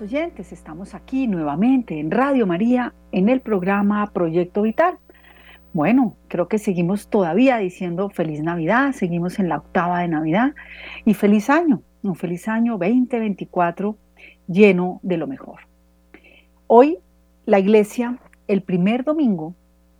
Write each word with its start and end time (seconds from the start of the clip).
oyentes, 0.00 0.52
estamos 0.52 0.94
aquí 0.94 1.26
nuevamente 1.26 1.98
en 1.98 2.10
Radio 2.10 2.46
María 2.46 2.94
en 3.12 3.28
el 3.28 3.40
programa 3.40 4.06
Proyecto 4.12 4.62
Vital. 4.62 4.98
Bueno, 5.72 6.16
creo 6.28 6.48
que 6.48 6.58
seguimos 6.58 7.08
todavía 7.08 7.58
diciendo 7.58 8.08
feliz 8.08 8.42
Navidad, 8.42 8.92
seguimos 8.92 9.38
en 9.38 9.48
la 9.48 9.58
octava 9.58 10.00
de 10.00 10.08
Navidad 10.08 10.54
y 11.04 11.14
feliz 11.14 11.50
año, 11.50 11.82
un 12.02 12.14
feliz 12.14 12.48
año 12.48 12.78
2024 12.78 13.96
lleno 14.48 15.00
de 15.02 15.16
lo 15.16 15.26
mejor. 15.26 15.60
Hoy 16.66 16.98
la 17.46 17.58
iglesia, 17.58 18.18
el 18.48 18.62
primer 18.62 19.04
domingo 19.04 19.54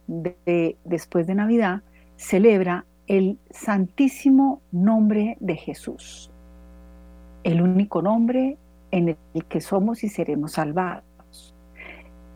de, 0.07 0.77
después 0.85 1.27
de 1.27 1.35
Navidad, 1.35 1.82
celebra 2.17 2.85
el 3.07 3.39
santísimo 3.51 4.62
nombre 4.73 5.37
de 5.40 5.57
Jesús, 5.57 6.31
el 7.45 7.61
único 7.61 8.03
nombre 8.03 8.57
en 8.90 9.17
el 9.35 9.44
que 9.46 9.61
somos 9.61 10.04
y 10.04 10.08
seremos 10.08 10.53
salvados, 10.53 11.54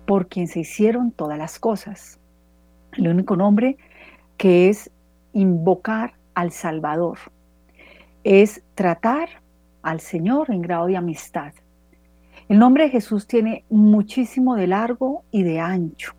por 0.06 0.28
quien 0.28 0.48
se 0.48 0.60
hicieron 0.60 1.10
todas 1.10 1.38
las 1.38 1.58
cosas. 1.58 2.20
El 2.92 3.08
único 3.08 3.36
nombre 3.36 3.76
que 4.36 4.68
es 4.68 4.90
invocar 5.32 6.14
al 6.34 6.52
Salvador, 6.52 7.18
es 8.24 8.62
tratar 8.74 9.28
al 9.82 10.00
Señor 10.00 10.50
en 10.50 10.62
grado 10.62 10.86
de 10.86 10.96
amistad. 10.96 11.52
El 12.48 12.58
nombre 12.58 12.84
de 12.84 12.90
Jesús 12.90 13.26
tiene 13.26 13.64
muchísimo 13.70 14.56
de 14.56 14.66
largo 14.66 15.24
y 15.30 15.42
de 15.42 15.60
ancho, 15.60 16.14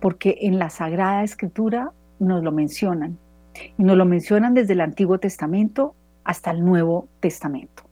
porque 0.00 0.38
en 0.42 0.58
la 0.58 0.70
Sagrada 0.70 1.22
Escritura 1.22 1.92
nos 2.18 2.42
lo 2.42 2.52
mencionan, 2.52 3.18
y 3.78 3.82
nos 3.82 3.96
lo 3.96 4.04
mencionan 4.04 4.54
desde 4.54 4.72
el 4.72 4.80
Antiguo 4.80 5.18
Testamento 5.18 5.94
hasta 6.24 6.50
el 6.50 6.64
Nuevo 6.64 7.08
Testamento. 7.20 7.83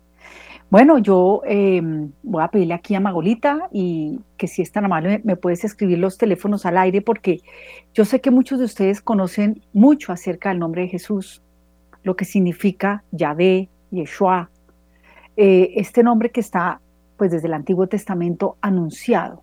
Bueno, 0.73 0.97
yo 0.97 1.43
em, 1.45 2.13
voy 2.23 2.43
a 2.43 2.49
pedirle 2.49 2.73
aquí 2.73 2.95
a 2.95 3.01
Magolita 3.01 3.69
y 3.73 4.21
que 4.39 4.49
si 4.49 4.63
es 4.63 4.73
tan 4.73 4.87
amable 4.87 5.21
me, 5.23 5.37
puedes 5.37 5.65
escribir 5.65 5.99
los 5.99 6.17
teléfonos 6.17 6.65
al 6.65 6.79
aire 6.79 7.03
porque 7.03 7.43
yo 7.93 8.07
sé 8.07 8.23
que 8.23 8.31
muchos 8.31 8.59
de 8.59 8.65
ustedes 8.65 9.03
conocen 9.03 9.61
mucho 9.75 10.15
acerca 10.15 10.49
del 10.49 10.61
nombre 10.61 10.81
de 10.81 10.89
Jesús, 10.89 11.43
lo 12.05 12.17
que 12.17 12.25
significa 12.25 13.05
Yahvé, 13.11 13.69
Yeshua, 13.91 14.49
eh, 15.37 15.75
este 15.77 16.03
nombre 16.03 16.31
que 16.31 16.41
está 16.41 16.81
pues 17.19 17.33
desde 17.33 17.49
el 17.49 17.53
Antiguo 17.53 17.87
Testamento 17.87 18.57
anunciado 18.63 19.43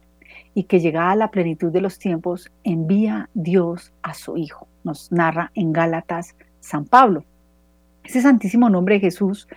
y 0.55 0.64
que 0.64 0.80
llegada 0.80 1.11
a 1.11 1.16
la 1.16 1.30
plenitud 1.30 1.71
de 1.71 1.81
los 1.81 1.99
tiempos 1.99 2.52
envía 2.64 3.30
Dios 3.36 3.93
a 4.02 4.16
su 4.16 4.36
Hijo, 4.36 4.67
nos 4.83 5.11
narra 5.11 5.52
en 5.53 5.73
Gálatas 5.73 6.36
San 6.59 6.86
Pablo. 6.86 7.23
Ese 8.03 8.19
santísimo 8.19 8.67
nombre 8.67 8.95
de 8.95 9.02
Jesús 9.02 9.47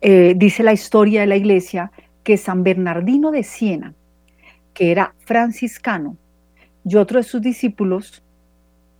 eh, 0.00 0.34
dice 0.36 0.62
la 0.62 0.72
historia 0.72 1.20
de 1.20 1.26
la 1.26 1.36
iglesia 1.36 1.92
que 2.22 2.36
San 2.36 2.62
Bernardino 2.62 3.30
de 3.30 3.42
Siena, 3.42 3.94
que 4.72 4.90
era 4.90 5.14
franciscano, 5.18 6.16
y 6.84 6.96
otros 6.96 7.26
de 7.26 7.30
sus 7.30 7.42
discípulos, 7.42 8.22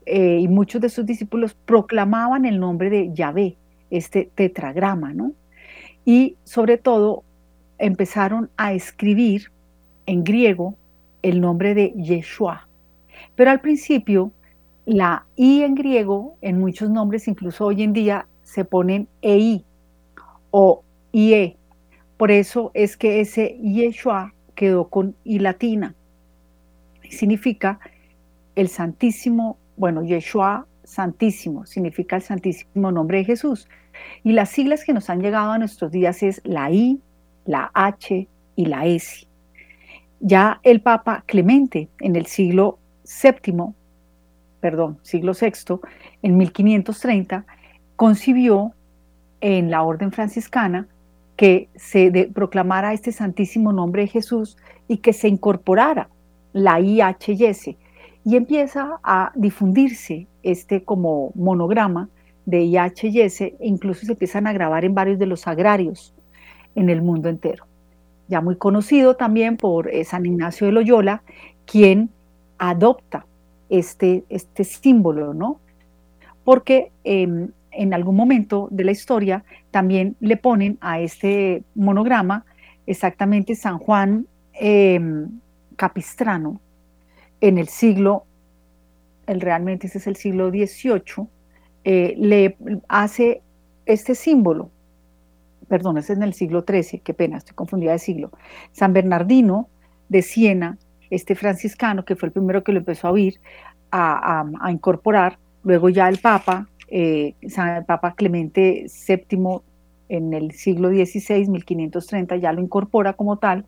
eh, 0.06 0.38
y 0.40 0.48
muchos 0.48 0.80
de 0.80 0.88
sus 0.88 1.06
discípulos 1.06 1.54
proclamaban 1.64 2.44
el 2.44 2.60
nombre 2.60 2.90
de 2.90 3.12
Yahvé, 3.12 3.56
este 3.90 4.30
tetragrama, 4.34 5.12
¿no? 5.12 5.32
Y 6.04 6.36
sobre 6.44 6.78
todo 6.78 7.24
empezaron 7.78 8.50
a 8.56 8.72
escribir 8.72 9.50
en 10.06 10.24
griego 10.24 10.74
el 11.22 11.40
nombre 11.40 11.74
de 11.74 11.92
Yeshua. 11.96 12.68
Pero 13.34 13.50
al 13.50 13.60
principio, 13.60 14.32
la 14.86 15.26
I 15.36 15.62
en 15.62 15.74
griego, 15.74 16.36
en 16.40 16.58
muchos 16.58 16.90
nombres, 16.90 17.28
incluso 17.28 17.66
hoy 17.66 17.82
en 17.82 17.92
día, 17.92 18.26
se 18.42 18.64
ponen 18.64 19.08
EI 19.22 19.64
o 20.50 20.82
IE. 21.12 21.56
Por 22.16 22.30
eso 22.30 22.70
es 22.74 22.96
que 22.96 23.20
ese 23.20 23.58
Yeshua 23.62 24.34
quedó 24.54 24.88
con 24.88 25.16
I 25.24 25.38
latina. 25.38 25.94
Significa 27.08 27.80
el 28.56 28.68
Santísimo, 28.68 29.58
bueno, 29.76 30.02
Yeshua 30.02 30.66
Santísimo, 30.84 31.66
significa 31.66 32.16
el 32.16 32.22
Santísimo 32.22 32.92
Nombre 32.92 33.18
de 33.18 33.24
Jesús. 33.24 33.68
Y 34.22 34.32
las 34.32 34.50
siglas 34.50 34.84
que 34.84 34.92
nos 34.92 35.08
han 35.08 35.20
llegado 35.20 35.52
a 35.52 35.58
nuestros 35.58 35.90
días 35.90 36.22
es 36.22 36.40
la 36.44 36.70
I, 36.70 37.00
la 37.46 37.70
H 37.74 38.28
y 38.56 38.66
la 38.66 38.86
S. 38.86 39.26
Ya 40.20 40.60
el 40.62 40.82
Papa 40.82 41.24
Clemente 41.26 41.88
en 42.00 42.16
el 42.16 42.26
siglo 42.26 42.78
VII, 43.22 43.72
perdón, 44.60 44.98
siglo 45.02 45.32
VI, 45.32 45.80
en 46.22 46.36
1530, 46.36 47.46
concibió 47.96 48.74
en 49.40 49.70
la 49.70 49.82
orden 49.82 50.12
franciscana 50.12 50.86
que 51.40 51.70
se 51.74 52.30
proclamara 52.34 52.92
este 52.92 53.12
santísimo 53.12 53.72
nombre 53.72 54.02
de 54.02 54.08
Jesús 54.08 54.58
y 54.88 54.98
que 54.98 55.14
se 55.14 55.26
incorporara 55.26 56.10
la 56.52 56.80
IHS 56.80 57.68
y 58.26 58.36
empieza 58.36 59.00
a 59.02 59.32
difundirse 59.34 60.26
este 60.42 60.84
como 60.84 61.32
monograma 61.34 62.10
de 62.44 62.64
IHS 62.64 63.40
e 63.40 63.56
incluso 63.62 64.04
se 64.04 64.12
empiezan 64.12 64.46
a 64.46 64.52
grabar 64.52 64.84
en 64.84 64.94
varios 64.94 65.18
de 65.18 65.24
los 65.24 65.46
agrarios 65.46 66.12
en 66.74 66.90
el 66.90 67.00
mundo 67.00 67.30
entero. 67.30 67.64
Ya 68.28 68.42
muy 68.42 68.56
conocido 68.56 69.16
también 69.16 69.56
por 69.56 69.88
eh, 69.88 70.04
San 70.04 70.26
Ignacio 70.26 70.66
de 70.66 70.74
Loyola, 70.74 71.22
quien 71.64 72.10
adopta 72.58 73.24
este, 73.70 74.24
este 74.28 74.64
símbolo, 74.64 75.32
¿no? 75.32 75.58
Porque 76.44 76.92
em, 77.02 77.48
en 77.72 77.94
algún 77.94 78.16
momento 78.16 78.68
de 78.70 78.84
la 78.84 78.92
historia 78.92 79.44
también 79.70 80.16
le 80.20 80.36
ponen 80.36 80.78
a 80.80 81.00
este 81.00 81.62
monograma 81.74 82.44
exactamente 82.86 83.54
San 83.54 83.78
Juan 83.78 84.26
em, 84.54 85.40
Capistrano 85.76 86.60
en 87.40 87.58
el 87.58 87.68
siglo, 87.68 88.26
el, 89.26 89.40
realmente 89.40 89.86
ese 89.86 89.98
es 89.98 90.06
el 90.06 90.16
siglo 90.16 90.50
XVIII, 90.50 91.26
eh, 91.84 92.14
le 92.18 92.56
hace 92.88 93.40
este 93.86 94.14
símbolo, 94.14 94.70
perdón, 95.68 95.98
ese 95.98 96.12
es 96.12 96.18
en 96.18 96.24
el 96.24 96.34
siglo 96.34 96.64
XIII, 96.68 97.00
qué 97.00 97.14
pena, 97.14 97.38
estoy 97.38 97.54
confundida 97.54 97.92
de 97.92 97.98
siglo, 97.98 98.30
San 98.72 98.92
Bernardino 98.92 99.68
de 100.08 100.22
Siena, 100.22 100.76
este 101.08 101.34
franciscano 101.34 102.04
que 102.04 102.16
fue 102.16 102.26
el 102.26 102.32
primero 102.32 102.62
que 102.62 102.72
lo 102.72 102.78
empezó 102.78 103.08
a 103.08 103.12
oír, 103.12 103.40
a 103.92 104.70
incorporar, 104.70 105.38
luego 105.64 105.88
ya 105.88 106.08
el 106.08 106.18
Papa 106.18 106.69
eh, 106.90 107.34
San 107.48 107.84
Papa 107.84 108.14
Clemente 108.14 108.86
VII 109.08 109.60
en 110.08 110.34
el 110.34 110.52
siglo 110.52 110.88
XVI, 110.88 111.48
1530, 111.48 112.36
ya 112.36 112.52
lo 112.52 112.60
incorpora 112.60 113.12
como 113.12 113.38
tal, 113.38 113.64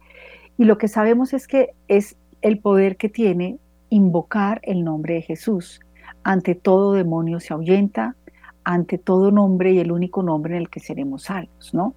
y 0.58 0.64
lo 0.64 0.76
que 0.76 0.88
sabemos 0.88 1.32
es 1.32 1.46
que 1.46 1.70
es 1.88 2.16
el 2.42 2.58
poder 2.58 2.96
que 2.96 3.08
tiene 3.08 3.58
invocar 3.90 4.60
el 4.64 4.84
nombre 4.84 5.14
de 5.14 5.22
Jesús. 5.22 5.80
Ante 6.24 6.54
todo 6.54 6.92
demonio 6.94 7.40
se 7.40 7.52
ahuyenta, 7.52 8.16
ante 8.64 8.98
todo 8.98 9.30
nombre 9.30 9.72
y 9.72 9.78
el 9.78 9.92
único 9.92 10.22
nombre 10.22 10.56
en 10.56 10.62
el 10.62 10.70
que 10.70 10.80
seremos 10.80 11.24
salvos, 11.24 11.72
¿no? 11.74 11.94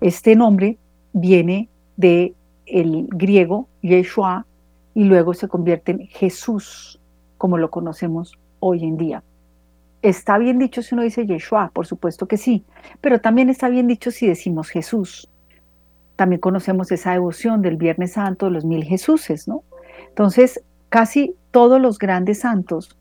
Este 0.00 0.36
nombre 0.36 0.78
viene 1.12 1.68
de 1.96 2.34
el 2.66 3.06
griego 3.08 3.68
Yeshua 3.82 4.46
y 4.94 5.04
luego 5.04 5.34
se 5.34 5.48
convierte 5.48 5.92
en 5.92 6.06
Jesús, 6.06 7.00
como 7.38 7.58
lo 7.58 7.70
conocemos 7.70 8.38
hoy 8.60 8.84
en 8.84 8.96
día. 8.96 9.22
Está 10.02 10.36
bien 10.38 10.58
dicho 10.58 10.82
si 10.82 10.94
uno 10.94 11.04
dice 11.04 11.26
Yeshua, 11.26 11.70
por 11.72 11.86
supuesto 11.86 12.26
que 12.26 12.36
sí, 12.36 12.64
pero 13.00 13.20
también 13.20 13.48
está 13.48 13.68
bien 13.68 13.86
dicho 13.86 14.10
si 14.10 14.26
decimos 14.26 14.68
Jesús. 14.68 15.30
También 16.16 16.40
conocemos 16.40 16.90
esa 16.90 17.12
devoción 17.12 17.62
del 17.62 17.76
Viernes 17.76 18.12
Santo 18.12 18.46
de 18.46 18.52
los 18.52 18.64
mil 18.64 18.84
Jesuses, 18.84 19.46
¿no? 19.46 19.62
Entonces, 20.08 20.62
casi 20.88 21.36
todos 21.52 21.80
los 21.80 21.98
grandes 21.98 22.40
santos, 22.40 22.96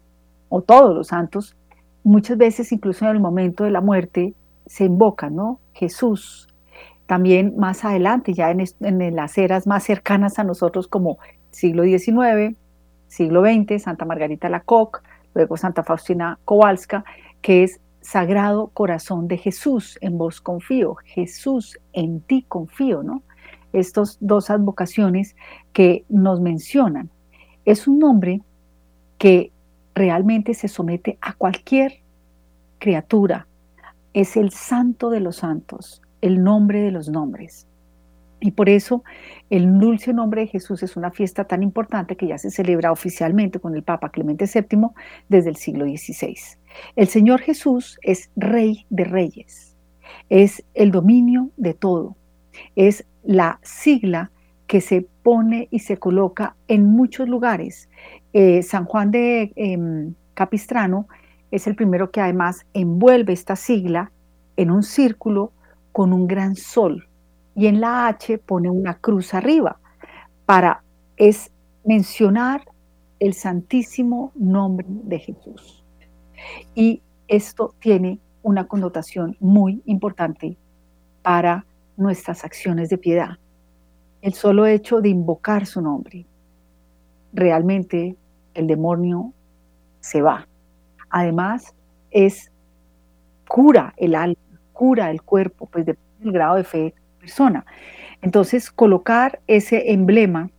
o 0.50 0.62
todos 0.62 0.94
los 0.94 1.08
santos, 1.08 1.56
muchas 2.04 2.38
veces, 2.38 2.72
incluso 2.72 3.06
en 3.06 3.12
el 3.12 3.20
momento 3.20 3.64
de 3.64 3.72
la 3.72 3.82
muerte, 3.82 4.34
se 4.66 4.86
invocan, 4.86 5.36
¿no? 5.36 5.60
Jesús. 5.74 6.48
También 7.06 7.56
más 7.58 7.84
adelante, 7.84 8.34
ya 8.34 8.52
en, 8.52 9.16
las 9.16 9.38
eras 9.38 9.66
más 9.66 9.84
cercanas 9.84 10.40
a 10.40 10.44
nosotros, 10.44 10.88
como 10.88 11.18
siglo 11.52 11.84
XIX, 11.84 12.56
siglo 13.08 13.44
XX, 13.44 13.82
Santa 13.82 14.06
Margarita 14.06 14.50
Lacoque, 14.50 15.00
luego 15.34 15.58
Santa 15.58 15.84
Faustina 15.84 16.40
Kowalska, 16.46 17.04
que 17.42 17.64
es 17.64 17.80
Sagrado 18.02 18.68
Corazón 18.74 19.28
de 19.28 19.38
Jesús, 19.38 19.98
en 20.02 20.18
vos 20.18 20.42
confío, 20.42 20.96
Jesús, 21.04 21.78
en 21.94 22.22
ti 22.22 22.46
confío, 22.48 23.04
¿no? 23.04 23.22
Estas 23.74 24.18
dos 24.20 24.50
advocaciones 24.50 25.36
que 25.72 26.04
nos 26.10 26.42
mencionan. 26.42 27.10
Es 27.64 27.88
un 27.88 28.00
nombre 28.00 28.42
que 29.18 29.52
realmente 29.94 30.54
se 30.54 30.68
somete 30.68 31.18
a 31.22 31.34
cualquier 31.34 32.00
criatura. 32.80 33.48
Es 34.14 34.36
el 34.36 34.52
santo 34.52 35.10
de 35.10 35.20
los 35.20 35.38
santos, 35.38 36.02
el 36.22 36.44
nombre 36.44 36.82
de 36.82 36.92
los 36.92 37.08
nombres. 37.10 37.68
Y 38.42 38.52
por 38.52 38.70
eso 38.70 39.04
el 39.52 39.80
dulce 39.80 40.14
nombre 40.14 40.42
de 40.42 40.48
Jesús 40.48 40.82
es 40.82 40.98
una 40.98 41.12
fiesta 41.12 41.46
tan 41.46 41.62
importante 41.62 42.18
que 42.18 42.28
ya 42.28 42.40
se 42.40 42.50
celebra 42.50 42.92
oficialmente 42.92 43.60
con 43.60 43.76
el 43.76 43.84
Papa 43.84 44.10
Clemente 44.10 44.46
VII 44.52 44.88
desde 45.30 45.52
el 45.52 45.56
siglo 45.56 45.86
XVI. 45.86 46.36
El 46.96 47.08
Señor 47.08 47.42
Jesús 47.42 48.00
es 48.02 48.32
Rey 48.36 48.88
de 48.90 49.04
Reyes, 49.04 49.78
es 50.30 50.66
el 50.74 50.90
dominio 50.90 51.52
de 51.56 51.76
todo, 51.76 52.18
es 52.76 53.06
la 53.24 53.60
sigla 53.62 54.32
que 54.66 54.82
se 54.82 55.06
pone 55.22 55.68
y 55.70 55.80
se 55.80 55.98
coloca 55.98 56.56
en 56.68 56.86
muchos 56.86 57.30
lugares. 57.30 57.90
Eh, 58.34 58.64
San 58.64 58.86
Juan 58.86 59.12
de 59.12 59.54
em, 59.56 60.16
Capistrano 60.34 61.08
es 61.52 61.68
el 61.68 61.76
primero 61.76 62.10
que 62.10 62.22
además 62.22 62.66
envuelve 62.74 63.34
esta 63.34 63.56
sigla 63.56 64.12
en 64.58 64.72
un 64.72 64.82
círculo 64.82 65.52
con 65.92 66.12
un 66.12 66.26
gran 66.26 66.56
sol 66.56 67.08
y 67.56 67.68
en 67.68 67.82
la 67.82 68.08
H 68.08 68.38
pone 68.40 68.70
una 68.70 68.96
cruz 68.96 69.34
arriba 69.34 69.78
para 70.46 70.84
es 71.18 71.52
mencionar 71.86 72.64
el 73.20 73.34
santísimo 73.34 74.32
nombre 74.36 74.86
de 74.90 75.20
Jesús. 75.20 75.84
Y 76.74 77.02
esto 77.28 77.76
tiene 77.80 78.20
una 78.42 78.68
connotación 78.68 79.38
muy 79.40 79.82
importante 79.86 80.58
para 81.22 81.66
nuestras 81.98 82.44
acciones 82.44 82.90
de 82.90 82.98
piedad. 82.98 83.38
El 84.22 84.34
solo 84.34 84.66
hecho 84.66 85.02
de 85.02 85.10
invocar 85.10 85.66
su 85.66 85.82
nombre, 85.82 86.26
realmente 87.34 88.16
el 88.54 88.68
demonio 88.68 89.34
se 90.00 90.22
va. 90.22 90.48
Además, 91.10 91.76
es 92.10 92.52
cura 93.48 93.94
el 93.98 94.16
alma, 94.16 94.36
cura 94.74 95.12
el 95.12 95.22
cuerpo, 95.22 95.68
pues 95.68 95.86
depende 95.86 96.10
del 96.20 96.32
grado 96.32 96.56
de 96.56 96.64
fe 96.64 96.94
persona. 97.22 97.66
Entonces, 98.22 98.72
colocar 98.72 99.40
ese 99.48 99.92
emblema 99.92 100.50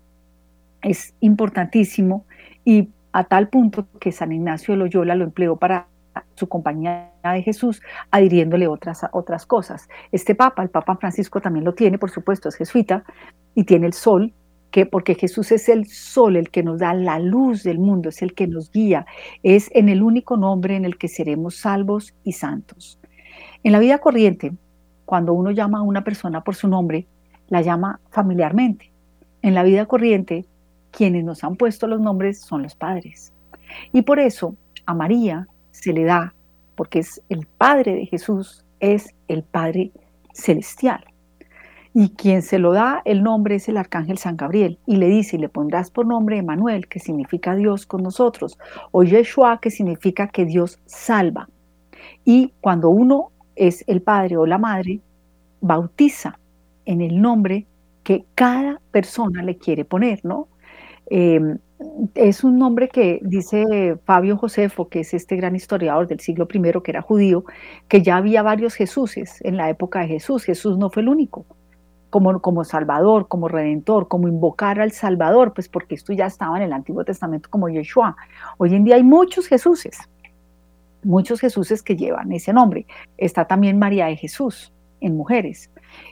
es 0.81 1.14
importantísimo 1.20 2.25
y 2.64 2.88
a 3.12 3.25
tal 3.25 3.49
punto 3.49 3.87
que 4.00 4.12
San 4.12 4.32
Ignacio 4.32 4.73
de 4.73 4.79
Loyola 4.79 5.14
lo 5.14 5.25
empleó 5.25 5.56
para 5.56 5.87
su 6.35 6.49
compañía 6.49 7.11
de 7.23 7.43
Jesús, 7.43 7.82
adhiriéndole 8.11 8.67
otras, 8.69 9.03
otras 9.12 9.47
cosas. 9.47 9.88
Este 10.11 10.35
Papa, 10.35 10.62
el 10.62 10.70
Papa 10.70 10.97
Francisco 10.97 11.41
también 11.41 11.64
lo 11.64 11.75
tiene, 11.75 11.99
por 11.99 12.11
supuesto, 12.11 12.49
es 12.49 12.56
jesuita, 12.56 13.05
y 13.55 13.65
tiene 13.65 13.87
el 13.87 13.93
sol, 13.93 14.32
que 14.70 14.87
porque 14.87 15.15
Jesús 15.15 15.53
es 15.53 15.69
el 15.69 15.87
sol, 15.87 16.37
el 16.37 16.50
que 16.50 16.62
nos 16.62 16.81
da 16.81 16.94
la 16.94 17.19
luz 17.19 17.62
del 17.62 17.79
mundo, 17.79 18.08
es 18.08 18.23
el 18.23 18.35
que 18.35 18.47
nos 18.47 18.70
guía, 18.70 19.06
es 19.43 19.70
en 19.75 19.88
el 19.88 20.03
único 20.03 20.37
nombre 20.37 20.76
en 20.76 20.85
el 20.85 20.97
que 20.97 21.08
seremos 21.08 21.56
salvos 21.56 22.15
y 22.25 22.32
santos. 22.32 22.99
En 23.62 23.73
la 23.73 23.79
vida 23.79 23.99
corriente, 23.99 24.53
cuando 25.12 25.35
uno 25.35 25.50
llama 25.50 25.81
a 25.81 25.82
una 25.82 26.05
persona 26.05 26.43
por 26.43 26.55
su 26.55 26.69
nombre, 26.69 27.06
la 27.49 27.61
llama 27.61 28.00
familiarmente. 28.09 28.91
En 29.43 29.53
la 29.53 29.62
vida 29.62 29.85
corriente, 29.85 30.47
quienes 30.91 31.23
nos 31.23 31.44
han 31.44 31.56
puesto 31.56 31.87
los 31.87 32.00
nombres 32.00 32.41
son 32.41 32.62
los 32.62 32.75
padres. 32.75 33.31
Y 33.93 34.00
por 34.00 34.19
eso 34.19 34.56
a 34.87 34.94
María 34.94 35.49
se 35.70 35.93
le 35.93 36.05
da, 36.05 36.32
porque 36.76 37.00
es 37.00 37.20
el 37.29 37.47
Padre 37.47 37.94
de 37.94 38.06
Jesús, 38.06 38.64
es 38.81 39.14
el 39.29 39.43
Padre 39.43 39.93
celestial. 40.32 41.05
Y 41.93 42.08
quien 42.15 42.41
se 42.41 42.58
lo 42.58 42.73
da 42.73 43.03
el 43.05 43.23
nombre 43.23 43.56
es 43.56 43.69
el 43.69 43.76
arcángel 43.76 44.17
San 44.17 44.38
Gabriel 44.38 44.79
y 44.87 44.97
le 44.97 45.08
dice, 45.08 45.37
y 45.37 45.41
le 45.41 45.50
pondrás 45.50 45.91
por 45.91 46.06
nombre 46.06 46.38
Emanuel, 46.38 46.88
que 46.88 47.00
significa 47.00 47.55
Dios 47.55 47.85
con 47.85 48.03
nosotros, 48.03 48.58
o 48.93 49.03
Yeshua, 49.03 49.61
que 49.61 49.70
significa 49.70 50.29
que 50.29 50.47
Dios 50.47 50.79
salva. 50.87 51.50
Y 52.25 52.55
cuando 52.62 52.88
uno 52.88 53.29
es 53.56 53.84
el 53.87 54.02
padre 54.02 54.37
o 54.37 54.46
la 54.46 54.58
madre, 54.58 55.00
bautiza 55.60 56.38
en 56.84 57.00
el 57.00 57.20
nombre 57.20 57.66
que 58.02 58.25
cada 58.34 58.81
persona 58.90 59.43
le 59.43 59.56
quiere 59.56 59.84
poner, 59.84 60.20
¿no? 60.25 60.49
Em, 61.06 61.58
es 62.14 62.44
un 62.44 62.58
nombre 62.58 62.88
que 62.88 63.20
dice 63.22 63.99
Fabio 64.04 64.37
Josefo, 64.37 64.88
que 64.88 65.00
es 65.00 65.14
este 65.14 65.37
gran 65.37 65.56
historiador 65.56 66.06
del 66.06 66.20
siglo 66.20 66.49
I, 66.52 66.81
que 66.82 66.90
era 66.90 67.02
judío, 67.02 67.44
que 67.88 68.02
ya 68.02 68.16
había 68.16 68.43
varios 68.43 68.75
Jesuses 68.75 69.40
en 69.43 69.56
la 69.56 69.69
época 69.69 70.00
de 70.00 70.08
Jesús. 70.08 70.44
Jesús 70.44 70.78
no 70.78 70.90
fue 70.90 71.02
el 71.02 71.08
único. 71.08 71.44
Como, 72.10 72.40
como 72.43 72.64
Salvador, 72.64 73.26
como 73.26 73.48
Redentor, 73.48 74.06
como 74.06 74.28
invocar 74.28 74.81
al 74.81 74.93
Salvador, 74.93 75.55
pues 75.55 75.69
porque 75.69 75.94
esto 75.94 76.12
ya 76.12 76.26
estaba 76.26 76.58
en 76.58 76.64
el 76.64 76.72
Antiguo 76.75 77.05
Testamento 77.05 77.48
como 77.50 77.70
Yeshua. 77.70 78.16
Hoy 78.58 78.75
en 78.75 78.84
día 78.84 78.96
hay 78.96 79.02
muchos 79.02 79.46
Jesuses, 79.46 79.98
muchos 81.02 81.40
Jesuses 81.40 81.82
que 81.82 81.96
llevan 81.96 82.32
ese 82.32 82.52
nombre. 82.52 82.87
Está 83.16 83.46
también 83.46 83.78
María 83.78 84.06
de 84.06 84.16
Jesús 84.16 84.72
en 85.00 85.16
mujeres. 85.16 85.70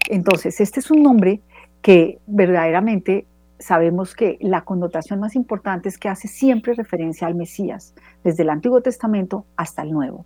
Entonces, 0.08 0.60
este 0.60 0.80
es 0.80 0.90
un 0.90 1.02
nombre 1.02 1.40
que 1.82 2.18
verdaderamente 2.26 3.26
sabemos 3.58 4.14
que 4.14 4.38
la 4.40 4.62
connotación 4.62 5.20
más 5.20 5.36
importante 5.36 5.88
es 5.88 5.98
que 5.98 6.08
hace 6.08 6.28
siempre 6.28 6.74
referencia 6.74 7.26
al 7.26 7.34
Mesías, 7.34 7.94
desde 8.24 8.42
el 8.42 8.50
Antiguo 8.50 8.80
Testamento 8.80 9.44
hasta 9.56 9.82
el 9.82 9.92
Nuevo. 9.92 10.24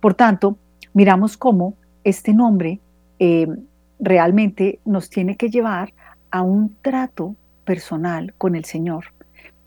Por 0.00 0.14
tanto, 0.14 0.56
miramos 0.94 1.36
cómo 1.36 1.74
este 2.04 2.32
nombre 2.32 2.80
eh, 3.18 3.46
realmente 3.98 4.80
nos 4.84 5.10
tiene 5.10 5.36
que 5.36 5.50
llevar 5.50 5.92
a 6.30 6.42
un 6.42 6.76
trato 6.80 7.36
personal 7.64 8.34
con 8.38 8.56
el 8.56 8.64
Señor, 8.64 9.06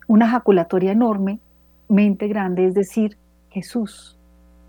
una 0.07 0.27
jaculatoria 0.27 0.91
enormemente 0.91 2.27
grande, 2.27 2.65
es 2.65 2.73
decir, 2.73 3.17
Jesús. 3.49 4.17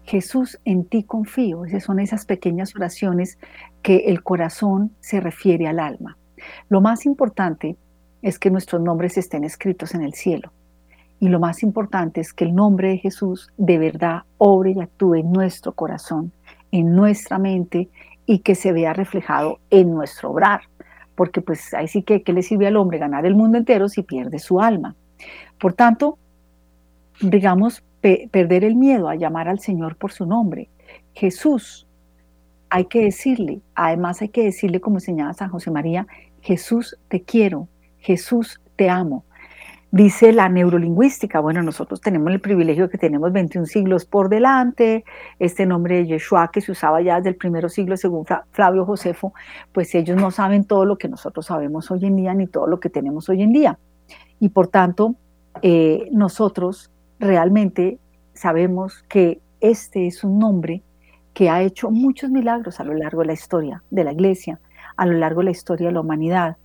Jesús, 0.05 0.59
en 0.65 0.85
ti 0.85 1.03
confío. 1.03 1.65
Esas 1.65 1.85
son 1.85 1.99
esas 1.99 2.27
pequeñas 2.27 2.75
oraciones 2.77 3.39
que 3.83 4.05
el 4.07 4.23
corazón 4.23 4.93
se 5.01 5.21
refiere 5.21 5.67
al 5.67 5.81
alma. 5.81 6.17
Lo 6.69 6.81
más 6.81 7.07
importante 7.07 7.77
es 8.23 8.39
que 8.39 8.51
nuestros 8.51 8.83
nombres 8.83 9.17
estén 9.19 9.45
escritos 9.45 9.95
en 9.95 10.03
el 10.03 10.15
cielo. 10.15 10.53
Y 11.21 11.29
lo 11.29 11.41
más 11.41 11.63
importante 11.63 12.21
es 12.21 12.33
que 12.33 12.45
el 12.45 12.55
nombre 12.55 12.89
de 12.89 12.99
Jesús 12.99 13.51
de 13.57 13.79
verdad 13.79 14.23
obre 14.39 14.73
y 14.73 14.81
actúe 14.81 15.15
en 15.17 15.33
nuestro 15.33 15.73
corazón, 15.73 16.33
en 16.71 16.95
nuestra 16.95 17.39
mente 17.39 17.89
y 18.27 18.41
que 18.41 18.55
se 18.55 18.73
vea 18.73 18.93
reflejado 18.93 19.59
en 19.71 19.95
nuestro 19.95 20.31
obrar. 20.31 20.63
Porque 21.15 21.41
pues 21.41 21.73
ahí 21.73 21.89
sí 21.89 22.03
que 22.03 22.23
¿qué 22.23 22.33
le 22.33 22.43
sirve 22.43 22.67
al 22.67 22.77
hombre 22.77 22.99
ganar 22.99 23.25
el 23.25 23.35
mundo 23.35 23.57
entero 23.57 23.89
si 23.89 24.03
pierde 24.03 24.39
su 24.39 24.61
alma? 24.61 24.97
Por 25.59 25.75
tanto, 25.75 26.19
digamos, 27.21 27.83
perder 28.31 28.65
el 28.65 28.77
miedo 28.77 29.09
a 29.09 29.15
llamar 29.15 29.49
al 29.49 29.61
Señor 29.61 29.97
por 29.97 30.13
su 30.13 30.27
nombre. 30.27 30.69
Jesús, 31.15 31.87
hay 32.71 32.87
que 32.87 33.05
decirle, 33.05 33.61
además 33.75 34.21
hay 34.21 34.29
que 34.29 34.45
decirle 34.45 34.81
como 34.81 35.01
señala 35.01 35.33
San 35.33 35.49
José 35.49 35.71
María, 35.71 36.07
Jesús 36.41 36.99
te 37.09 37.23
quiero, 37.23 37.69
Jesús, 37.99 38.61
te 38.77 38.91
amo. 38.91 39.25
Dice 39.91 40.33
la 40.33 40.49
neurolingüística, 40.49 41.39
bueno, 41.39 41.63
nosotros 41.63 42.01
tenemos 42.01 42.33
el 42.33 42.41
privilegio 42.41 42.91
que 42.91 42.99
tenemos 42.99 43.33
21 43.33 43.67
siglos 43.67 44.05
por 44.05 44.29
delante, 44.29 45.05
este 45.39 45.67
nombre 45.67 45.99
de 45.99 46.07
Yeshua 46.07 46.51
que 46.53 46.61
se 46.61 46.73
usaba 46.73 47.01
ya 47.01 47.19
desde 47.19 47.29
el 47.29 47.37
primero 47.37 47.69
siglo 47.69 47.97
según 47.97 48.27
Flavio 48.51 48.85
Josefo, 48.85 49.35
pues 49.73 49.95
ellos 49.95 50.21
no 50.21 50.33
saben 50.33 50.65
todo 50.65 50.85
lo 50.85 50.99
que 50.99 51.09
nosotros 51.09 51.47
sabemos 51.47 51.93
hoy 51.93 52.07
en 52.07 52.17
día 52.17 52.35
ni 52.35 52.49
todo 52.49 52.67
lo 52.67 52.81
que 52.81 52.91
tenemos 52.91 53.29
hoy 53.29 53.43
en 53.43 53.53
día. 53.53 53.79
Y 54.41 54.49
por 54.49 54.67
tanto, 54.67 55.15
eh, 55.63 56.09
nosotros 56.11 56.91
realmente 57.19 57.99
sabemos 58.35 59.05
que 59.09 59.41
este 59.61 60.07
es 60.07 60.25
un 60.25 60.39
nombre 60.39 60.83
que 61.33 61.51
ha 61.51 61.63
hecho 61.63 61.91
muchos 61.91 62.31
milagros 62.31 62.81
a 62.81 62.85
lo 62.85 62.95
largo 62.95 63.21
de 63.21 63.27
la 63.27 63.33
historia 63.33 63.83
de 63.91 64.05
la 64.05 64.13
iglesia, 64.13 64.61
a 64.97 65.07
lo 65.07 65.19
largo 65.19 65.41
de 65.41 65.47
la 65.47 65.51
historia 65.51 65.89
de 65.89 65.95
la 65.95 66.01
humanidad 66.01 66.57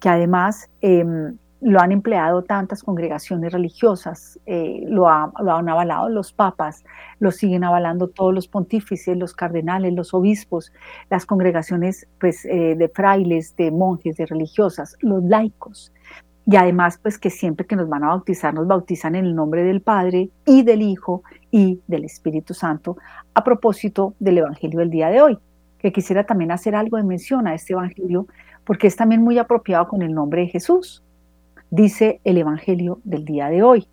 que 0.00 0.08
además 0.08 0.68
em, 0.80 1.36
lo 1.60 1.80
han 1.80 1.90
empleado 1.90 2.42
tantas 2.42 2.82
congregaciones 2.82 3.52
religiosas, 3.52 4.38
eh, 4.46 4.84
lo, 4.86 5.08
han 5.08 5.32
avalado 5.68 6.08
los 6.08 6.32
papas, 6.32 6.84
lo 7.18 7.30
siguen 7.30 7.64
avalando 7.64 8.08
todos 8.08 8.34
los 8.34 8.46
pontífices, 8.46 9.16
los 9.16 9.34
cardenales, 9.34 9.94
los 9.94 10.12
obispos, 10.12 10.72
las 11.08 11.24
congregaciones 11.24 12.06
pues, 12.20 12.44
eh, 12.44 12.74
de 12.76 12.88
frailes, 12.88 13.56
de 13.56 13.70
monjes, 13.70 14.16
de 14.16 14.26
religiosas, 14.26 14.96
los 15.00 15.22
laicos. 15.24 15.92
Y 16.48 16.54
además, 16.56 16.98
pues 17.02 17.18
que 17.18 17.28
siempre 17.28 17.66
que 17.66 17.74
nos 17.74 17.88
van 17.88 18.04
a 18.04 18.08
bautizar, 18.08 18.54
nos 18.54 18.68
bautizan 18.68 19.16
en 19.16 19.24
el 19.24 19.34
nombre 19.34 19.64
del 19.64 19.80
Padre 19.80 20.30
y 20.44 20.62
del 20.62 20.80
Hijo 20.80 21.22
y 21.50 21.80
del 21.88 22.04
Espíritu 22.04 22.54
Santo, 22.54 22.96
a 23.34 23.42
propósito 23.42 24.14
del 24.20 24.38
Evangelio 24.38 24.78
del 24.78 24.90
día 24.90 25.08
de 25.08 25.20
hoy, 25.20 25.38
que 25.78 25.92
quisiera 25.92 26.24
también 26.24 26.52
hacer 26.52 26.76
algo 26.76 26.98
de 26.98 27.02
mención 27.02 27.48
a 27.48 27.54
este 27.54 27.72
Evangelio 27.72 28.26
porque 28.64 28.86
es 28.86 28.96
también 28.96 29.22
muy 29.22 29.38
apropiado 29.38 29.88
con 29.88 30.02
el 30.02 30.14
nombre 30.14 30.42
de 30.42 30.48
Jesús, 30.48 31.02
dice 31.70 32.20
el 32.24 32.38
Evangelio 32.38 33.00
del 33.04 33.24
día 33.24 33.48
de 33.48 33.62
hoy. 33.62 33.88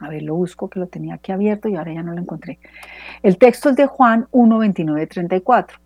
A 0.00 0.08
ver, 0.08 0.22
lo 0.22 0.34
busco 0.34 0.68
que 0.68 0.78
lo 0.78 0.86
tenía 0.86 1.14
aquí 1.14 1.32
abierto 1.32 1.68
y 1.68 1.76
ahora 1.76 1.92
ya 1.92 2.02
no 2.02 2.12
lo 2.12 2.20
encontré. 2.20 2.58
El 3.22 3.36
texto 3.36 3.70
es 3.70 3.76
de 3.76 3.86
Juan 3.86 4.26
1, 4.30 4.58
29, 4.58 5.06
34. 5.06 5.78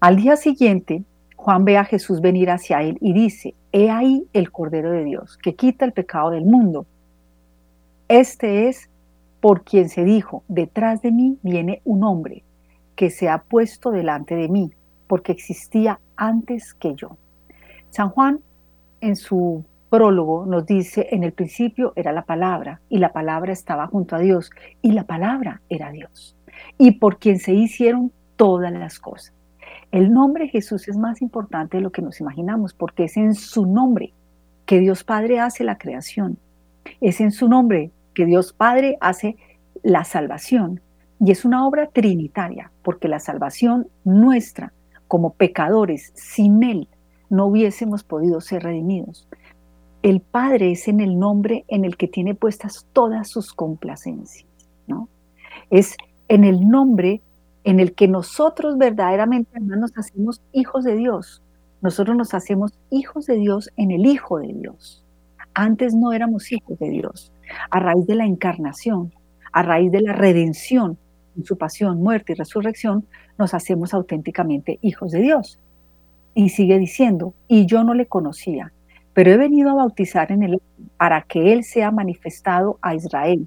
Al 0.00 0.16
día 0.16 0.36
siguiente, 0.36 1.02
Juan 1.44 1.66
ve 1.66 1.76
a 1.76 1.84
Jesús 1.84 2.22
venir 2.22 2.50
hacia 2.50 2.80
él 2.80 2.96
y 3.02 3.12
dice, 3.12 3.54
he 3.70 3.90
ahí 3.90 4.26
el 4.32 4.50
Cordero 4.50 4.90
de 4.90 5.04
Dios, 5.04 5.36
que 5.36 5.54
quita 5.54 5.84
el 5.84 5.92
pecado 5.92 6.30
del 6.30 6.46
mundo. 6.46 6.86
Este 8.08 8.68
es 8.68 8.88
por 9.42 9.62
quien 9.62 9.90
se 9.90 10.04
dijo, 10.04 10.42
detrás 10.48 11.02
de 11.02 11.12
mí 11.12 11.36
viene 11.42 11.82
un 11.84 12.02
hombre 12.02 12.44
que 12.96 13.10
se 13.10 13.28
ha 13.28 13.42
puesto 13.42 13.90
delante 13.90 14.34
de 14.34 14.48
mí, 14.48 14.72
porque 15.06 15.32
existía 15.32 16.00
antes 16.16 16.72
que 16.72 16.94
yo. 16.94 17.18
San 17.90 18.08
Juan 18.08 18.40
en 19.02 19.14
su 19.14 19.66
prólogo 19.90 20.46
nos 20.46 20.64
dice, 20.64 21.08
en 21.10 21.24
el 21.24 21.32
principio 21.32 21.92
era 21.94 22.12
la 22.12 22.22
palabra 22.22 22.80
y 22.88 22.96
la 22.96 23.12
palabra 23.12 23.52
estaba 23.52 23.86
junto 23.86 24.16
a 24.16 24.18
Dios 24.18 24.50
y 24.80 24.92
la 24.92 25.04
palabra 25.04 25.60
era 25.68 25.90
Dios 25.90 26.34
y 26.78 26.92
por 26.92 27.18
quien 27.18 27.38
se 27.38 27.52
hicieron 27.52 28.12
todas 28.36 28.72
las 28.72 28.98
cosas. 28.98 29.34
El 29.92 30.12
nombre 30.12 30.48
Jesús 30.48 30.88
es 30.88 30.96
más 30.96 31.22
importante 31.22 31.76
de 31.76 31.82
lo 31.82 31.92
que 31.92 32.02
nos 32.02 32.20
imaginamos 32.20 32.74
porque 32.74 33.04
es 33.04 33.16
en 33.16 33.34
su 33.34 33.66
nombre 33.66 34.12
que 34.66 34.80
Dios 34.80 35.04
Padre 35.04 35.40
hace 35.40 35.64
la 35.64 35.78
creación. 35.78 36.38
Es 37.00 37.20
en 37.20 37.30
su 37.30 37.48
nombre 37.48 37.90
que 38.14 38.26
Dios 38.26 38.52
Padre 38.52 38.96
hace 39.00 39.36
la 39.82 40.04
salvación. 40.04 40.80
Y 41.20 41.30
es 41.30 41.44
una 41.44 41.66
obra 41.66 41.88
trinitaria 41.88 42.70
porque 42.82 43.08
la 43.08 43.20
salvación 43.20 43.88
nuestra 44.04 44.72
como 45.06 45.34
pecadores 45.34 46.12
sin 46.14 46.62
Él 46.62 46.88
no 47.30 47.46
hubiésemos 47.46 48.02
podido 48.04 48.40
ser 48.40 48.62
redimidos. 48.62 49.28
El 50.02 50.20
Padre 50.20 50.72
es 50.72 50.88
en 50.88 51.00
el 51.00 51.18
nombre 51.18 51.64
en 51.68 51.84
el 51.84 51.96
que 51.96 52.08
tiene 52.08 52.34
puestas 52.34 52.86
todas 52.92 53.28
sus 53.28 53.52
complacencias, 53.52 54.46
¿no? 54.86 55.08
Es 55.70 55.96
en 56.28 56.44
el 56.44 56.68
nombre 56.68 57.22
en 57.64 57.80
el 57.80 57.94
que 57.94 58.08
nosotros 58.08 58.76
verdaderamente 58.78 59.58
nos 59.58 59.96
hacemos 59.96 60.40
hijos 60.52 60.84
de 60.84 60.96
Dios. 60.96 61.42
Nosotros 61.80 62.16
nos 62.16 62.34
hacemos 62.34 62.72
hijos 62.90 63.26
de 63.26 63.36
Dios 63.36 63.70
en 63.76 63.90
el 63.90 64.06
Hijo 64.06 64.38
de 64.38 64.52
Dios. 64.52 65.02
Antes 65.54 65.94
no 65.94 66.12
éramos 66.12 66.52
hijos 66.52 66.78
de 66.78 66.90
Dios. 66.90 67.32
A 67.70 67.80
raíz 67.80 68.06
de 68.06 68.14
la 68.14 68.26
encarnación, 68.26 69.12
a 69.52 69.62
raíz 69.62 69.90
de 69.92 70.00
la 70.00 70.12
redención, 70.12 70.98
en 71.36 71.44
su 71.44 71.56
pasión, 71.56 72.02
muerte 72.02 72.32
y 72.32 72.36
resurrección, 72.36 73.06
nos 73.38 73.54
hacemos 73.54 73.94
auténticamente 73.94 74.78
hijos 74.82 75.10
de 75.12 75.20
Dios. 75.20 75.58
Y 76.34 76.50
sigue 76.50 76.78
diciendo, 76.78 77.34
y 77.48 77.66
yo 77.66 77.84
no 77.84 77.94
le 77.94 78.06
conocía, 78.06 78.72
pero 79.12 79.30
he 79.30 79.36
venido 79.36 79.70
a 79.70 79.74
bautizar 79.74 80.32
en 80.32 80.42
él 80.42 80.60
para 80.96 81.22
que 81.22 81.52
él 81.52 81.64
sea 81.64 81.90
manifestado 81.90 82.78
a 82.82 82.94
Israel. 82.94 83.46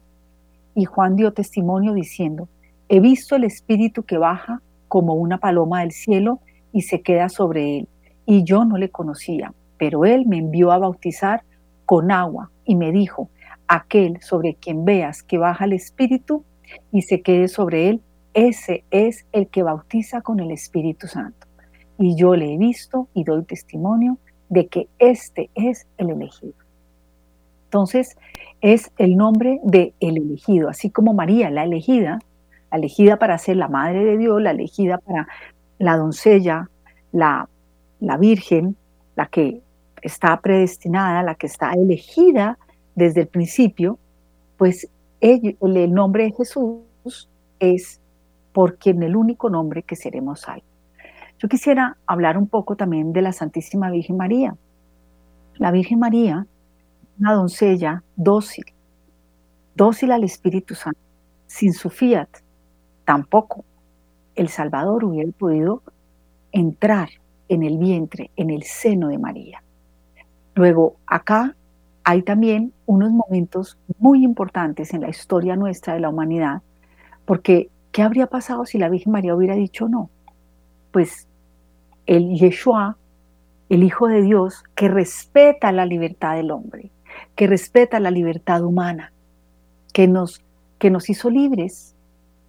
Y 0.76 0.86
Juan 0.86 1.16
dio 1.16 1.34
testimonio 1.34 1.94
diciendo, 1.94 2.48
he 2.90 3.00
visto 3.00 3.36
el 3.36 3.44
Espíritu 3.44 4.04
que 4.04 4.18
baja 4.18 4.62
como 4.88 5.14
una 5.16 5.38
paloma 5.38 5.82
del 5.82 5.92
cielo 5.92 6.40
y 6.72 6.82
se 6.82 7.02
queda 7.02 7.30
sobre 7.30 7.80
él. 7.80 7.88
Y 8.26 8.44
yo 8.44 8.66
no 8.66 8.78
le 8.78 8.90
conocía, 8.90 9.54
pero 9.78 10.06
él 10.06 10.26
me 10.26 10.38
envió 10.38 10.72
a 10.72 10.78
bautizar 10.78 11.44
con 11.86 12.12
agua 12.12 12.52
y 12.66 12.76
me 12.76 12.92
dijo, 12.92 13.30
aquel 13.68 14.22
sobre 14.22 14.56
quien 14.56 14.86
veas 14.86 15.24
que 15.24 15.38
baja 15.38 15.66
el 15.66 15.74
Espíritu 15.74 16.44
y 16.92 17.02
se 17.02 17.22
quede 17.22 17.48
sobre 17.48 17.90
él, 17.90 18.02
ese 18.34 18.84
es 18.92 19.26
el 19.32 19.48
que 19.48 19.64
bautiza 19.64 20.22
con 20.22 20.40
el 20.40 20.52
Espíritu 20.52 21.08
Santo. 21.08 21.48
Y 21.98 22.16
yo 22.16 22.36
le 22.36 22.54
he 22.54 22.58
visto 22.58 23.08
y 23.14 23.24
doy 23.24 23.44
testimonio 23.44 24.18
de 24.50 24.68
que 24.68 24.88
este 25.00 25.50
es 25.56 25.88
el 25.98 26.12
elegido. 26.12 26.54
Entonces, 27.66 28.18
es 28.62 28.92
el 28.98 29.18
nombre 29.18 29.60
de 29.64 29.94
el 30.00 30.18
elegido, 30.18 30.70
así 30.70 30.90
como 30.90 31.14
María, 31.14 31.50
la 31.50 31.64
elegida, 31.64 32.20
la 32.72 32.78
elegida 32.78 33.18
para 33.18 33.38
ser 33.38 33.58
la 33.58 33.68
madre 33.68 34.04
de 34.04 34.18
Dios, 34.18 34.42
la 34.42 34.52
elegida 34.52 34.98
para 34.98 35.28
la 35.80 35.98
doncella, 35.98 36.70
la, 37.12 37.50
la 38.00 38.18
virgen, 38.18 38.76
la 39.16 39.28
que 39.28 39.62
está 40.02 40.40
predestinada, 40.42 41.24
la 41.24 41.36
que 41.36 41.48
está 41.48 41.74
elegida 41.74 42.58
desde 42.96 43.22
el 43.22 43.28
principio, 43.28 44.00
pues 44.58 44.90
el, 45.22 45.58
nombre 45.94 46.26
de 46.26 46.32
Jesús 46.32 47.30
es 47.60 48.00
porque 48.54 48.92
en 48.92 49.04
el 49.04 49.16
único 49.16 49.50
nombre 49.50 49.84
que 49.84 49.96
seremos 49.96 50.42
salvos. 50.42 50.66
Yo 51.40 51.48
quisiera 51.48 51.98
hablar 52.08 52.38
un 52.38 52.48
poco 52.48 52.76
también 52.76 53.14
de 53.14 53.22
la 53.22 53.32
Santísima 53.32 53.92
Virgen 53.92 54.18
María. 54.18 54.56
La 55.58 55.72
Virgen 55.72 56.00
María, 56.00 56.48
una 57.20 57.34
doncella 57.34 58.04
dócil, 58.16 58.66
dócil 59.76 60.12
al 60.12 60.24
Espíritu 60.24 60.74
Santo, 60.74 61.00
sin 61.46 61.74
su 61.74 61.90
fiat, 61.90 62.30
tampoco 63.08 63.64
el 64.36 64.50
Salvador 64.50 65.06
hubiera 65.06 65.32
podido 65.32 65.82
entrar 66.52 67.08
en 67.48 67.64
el 67.64 67.78
vientre, 67.78 68.32
en 68.36 68.50
el 68.50 68.64
seno 68.64 69.08
de 69.08 69.18
María. 69.18 69.64
Luego, 70.56 70.98
acá 71.06 71.56
hay 72.04 72.22
también 72.22 72.74
unos 72.86 73.12
momentos 73.12 73.78
muy 73.98 74.26
importantes 74.26 74.94
en 74.94 75.00
la 75.02 75.10
historia 75.10 75.56
nuestra 75.56 75.94
de 75.94 76.02
la 76.02 76.10
humanidad, 76.10 76.62
porque 77.24 77.70
¿qué 77.94 78.02
habría 78.02 78.28
pasado 78.28 78.66
si 78.66 78.78
la 78.78 78.90
Virgen 78.90 79.14
María 79.14 79.36
hubiera 79.36 79.56
dicho 79.56 79.88
no? 79.88 80.10
Pues 80.92 81.30
el 82.08 82.36
Yeshua, 82.36 82.98
el 83.70 83.84
Hijo 83.84 84.10
de 84.10 84.22
Dios, 84.22 84.66
que 84.76 84.90
respeta 84.90 85.72
la 85.72 85.86
libertad 85.86 86.36
del 86.36 86.52
hombre, 86.52 86.92
que 87.36 87.48
respeta 87.48 88.02
la 88.02 88.12
libertad 88.12 88.66
humana, 88.66 89.14
que 89.94 90.10
nos, 90.10 90.42
que 90.78 90.90
nos 90.90 91.10
hizo 91.10 91.30
libres 91.30 91.94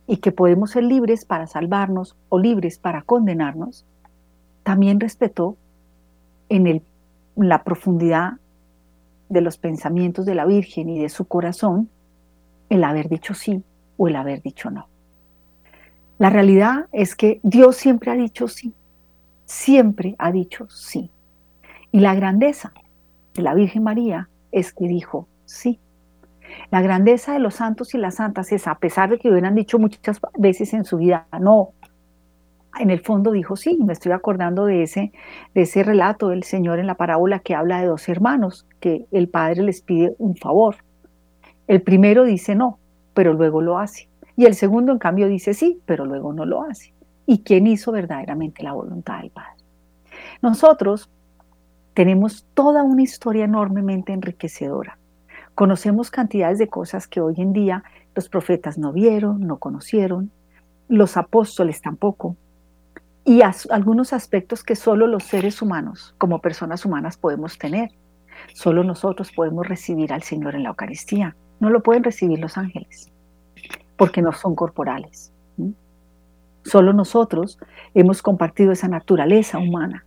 y 0.08 0.16
que 0.16 0.32
podemos 0.32 0.72
ser 0.72 0.82
libres 0.82 1.24
para 1.24 1.46
salvarnos 1.46 2.16
o 2.30 2.38
libres 2.40 2.78
para 2.78 3.02
condenarnos, 3.02 3.84
también 4.64 4.98
respetó 4.98 5.56
en 6.48 6.66
el 6.66 6.82
la 7.36 7.62
profundidad 7.62 8.32
de 9.28 9.40
los 9.40 9.58
pensamientos 9.58 10.26
de 10.26 10.34
la 10.34 10.44
Virgen 10.44 10.88
y 10.88 10.98
de 10.98 11.08
su 11.08 11.26
corazón 11.26 11.88
el 12.68 12.82
haber 12.82 13.08
dicho 13.08 13.34
sí 13.34 13.62
o 13.96 14.08
el 14.08 14.16
haber 14.16 14.42
dicho 14.42 14.70
no. 14.70 14.88
La 16.18 16.30
realidad 16.30 16.86
es 16.90 17.14
que 17.14 17.38
Dios 17.44 17.76
siempre 17.76 18.10
ha 18.10 18.14
dicho 18.14 18.48
sí, 18.48 18.74
siempre 19.44 20.16
ha 20.18 20.32
dicho 20.32 20.68
sí. 20.68 21.10
Y 21.92 22.00
la 22.00 22.14
grandeza 22.14 22.72
de 23.34 23.42
la 23.42 23.54
Virgen 23.54 23.84
María 23.84 24.28
es 24.50 24.72
que 24.72 24.88
dijo 24.88 25.28
sí. 25.44 25.78
La 26.70 26.82
grandeza 26.82 27.32
de 27.32 27.38
los 27.38 27.56
santos 27.56 27.94
y 27.94 27.98
las 27.98 28.16
santas 28.16 28.52
es, 28.52 28.66
a 28.66 28.76
pesar 28.76 29.10
de 29.10 29.18
que 29.18 29.30
hubieran 29.30 29.54
dicho 29.54 29.78
muchas 29.78 30.20
veces 30.36 30.72
en 30.74 30.84
su 30.84 30.98
vida 30.98 31.26
no, 31.40 31.72
en 32.78 32.90
el 32.90 33.00
fondo 33.00 33.32
dijo, 33.32 33.56
sí, 33.56 33.78
me 33.84 33.92
estoy 33.92 34.12
acordando 34.12 34.66
de 34.66 34.82
ese, 34.82 35.12
de 35.54 35.62
ese 35.62 35.82
relato 35.82 36.28
del 36.28 36.44
Señor 36.44 36.78
en 36.78 36.86
la 36.86 36.94
parábola 36.94 37.40
que 37.40 37.54
habla 37.54 37.80
de 37.80 37.86
dos 37.86 38.08
hermanos, 38.08 38.66
que 38.80 39.06
el 39.10 39.28
Padre 39.28 39.62
les 39.62 39.82
pide 39.82 40.14
un 40.18 40.36
favor. 40.36 40.76
El 41.66 41.82
primero 41.82 42.24
dice 42.24 42.54
no, 42.54 42.78
pero 43.14 43.32
luego 43.34 43.60
lo 43.60 43.78
hace. 43.78 44.08
Y 44.36 44.44
el 44.44 44.54
segundo, 44.54 44.92
en 44.92 44.98
cambio, 44.98 45.26
dice 45.28 45.54
sí, 45.54 45.80
pero 45.86 46.06
luego 46.06 46.32
no 46.32 46.44
lo 46.44 46.62
hace. 46.62 46.94
¿Y 47.26 47.42
quién 47.42 47.66
hizo 47.66 47.90
verdaderamente 47.90 48.62
la 48.62 48.72
voluntad 48.72 49.20
del 49.20 49.30
Padre? 49.30 49.58
Nosotros 50.40 51.10
tenemos 51.94 52.46
toda 52.54 52.84
una 52.84 53.02
historia 53.02 53.44
enormemente 53.44 54.12
enriquecedora. 54.12 54.98
Conocemos 55.58 56.12
cantidades 56.12 56.58
de 56.58 56.68
cosas 56.68 57.08
que 57.08 57.20
hoy 57.20 57.34
en 57.38 57.52
día 57.52 57.82
los 58.14 58.28
profetas 58.28 58.78
no 58.78 58.92
vieron, 58.92 59.40
no 59.40 59.56
conocieron, 59.56 60.30
los 60.86 61.16
apóstoles 61.16 61.82
tampoco, 61.82 62.36
y 63.24 63.40
algunos 63.68 64.12
aspectos 64.12 64.62
que 64.62 64.76
solo 64.76 65.08
los 65.08 65.24
seres 65.24 65.60
humanos, 65.60 66.14
como 66.16 66.38
personas 66.38 66.84
humanas, 66.84 67.16
podemos 67.16 67.58
tener. 67.58 67.90
Solo 68.54 68.84
nosotros 68.84 69.32
podemos 69.32 69.66
recibir 69.66 70.12
al 70.12 70.22
Señor 70.22 70.54
en 70.54 70.62
la 70.62 70.68
Eucaristía. 70.68 71.34
No 71.58 71.70
lo 71.70 71.82
pueden 71.82 72.04
recibir 72.04 72.38
los 72.38 72.56
ángeles, 72.56 73.10
porque 73.96 74.22
no 74.22 74.30
son 74.30 74.54
corporales. 74.54 75.32
Solo 76.62 76.92
nosotros 76.92 77.58
hemos 77.94 78.22
compartido 78.22 78.70
esa 78.70 78.86
naturaleza 78.86 79.58
humana 79.58 80.04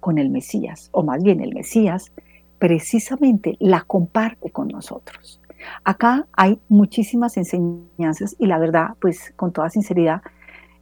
con 0.00 0.18
el 0.18 0.28
Mesías, 0.28 0.88
o 0.90 1.04
más 1.04 1.22
bien 1.22 1.40
el 1.40 1.54
Mesías 1.54 2.10
precisamente 2.58 3.56
la 3.60 3.82
comparte 3.82 4.50
con 4.50 4.68
nosotros. 4.68 5.40
Acá 5.84 6.26
hay 6.32 6.60
muchísimas 6.68 7.36
enseñanzas 7.36 8.36
y 8.38 8.46
la 8.46 8.58
verdad, 8.58 8.90
pues 9.00 9.32
con 9.36 9.52
toda 9.52 9.70
sinceridad, 9.70 10.22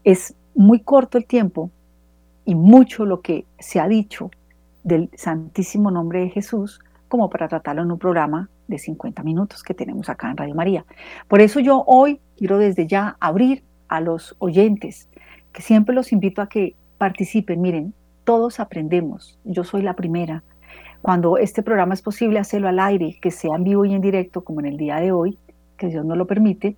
es 0.05 0.35
muy 0.55 0.81
corto 0.81 1.19
el 1.19 1.27
tiempo 1.27 1.71
y 2.45 2.55
mucho 2.55 3.05
lo 3.05 3.21
que 3.21 3.47
se 3.59 3.81
ha 3.81 3.89
dicho 3.89 4.31
del 4.85 5.11
santísimo 5.17 5.91
nombre 5.91 6.21
de 6.21 6.31
Jesús 6.31 6.81
como 7.09 7.29
para 7.29 7.49
tratarlo 7.49 7.83
en 7.83 7.91
un 7.91 7.99
programa 7.99 8.49
de 8.69 8.79
50 8.79 9.23
minutos 9.23 9.63
que 9.63 9.75
tenemos 9.75 10.09
acá 10.09 10.31
en 10.31 10.37
Radio 10.37 10.55
María. 10.55 10.85
Por 11.29 11.41
eso 11.41 11.61
yo 11.61 11.85
hoy 11.87 12.21
quiero 12.37 12.59
desde 12.59 12.87
ya 12.87 13.17
abrir 13.21 13.63
a 13.89 14.01
los 14.01 14.35
oyentes, 14.39 15.09
que 15.53 15.63
siempre 15.63 15.95
los 15.95 16.13
invito 16.13 16.43
a 16.43 16.49
que 16.49 16.75
participen. 16.99 17.61
Miren, 17.61 17.95
todos 18.25 18.59
aprendemos, 18.61 19.39
yo 19.45 19.65
soy 19.65 19.83
la 19.83 19.95
primera. 19.95 20.43
Cuando 21.07 21.39
este 21.39 21.63
programa 21.63 21.95
es 21.95 22.03
posible 22.03 22.41
hacerlo 22.41 22.67
al 22.67 22.81
aire, 22.81 23.17
que 23.23 23.31
sea 23.31 23.55
en 23.55 23.63
vivo 23.63 23.85
y 23.85 23.95
en 23.95 24.01
directo, 24.01 24.43
como 24.43 24.59
en 24.59 24.67
el 24.67 24.77
día 24.77 24.97
de 24.97 25.13
hoy, 25.13 25.39
que 25.77 25.87
Dios 25.87 26.05
nos 26.05 26.19
lo 26.19 26.27
permite, 26.27 26.75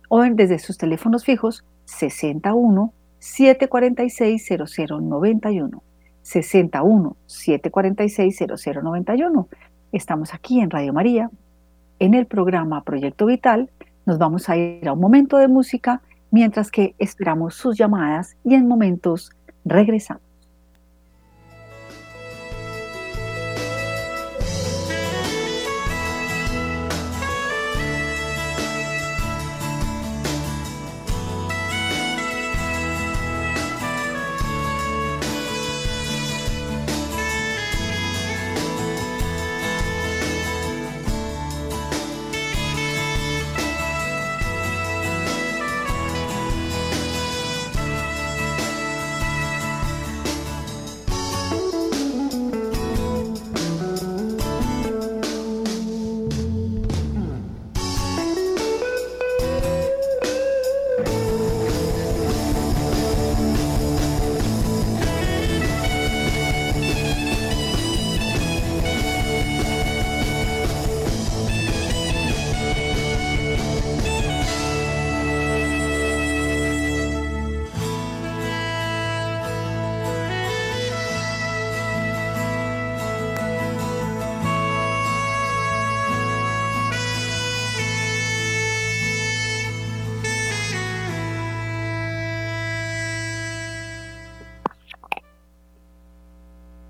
o 0.08 0.22
desde 0.22 0.58
sus 0.58 0.78
teléfonos 0.78 1.22
fijos 1.24 1.64
61 1.84 2.94
746 3.18 4.48
0091. 4.78 5.82
61 6.24 7.16
746 7.26 8.44
0091. 8.82 9.48
Estamos 9.92 10.34
aquí 10.34 10.60
en 10.60 10.70
Radio 10.70 10.92
María, 10.92 11.30
en 11.98 12.14
el 12.14 12.26
programa 12.26 12.82
Proyecto 12.82 13.26
Vital. 13.26 13.70
Nos 14.06 14.18
vamos 14.18 14.48
a 14.48 14.56
ir 14.56 14.88
a 14.88 14.94
un 14.94 15.00
momento 15.00 15.36
de 15.36 15.48
música 15.48 16.02
mientras 16.30 16.70
que 16.70 16.94
esperamos 16.98 17.54
sus 17.54 17.76
llamadas 17.76 18.36
y 18.42 18.54
en 18.54 18.66
momentos 18.66 19.30
regresamos. 19.64 20.23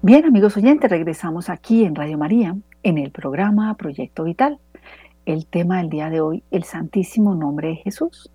Bien, 0.07 0.27
amigos 0.27 0.55
oyentes, 0.59 0.91
regresamos 0.91 1.49
aquí 1.49 1.83
en 1.87 1.95
Radio 1.95 2.19
María, 2.19 2.55
en 2.83 2.99
el 2.99 3.11
programa 3.11 3.75
Proyecto 3.75 4.25
Vital. 4.25 4.59
El 5.25 5.47
tema 5.47 5.79
del 5.79 5.89
día 5.89 6.11
de 6.11 6.21
hoy, 6.21 6.43
el 6.51 6.65
Santísimo 6.65 7.35
Nombre 7.35 7.69
de 7.69 7.77
Jesús. 7.77 8.31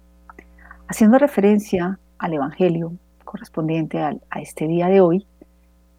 Haciendo 0.87 1.19
referencia 1.19 1.99
al 2.17 2.33
Evangelio 2.33 2.93
correspondiente 3.23 3.99
a 3.99 4.41
este 4.41 4.67
día 4.67 4.87
de 4.87 4.99
hoy, 4.99 5.27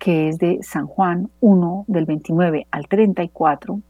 que 0.00 0.28
es 0.28 0.38
de 0.38 0.58
San 0.62 0.88
Juan 0.88 1.30
1, 1.38 1.84
del 1.86 2.04
29 2.04 2.66
al 2.72 2.88
34, 2.88 3.80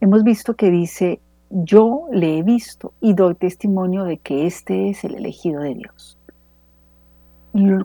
hemos 0.00 0.24
visto 0.24 0.56
que 0.56 0.72
dice, 0.72 1.20
yo 1.48 2.08
le 2.10 2.38
he 2.38 2.42
visto 2.42 2.92
y 3.00 3.14
doy 3.14 3.36
testimonio 3.36 4.02
de 4.02 4.18
que 4.18 4.48
este 4.48 4.90
es 4.90 5.04
el 5.04 5.14
elegido 5.14 5.60
de 5.60 5.76
Dios 5.76 6.18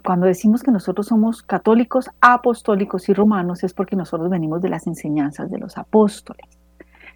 cuando 0.04 0.28
decimos 0.28 0.64
que 0.64 0.72
nosotros 0.72 1.08
somos 1.08 1.44
católicos, 1.44 2.10
apostólicos 2.22 3.10
y 3.10 3.14
romanos 3.14 3.64
es 3.64 3.74
porque 3.74 3.98
nosotros 3.98 4.30
venimos 4.30 4.62
de 4.62 4.70
las 4.70 4.88
enseñanzas 4.88 5.52
de 5.52 5.58
los 5.58 5.78
apóstoles. 5.78 6.46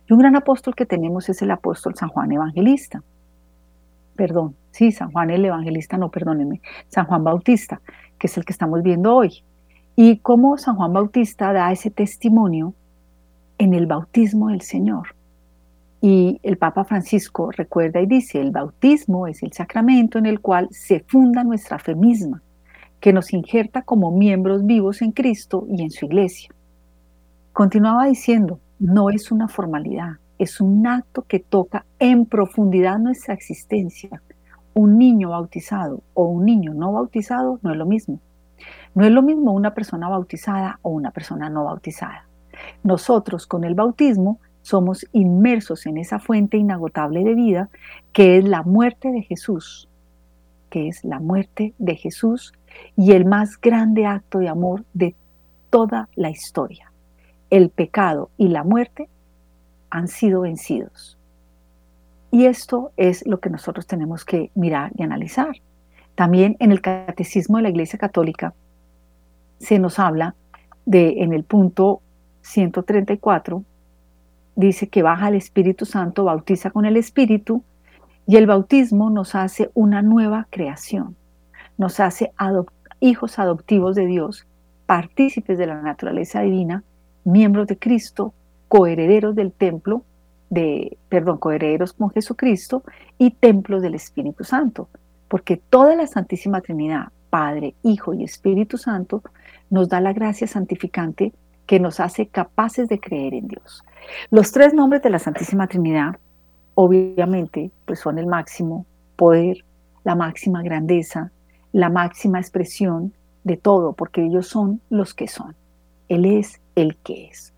Y 0.07 0.13
un 0.13 0.19
gran 0.19 0.35
apóstol 0.35 0.75
que 0.75 0.85
tenemos 0.85 1.29
es 1.29 1.41
el 1.41 1.51
apóstol 1.51 1.95
San 1.95 2.09
Juan 2.09 2.31
Evangelista. 2.31 3.01
Perdón, 4.17 4.55
sí, 4.71 4.91
San 4.91 5.11
Juan 5.11 5.29
el 5.29 5.45
Evangelista, 5.45 5.97
no, 5.97 6.09
perdónenme, 6.09 6.61
San 6.89 7.05
Juan 7.05 7.23
Bautista, 7.23 7.79
que 8.19 8.27
es 8.27 8.37
el 8.37 8.43
que 8.43 8.51
estamos 8.51 8.83
viendo 8.83 9.15
hoy. 9.15 9.43
Y 9.95 10.17
cómo 10.17 10.57
San 10.57 10.75
Juan 10.75 10.91
Bautista 10.91 11.53
da 11.53 11.71
ese 11.71 11.89
testimonio 11.89 12.73
en 13.57 13.73
el 13.73 13.87
bautismo 13.87 14.49
del 14.49 14.61
Señor. 14.61 15.15
Y 16.01 16.39
el 16.41 16.57
Papa 16.57 16.83
Francisco 16.83 17.51
recuerda 17.51 18.01
y 18.01 18.07
dice, 18.07 18.41
el 18.41 18.49
bautismo 18.49 19.27
es 19.27 19.43
el 19.43 19.53
sacramento 19.53 20.17
en 20.17 20.25
el 20.25 20.41
cual 20.41 20.67
se 20.71 21.01
funda 21.01 21.43
nuestra 21.43 21.77
fe 21.77 21.93
misma, 21.93 22.41
que 22.99 23.13
nos 23.13 23.31
injerta 23.33 23.83
como 23.83 24.11
miembros 24.11 24.65
vivos 24.65 25.03
en 25.03 25.11
Cristo 25.11 25.67
y 25.69 25.83
en 25.83 25.91
su 25.91 26.05
iglesia. 26.05 26.49
Continuaba 27.53 28.05
diciendo, 28.05 28.59
no 28.79 29.11
es 29.11 29.31
una 29.31 29.47
formalidad, 29.47 30.13
es 30.39 30.59
un 30.59 30.87
acto 30.87 31.21
que 31.27 31.37
toca 31.37 31.85
en 31.99 32.25
profundidad 32.25 32.97
nuestra 32.97 33.35
existencia. 33.35 34.23
Un 34.73 34.97
niño 34.97 35.29
bautizado 35.29 36.01
o 36.15 36.25
un 36.25 36.45
niño 36.45 36.73
no 36.73 36.93
bautizado 36.93 37.59
no 37.61 37.71
es 37.71 37.77
lo 37.77 37.85
mismo. 37.85 38.19
No 38.95 39.05
es 39.05 39.11
lo 39.11 39.21
mismo 39.21 39.51
una 39.51 39.75
persona 39.75 40.09
bautizada 40.09 40.79
o 40.81 40.89
una 40.89 41.11
persona 41.11 41.47
no 41.49 41.65
bautizada. 41.65 42.25
Nosotros 42.83 43.45
con 43.45 43.63
el 43.65 43.75
bautismo 43.75 44.39
somos 44.61 45.07
inmersos 45.11 45.85
en 45.85 45.97
esa 45.97 46.19
fuente 46.19 46.57
inagotable 46.57 47.23
de 47.23 47.35
vida 47.35 47.69
que 48.13 48.37
es 48.37 48.43
la 48.43 48.63
muerte 48.63 49.11
de 49.11 49.21
Jesús, 49.23 49.87
que 50.69 50.87
es 50.87 51.03
la 51.03 51.19
muerte 51.19 51.73
de 51.77 51.95
Jesús 51.95 52.53
y 52.95 53.11
el 53.11 53.25
más 53.25 53.59
grande 53.59 54.05
acto 54.05 54.39
de 54.39 54.49
amor 54.49 54.85
de 54.93 55.15
toda 55.69 56.09
la 56.15 56.29
historia. 56.29 56.91
El 57.49 57.69
pecado 57.69 58.29
y 58.37 58.47
la 58.47 58.63
muerte 58.63 59.09
han 59.89 60.07
sido 60.07 60.41
vencidos. 60.41 61.17
Y 62.31 62.45
esto 62.45 62.91
es 62.95 63.27
lo 63.27 63.39
que 63.39 63.49
nosotros 63.49 63.85
tenemos 63.87 64.23
que 64.23 64.51
mirar 64.55 64.91
y 64.95 65.03
analizar. 65.03 65.57
También 66.15 66.55
en 66.59 66.71
el 66.71 66.81
Catecismo 66.81 67.57
de 67.57 67.63
la 67.63 67.69
Iglesia 67.69 67.99
Católica 67.99 68.53
se 69.59 69.79
nos 69.79 69.99
habla 69.99 70.35
de, 70.85 71.23
en 71.23 71.33
el 71.33 71.43
punto 71.43 72.01
134, 72.41 73.63
dice 74.61 74.87
que 74.87 75.03
baja 75.03 75.27
el 75.27 75.35
Espíritu 75.35 75.85
Santo, 75.85 76.23
bautiza 76.23 76.71
con 76.71 76.85
el 76.85 76.95
Espíritu, 76.95 77.63
y 78.25 78.37
el 78.37 78.47
bautismo 78.47 79.09
nos 79.09 79.35
hace 79.35 79.71
una 79.73 80.01
nueva 80.01 80.47
creación, 80.49 81.17
nos 81.77 81.99
hace 81.99 82.31
hijos 82.99 83.39
adoptivos 83.39 83.95
de 83.95 84.05
Dios, 84.05 84.47
partícipes 84.85 85.57
de 85.57 85.67
la 85.67 85.81
naturaleza 85.81 86.41
divina, 86.41 86.83
miembros 87.23 87.67
de 87.67 87.77
Cristo, 87.77 88.33
coherederos 88.67 89.35
del 89.35 89.51
templo, 89.51 90.03
de, 90.49 90.97
perdón, 91.09 91.37
coherederos 91.37 91.93
con 91.93 92.11
Jesucristo 92.11 92.83
y 93.17 93.31
templos 93.31 93.81
del 93.81 93.95
Espíritu 93.95 94.43
Santo, 94.43 94.89
porque 95.27 95.57
toda 95.57 95.95
la 95.95 96.07
Santísima 96.07 96.61
Trinidad, 96.61 97.09
Padre, 97.29 97.75
Hijo 97.83 98.13
y 98.13 98.23
Espíritu 98.23 98.77
Santo, 98.77 99.23
nos 99.69 99.89
da 99.89 100.01
la 100.01 100.13
gracia 100.13 100.47
santificante 100.47 101.33
que 101.71 101.79
nos 101.79 102.01
hace 102.01 102.27
capaces 102.27 102.89
de 102.89 102.99
creer 102.99 103.33
en 103.33 103.47
Dios. 103.47 103.81
Los 104.29 104.51
tres 104.51 104.73
nombres 104.73 105.01
de 105.03 105.09
la 105.09 105.19
Santísima 105.19 105.67
Trinidad, 105.67 106.17
obviamente, 106.75 107.71
pues 107.85 108.01
son 108.01 108.19
el 108.19 108.27
máximo 108.27 108.85
poder, 109.15 109.63
la 110.03 110.15
máxima 110.15 110.63
grandeza, 110.63 111.31
la 111.71 111.87
máxima 111.87 112.41
expresión 112.41 113.13
de 113.45 113.55
todo, 113.55 113.93
porque 113.93 114.21
ellos 114.21 114.49
son 114.49 114.81
los 114.89 115.13
que 115.13 115.29
son. 115.29 115.55
Él 116.09 116.25
es 116.25 116.59
el 116.75 116.97
que 116.97 117.27
es. 117.27 117.53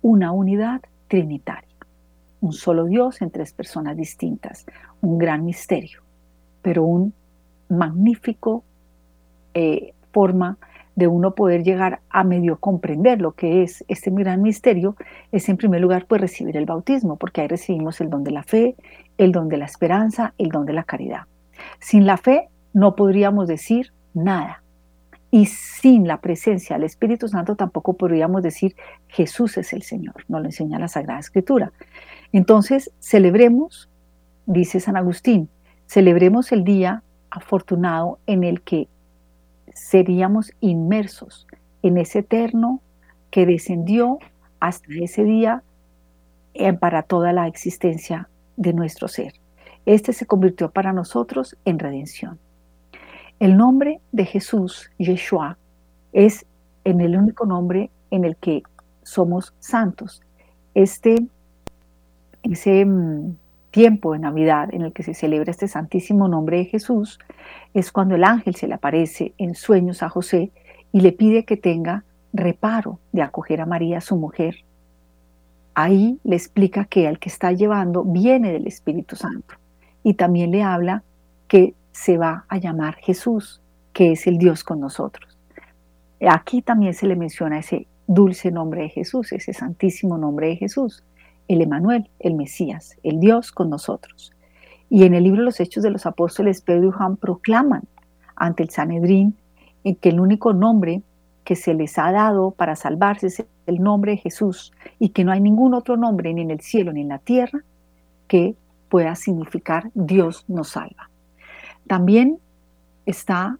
Una 0.00 0.32
unidad 0.32 0.80
trinitaria. 1.06 1.76
Un 2.40 2.54
solo 2.54 2.86
Dios 2.86 3.22
en 3.22 3.30
tres 3.30 3.52
personas 3.52 3.96
distintas. 3.96 4.66
Un 5.00 5.18
gran 5.18 5.44
misterio, 5.44 6.00
pero 6.62 6.82
un 6.82 7.14
magnífico 7.68 8.64
eh, 9.54 9.94
forma 10.10 10.58
de 10.94 11.06
uno 11.06 11.34
poder 11.34 11.62
llegar 11.62 12.00
a 12.10 12.24
medio 12.24 12.58
comprender 12.58 13.20
lo 13.20 13.32
que 13.32 13.62
es 13.62 13.84
este 13.88 14.10
gran 14.10 14.42
misterio, 14.42 14.96
es 15.30 15.48
en 15.48 15.56
primer 15.56 15.80
lugar 15.80 16.06
pues 16.06 16.20
recibir 16.20 16.56
el 16.56 16.66
bautismo, 16.66 17.16
porque 17.16 17.40
ahí 17.40 17.48
recibimos 17.48 18.00
el 18.00 18.10
don 18.10 18.24
de 18.24 18.30
la 18.30 18.42
fe, 18.42 18.76
el 19.18 19.32
don 19.32 19.48
de 19.48 19.56
la 19.56 19.64
esperanza, 19.64 20.34
el 20.38 20.48
don 20.48 20.66
de 20.66 20.74
la 20.74 20.84
caridad. 20.84 21.22
Sin 21.78 22.06
la 22.06 22.16
fe 22.16 22.48
no 22.72 22.94
podríamos 22.94 23.48
decir 23.48 23.92
nada. 24.14 24.62
Y 25.30 25.46
sin 25.46 26.06
la 26.06 26.20
presencia 26.20 26.76
del 26.76 26.84
Espíritu 26.84 27.26
Santo 27.26 27.56
tampoco 27.56 27.94
podríamos 27.94 28.42
decir 28.42 28.76
Jesús 29.08 29.56
es 29.56 29.72
el 29.72 29.82
Señor, 29.82 30.14
nos 30.28 30.42
lo 30.42 30.46
enseña 30.46 30.78
la 30.78 30.88
Sagrada 30.88 31.20
Escritura. 31.20 31.72
Entonces, 32.32 32.90
celebremos, 33.00 33.88
dice 34.44 34.78
San 34.78 34.96
Agustín, 34.96 35.48
celebremos 35.86 36.52
el 36.52 36.64
día 36.64 37.02
afortunado 37.30 38.18
en 38.26 38.44
el 38.44 38.60
que 38.60 38.88
seríamos 39.74 40.52
inmersos 40.60 41.46
en 41.82 41.98
ese 41.98 42.20
eterno 42.20 42.80
que 43.30 43.46
descendió 43.46 44.18
hasta 44.60 44.86
ese 45.00 45.24
día 45.24 45.62
eh, 46.54 46.72
para 46.72 47.02
toda 47.02 47.32
la 47.32 47.46
existencia 47.46 48.28
de 48.56 48.72
nuestro 48.72 49.08
ser. 49.08 49.34
Este 49.86 50.12
se 50.12 50.26
convirtió 50.26 50.70
para 50.70 50.92
nosotros 50.92 51.56
en 51.64 51.78
redención. 51.78 52.38
El 53.40 53.56
nombre 53.56 54.00
de 54.12 54.24
Jesús, 54.24 54.90
Yeshua, 54.98 55.58
es 56.12 56.46
en 56.84 57.00
el 57.00 57.16
único 57.16 57.46
nombre 57.46 57.90
en 58.10 58.24
el 58.24 58.36
que 58.36 58.62
somos 59.02 59.54
santos. 59.58 60.22
Este, 60.74 61.26
ese 62.44 62.84
mm, 62.84 63.36
tiempo 63.72 64.12
de 64.12 64.20
Navidad 64.20 64.72
en 64.72 64.82
el 64.82 64.92
que 64.92 65.02
se 65.02 65.14
celebra 65.14 65.50
este 65.50 65.66
santísimo 65.66 66.28
nombre 66.28 66.58
de 66.58 66.66
Jesús 66.66 67.18
es 67.74 67.90
cuando 67.90 68.14
el 68.14 68.22
ángel 68.22 68.54
se 68.54 68.68
le 68.68 68.74
aparece 68.74 69.32
en 69.38 69.56
sueños 69.56 70.02
a 70.04 70.10
José 70.10 70.52
y 70.92 71.00
le 71.00 71.10
pide 71.10 71.44
que 71.44 71.56
tenga 71.56 72.04
reparo 72.32 73.00
de 73.10 73.22
acoger 73.22 73.60
a 73.60 73.66
María, 73.66 74.00
su 74.00 74.16
mujer. 74.16 74.56
Ahí 75.74 76.20
le 76.22 76.36
explica 76.36 76.84
que 76.84 77.08
el 77.08 77.18
que 77.18 77.30
está 77.30 77.50
llevando 77.50 78.04
viene 78.04 78.52
del 78.52 78.66
Espíritu 78.66 79.16
Santo 79.16 79.54
y 80.04 80.14
también 80.14 80.50
le 80.50 80.62
habla 80.62 81.02
que 81.48 81.74
se 81.92 82.18
va 82.18 82.44
a 82.48 82.58
llamar 82.58 82.96
Jesús, 82.96 83.62
que 83.94 84.12
es 84.12 84.26
el 84.26 84.36
Dios 84.36 84.64
con 84.64 84.80
nosotros. 84.80 85.38
Aquí 86.28 86.60
también 86.60 86.92
se 86.92 87.06
le 87.06 87.16
menciona 87.16 87.58
ese 87.58 87.86
dulce 88.06 88.50
nombre 88.50 88.82
de 88.82 88.88
Jesús, 88.90 89.32
ese 89.32 89.54
santísimo 89.54 90.18
nombre 90.18 90.48
de 90.48 90.56
Jesús 90.56 91.02
el 91.48 91.62
Emanuel, 91.62 92.08
el 92.18 92.34
Mesías, 92.34 92.96
el 93.02 93.20
Dios 93.20 93.52
con 93.52 93.70
nosotros. 93.70 94.32
Y 94.88 95.04
en 95.04 95.14
el 95.14 95.24
libro 95.24 95.42
Los 95.42 95.60
Hechos 95.60 95.82
de 95.82 95.90
los 95.90 96.06
Apóstoles, 96.06 96.60
Pedro 96.60 96.88
y 96.88 96.92
Juan 96.92 97.16
proclaman 97.16 97.82
ante 98.36 98.62
el 98.62 98.70
Sanedrín 98.70 99.36
que 100.00 100.10
el 100.10 100.20
único 100.20 100.52
nombre 100.52 101.02
que 101.44 101.56
se 101.56 101.74
les 101.74 101.98
ha 101.98 102.12
dado 102.12 102.52
para 102.52 102.76
salvarse 102.76 103.26
es 103.26 103.44
el 103.66 103.82
nombre 103.82 104.12
de 104.12 104.18
Jesús 104.18 104.72
y 104.98 105.10
que 105.10 105.24
no 105.24 105.32
hay 105.32 105.40
ningún 105.40 105.74
otro 105.74 105.96
nombre 105.96 106.32
ni 106.32 106.42
en 106.42 106.50
el 106.50 106.60
cielo 106.60 106.92
ni 106.92 107.00
en 107.00 107.08
la 107.08 107.18
tierra 107.18 107.64
que 108.28 108.54
pueda 108.88 109.14
significar 109.16 109.90
Dios 109.94 110.44
nos 110.48 110.70
salva. 110.70 111.10
También 111.86 112.38
está 113.06 113.58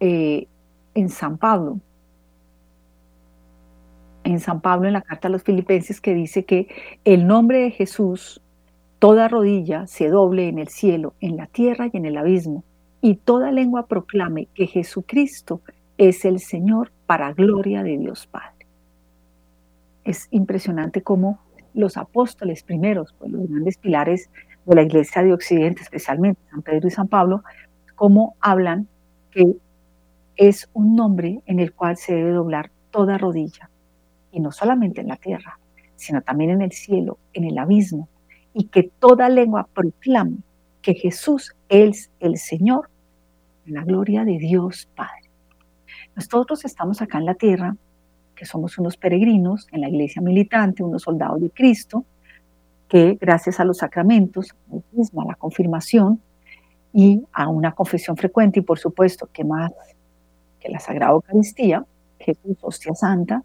eh, 0.00 0.46
en 0.94 1.08
San 1.10 1.36
Pablo, 1.36 1.80
en 4.32 4.40
San 4.40 4.60
Pablo 4.60 4.86
en 4.86 4.92
la 4.92 5.00
carta 5.00 5.28
a 5.28 5.30
los 5.30 5.42
filipenses 5.42 6.00
que 6.00 6.14
dice 6.14 6.44
que 6.44 6.68
el 7.04 7.26
nombre 7.26 7.60
de 7.60 7.70
Jesús, 7.70 8.42
toda 8.98 9.26
rodilla 9.26 9.86
se 9.86 10.08
doble 10.08 10.48
en 10.48 10.58
el 10.58 10.68
cielo, 10.68 11.14
en 11.20 11.36
la 11.36 11.46
tierra 11.46 11.88
y 11.90 11.96
en 11.96 12.04
el 12.04 12.16
abismo, 12.18 12.62
y 13.00 13.14
toda 13.14 13.52
lengua 13.52 13.86
proclame 13.86 14.48
que 14.54 14.66
Jesucristo 14.66 15.62
es 15.96 16.24
el 16.24 16.40
Señor 16.40 16.92
para 17.06 17.32
gloria 17.32 17.82
de 17.82 17.96
Dios 17.96 18.26
Padre. 18.26 18.66
Es 20.04 20.28
impresionante 20.30 21.02
cómo 21.02 21.40
los 21.72 21.96
apóstoles 21.96 22.62
primeros, 22.62 23.14
pues 23.18 23.30
los 23.30 23.48
grandes 23.48 23.78
pilares 23.78 24.28
de 24.66 24.74
la 24.74 24.82
iglesia 24.82 25.22
de 25.22 25.32
Occidente, 25.32 25.82
especialmente 25.82 26.40
San 26.50 26.60
Pedro 26.60 26.88
y 26.88 26.90
San 26.90 27.08
Pablo, 27.08 27.42
cómo 27.94 28.36
hablan 28.40 28.88
que 29.30 29.56
es 30.36 30.68
un 30.74 30.96
nombre 30.96 31.40
en 31.46 31.60
el 31.60 31.72
cual 31.72 31.96
se 31.96 32.14
debe 32.14 32.32
doblar 32.32 32.70
toda 32.90 33.16
rodilla, 33.16 33.70
no 34.40 34.52
solamente 34.52 35.00
en 35.00 35.08
la 35.08 35.16
tierra, 35.16 35.58
sino 35.96 36.22
también 36.22 36.50
en 36.50 36.62
el 36.62 36.72
cielo, 36.72 37.18
en 37.32 37.44
el 37.44 37.58
abismo, 37.58 38.08
y 38.54 38.64
que 38.64 38.84
toda 38.84 39.28
lengua 39.28 39.68
proclame 39.72 40.38
que 40.82 40.94
Jesús 40.94 41.54
es 41.68 42.10
el 42.20 42.38
Señor, 42.38 42.88
la 43.66 43.84
gloria 43.84 44.24
de 44.24 44.38
Dios 44.38 44.88
Padre. 44.94 45.28
Nosotros 46.14 46.64
estamos 46.64 47.02
acá 47.02 47.18
en 47.18 47.26
la 47.26 47.34
tierra, 47.34 47.76
que 48.34 48.46
somos 48.46 48.78
unos 48.78 48.96
peregrinos 48.96 49.66
en 49.72 49.80
la 49.80 49.88
iglesia 49.88 50.22
militante, 50.22 50.82
unos 50.82 51.02
soldados 51.02 51.40
de 51.40 51.50
Cristo, 51.50 52.04
que 52.88 53.18
gracias 53.20 53.60
a 53.60 53.64
los 53.64 53.78
sacramentos, 53.78 54.54
a 54.72 55.24
la 55.24 55.34
confirmación 55.34 56.20
y 56.92 57.22
a 57.32 57.48
una 57.48 57.72
confesión 57.72 58.16
frecuente, 58.16 58.60
y 58.60 58.62
por 58.62 58.78
supuesto 58.78 59.28
que 59.32 59.44
más 59.44 59.72
que 60.58 60.68
la 60.70 60.80
Sagrada 60.80 61.12
Eucaristía, 61.12 61.84
Jesús, 62.18 62.56
hostia 62.62 62.94
santa, 62.94 63.42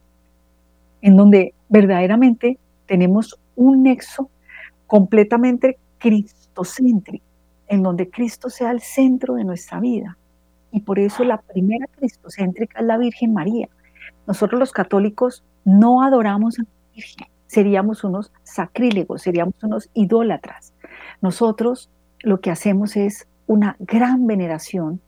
en 1.03 1.17
donde 1.17 1.53
verdaderamente 1.67 2.57
tenemos 2.87 3.37
un 3.55 3.83
nexo 3.83 4.29
completamente 4.87 5.77
cristocéntrico, 5.97 7.25
en 7.67 7.83
donde 7.83 8.09
Cristo 8.09 8.49
sea 8.49 8.71
el 8.71 8.79
centro 8.79 9.35
de 9.35 9.43
nuestra 9.43 9.81
vida. 9.81 10.17
Y 10.71 10.79
por 10.79 10.99
eso 10.99 11.25
la 11.25 11.41
primera 11.41 11.87
cristocéntrica 11.87 12.79
es 12.79 12.85
la 12.85 12.97
Virgen 12.97 13.33
María. 13.33 13.67
Nosotros 14.25 14.57
los 14.57 14.71
católicos 14.71 15.43
no 15.65 16.03
adoramos 16.03 16.57
a 16.57 16.63
la 16.63 16.69
Virgen, 16.95 17.27
seríamos 17.47 18.05
unos 18.05 18.31
sacrílegos, 18.43 19.23
seríamos 19.23 19.61
unos 19.61 19.89
idólatras. 19.93 20.73
Nosotros 21.21 21.89
lo 22.21 22.39
que 22.39 22.49
hacemos 22.49 22.95
es 22.95 23.27
una 23.45 23.75
gran 23.79 24.25
veneración 24.25 25.01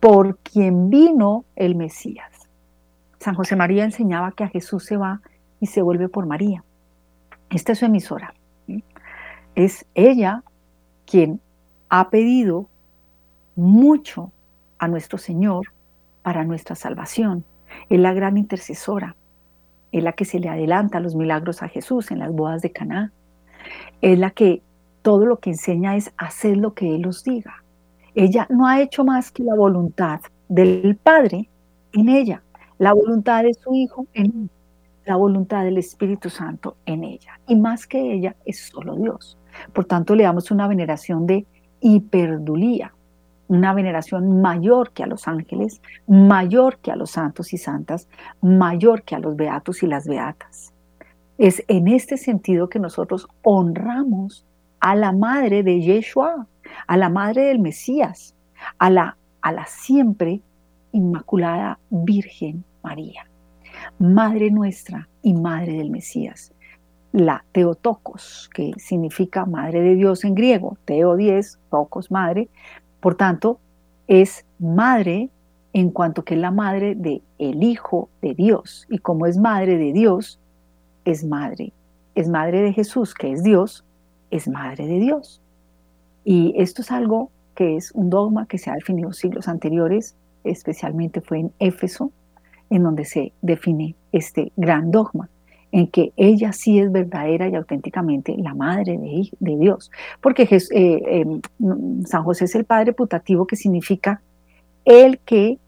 por 0.00 0.38
quien 0.38 0.90
vino 0.90 1.44
el 1.54 1.76
Mesías. 1.76 2.39
San 3.20 3.34
José 3.34 3.54
María 3.54 3.84
enseñaba 3.84 4.32
que 4.32 4.44
a 4.44 4.48
Jesús 4.48 4.84
se 4.84 4.96
va 4.96 5.20
y 5.60 5.66
se 5.66 5.82
vuelve 5.82 6.08
por 6.08 6.24
María. 6.24 6.64
Esta 7.50 7.72
es 7.72 7.78
su 7.78 7.84
emisora. 7.84 8.34
Es 9.54 9.84
ella 9.94 10.42
quien 11.04 11.38
ha 11.90 12.08
pedido 12.08 12.66
mucho 13.56 14.32
a 14.78 14.88
nuestro 14.88 15.18
Señor 15.18 15.66
para 16.22 16.44
nuestra 16.44 16.74
salvación. 16.74 17.44
Es 17.90 18.00
la 18.00 18.14
gran 18.14 18.38
intercesora. 18.38 19.16
Es 19.92 20.02
la 20.02 20.12
que 20.12 20.24
se 20.24 20.40
le 20.40 20.48
adelanta 20.48 20.98
los 20.98 21.14
milagros 21.14 21.62
a 21.62 21.68
Jesús 21.68 22.10
en 22.10 22.20
las 22.20 22.32
bodas 22.32 22.62
de 22.62 22.72
Caná. 22.72 23.12
Es 24.00 24.18
la 24.18 24.30
que 24.30 24.62
todo 25.02 25.26
lo 25.26 25.40
que 25.40 25.50
enseña 25.50 25.94
es 25.96 26.10
hacer 26.16 26.56
lo 26.56 26.72
que 26.72 26.94
Él 26.94 27.06
os 27.06 27.22
diga. 27.22 27.62
Ella 28.14 28.46
no 28.48 28.66
ha 28.66 28.80
hecho 28.80 29.04
más 29.04 29.30
que 29.30 29.42
la 29.42 29.54
voluntad 29.54 30.20
del 30.48 30.96
Padre 30.96 31.50
en 31.92 32.08
ella 32.08 32.42
la 32.80 32.94
voluntad 32.94 33.42
de 33.42 33.52
su 33.52 33.74
Hijo 33.74 34.06
en 34.14 34.48
la 35.04 35.16
voluntad 35.16 35.64
del 35.64 35.76
Espíritu 35.76 36.30
Santo 36.30 36.78
en 36.86 37.04
ella. 37.04 37.38
Y 37.46 37.54
más 37.54 37.86
que 37.86 38.14
ella 38.14 38.34
es 38.46 38.68
solo 38.68 38.96
Dios. 38.96 39.36
Por 39.74 39.84
tanto, 39.84 40.14
le 40.14 40.22
damos 40.22 40.50
una 40.50 40.66
veneración 40.66 41.26
de 41.26 41.46
hiperdulía, 41.82 42.94
una 43.48 43.74
veneración 43.74 44.40
mayor 44.40 44.92
que 44.92 45.02
a 45.02 45.06
los 45.06 45.28
ángeles, 45.28 45.82
mayor 46.06 46.78
que 46.78 46.90
a 46.90 46.96
los 46.96 47.10
santos 47.10 47.52
y 47.52 47.58
santas, 47.58 48.08
mayor 48.40 49.02
que 49.02 49.14
a 49.14 49.18
los 49.18 49.36
beatos 49.36 49.82
y 49.82 49.86
las 49.86 50.06
beatas. 50.06 50.72
Es 51.36 51.62
en 51.68 51.86
este 51.86 52.16
sentido 52.16 52.70
que 52.70 52.78
nosotros 52.78 53.28
honramos 53.42 54.46
a 54.80 54.96
la 54.96 55.12
madre 55.12 55.62
de 55.62 55.82
Yeshua, 55.82 56.46
a 56.86 56.96
la 56.96 57.10
madre 57.10 57.42
del 57.42 57.58
Mesías, 57.58 58.34
a 58.78 58.88
la, 58.88 59.18
a 59.42 59.52
la 59.52 59.66
siempre 59.66 60.40
Inmaculada 60.92 61.78
Virgen 61.90 62.64
María, 62.82 63.26
Madre 63.98 64.50
nuestra 64.50 65.08
y 65.22 65.34
Madre 65.34 65.74
del 65.74 65.90
Mesías. 65.90 66.52
La 67.12 67.44
Teotocos, 67.52 68.48
que 68.54 68.72
significa 68.76 69.44
Madre 69.44 69.80
de 69.80 69.96
Dios 69.96 70.24
en 70.24 70.34
griego, 70.34 70.76
Teo 70.84 71.16
10, 71.16 71.58
Tocos, 71.70 72.10
Madre, 72.10 72.48
por 73.00 73.16
tanto, 73.16 73.58
es 74.06 74.44
Madre 74.58 75.30
en 75.72 75.90
cuanto 75.90 76.24
que 76.24 76.34
es 76.34 76.40
la 76.40 76.50
Madre 76.50 76.94
de 76.94 77.22
el 77.38 77.62
Hijo 77.62 78.08
de 78.22 78.34
Dios. 78.34 78.86
Y 78.90 78.98
como 78.98 79.26
es 79.26 79.38
Madre 79.38 79.78
de 79.78 79.92
Dios, 79.92 80.38
es 81.04 81.24
Madre. 81.24 81.72
Es 82.14 82.28
Madre 82.28 82.60
de 82.62 82.72
Jesús, 82.72 83.14
que 83.14 83.32
es 83.32 83.42
Dios, 83.42 83.84
es 84.30 84.48
Madre 84.48 84.86
de 84.86 84.98
Dios. 84.98 85.40
Y 86.24 86.54
esto 86.56 86.82
es 86.82 86.90
algo 86.90 87.30
que 87.54 87.76
es 87.76 87.92
un 87.92 88.10
dogma 88.10 88.46
que 88.46 88.58
se 88.58 88.70
ha 88.70 88.74
definido 88.74 89.12
siglos 89.12 89.48
anteriores, 89.48 90.16
especialmente 90.44 91.20
fue 91.20 91.40
en 91.40 91.52
Éfeso, 91.58 92.12
en 92.70 92.82
donde 92.84 93.04
se 93.04 93.32
define 93.42 93.94
este 94.12 94.52
gran 94.56 94.90
dogma, 94.90 95.28
en 95.72 95.88
que 95.88 96.12
ella 96.16 96.52
sí 96.52 96.78
es 96.78 96.90
verdadera 96.90 97.48
y 97.48 97.54
auténticamente 97.54 98.36
la 98.38 98.54
madre 98.54 98.98
de, 98.98 99.56
Dios. 99.56 99.90
Porque 100.20 100.42
eh, 100.42 101.02
em, 101.20 101.40
San 102.06 102.24
José 102.24 102.46
es 102.46 102.54
el 102.54 102.64
padre 102.64 102.92
putativo 102.92 103.46
que 103.46 103.56
significa 103.56 104.22
el 104.84 105.18
que 105.18 105.58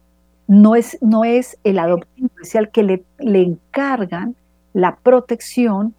no 0.46 0.74
es, 0.74 0.98
no 1.00 1.24
es 1.24 1.58
el 1.64 1.78
adoptivo, 1.78 2.30
es 2.42 2.54
el 2.54 2.70
que 2.70 2.82
le, 2.82 3.04
le 3.18 3.42
encargan 3.42 4.34
la 4.72 4.96
protección, 4.96 5.94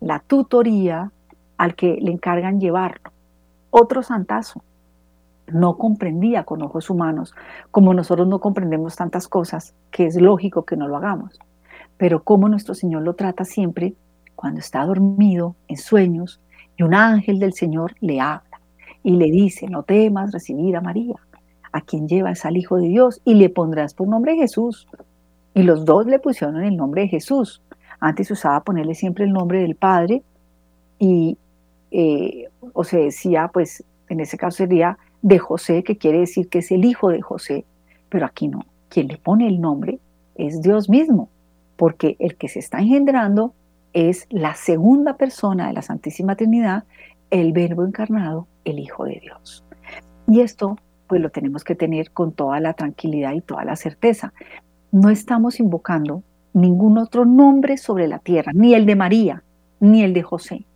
la 0.00 0.20
tutoría, 0.20 1.10
al 1.56 1.74
que 1.74 1.98
le 2.00 2.12
encargan 2.12 2.60
llevarlo. 2.60 3.10
Otro 3.70 4.02
santazo, 4.02 4.62
no 5.52 5.76
comprendía 5.76 6.44
con 6.44 6.62
ojos 6.62 6.90
humanos, 6.90 7.34
como 7.70 7.94
nosotros 7.94 8.26
no 8.28 8.40
comprendemos 8.40 8.96
tantas 8.96 9.28
cosas, 9.28 9.74
que 9.90 10.06
es 10.06 10.16
lógico 10.16 10.64
que 10.64 10.76
no 10.76 10.88
lo 10.88 10.96
hagamos. 10.96 11.38
Pero 11.96 12.22
como 12.22 12.48
nuestro 12.48 12.74
Señor 12.74 13.02
lo 13.02 13.14
trata 13.14 13.44
siempre 13.44 13.94
cuando 14.34 14.60
está 14.60 14.84
dormido, 14.84 15.56
en 15.66 15.76
sueños, 15.76 16.40
y 16.76 16.84
un 16.84 16.94
ángel 16.94 17.40
del 17.40 17.52
Señor 17.54 17.94
le 18.00 18.20
habla 18.20 18.60
y 19.02 19.12
le 19.12 19.30
dice, 19.30 19.68
no 19.68 19.82
temas 19.82 20.32
recibir 20.32 20.76
a 20.76 20.80
María, 20.80 21.16
a 21.72 21.80
quien 21.80 22.06
llevas 22.08 22.44
al 22.44 22.56
Hijo 22.56 22.76
de 22.76 22.88
Dios, 22.88 23.20
y 23.24 23.34
le 23.34 23.48
pondrás 23.48 23.94
por 23.94 24.06
nombre 24.06 24.36
Jesús. 24.36 24.86
Y 25.54 25.62
los 25.64 25.84
dos 25.84 26.06
le 26.06 26.18
pusieron 26.18 26.62
el 26.62 26.76
nombre 26.76 27.02
de 27.02 27.08
Jesús. 27.08 27.62
Antes 28.00 28.30
usaba 28.30 28.62
ponerle 28.62 28.94
siempre 28.94 29.24
el 29.24 29.32
nombre 29.32 29.60
del 29.60 29.74
padre 29.74 30.22
y, 30.98 31.36
eh, 31.90 32.48
o 32.72 32.84
se 32.84 32.98
decía, 32.98 33.50
pues 33.52 33.82
en 34.08 34.20
ese 34.20 34.38
caso 34.38 34.58
sería 34.58 34.98
de 35.22 35.38
José, 35.38 35.82
que 35.82 35.98
quiere 35.98 36.20
decir 36.20 36.48
que 36.48 36.58
es 36.58 36.70
el 36.70 36.84
hijo 36.84 37.10
de 37.10 37.20
José, 37.20 37.64
pero 38.08 38.26
aquí 38.26 38.48
no. 38.48 38.64
Quien 38.88 39.08
le 39.08 39.18
pone 39.18 39.46
el 39.46 39.60
nombre 39.60 39.98
es 40.34 40.62
Dios 40.62 40.88
mismo, 40.88 41.28
porque 41.76 42.16
el 42.18 42.36
que 42.36 42.48
se 42.48 42.58
está 42.58 42.78
engendrando 42.78 43.54
es 43.92 44.26
la 44.30 44.54
segunda 44.54 45.16
persona 45.16 45.68
de 45.68 45.72
la 45.72 45.82
Santísima 45.82 46.36
Trinidad, 46.36 46.84
el 47.30 47.52
Verbo 47.52 47.84
encarnado, 47.84 48.46
el 48.64 48.78
Hijo 48.78 49.04
de 49.04 49.20
Dios. 49.20 49.64
Y 50.26 50.40
esto 50.40 50.78
pues 51.08 51.20
lo 51.20 51.30
tenemos 51.30 51.64
que 51.64 51.74
tener 51.74 52.10
con 52.10 52.32
toda 52.32 52.60
la 52.60 52.74
tranquilidad 52.74 53.32
y 53.32 53.40
toda 53.40 53.64
la 53.64 53.76
certeza. 53.76 54.32
No 54.92 55.08
estamos 55.08 55.58
invocando 55.58 56.22
ningún 56.52 56.98
otro 56.98 57.24
nombre 57.24 57.78
sobre 57.78 58.06
la 58.06 58.18
tierra, 58.18 58.52
ni 58.54 58.74
el 58.74 58.86
de 58.86 58.94
María, 58.94 59.42
ni 59.80 60.02
el 60.02 60.12
de 60.12 60.22
José. 60.22 60.66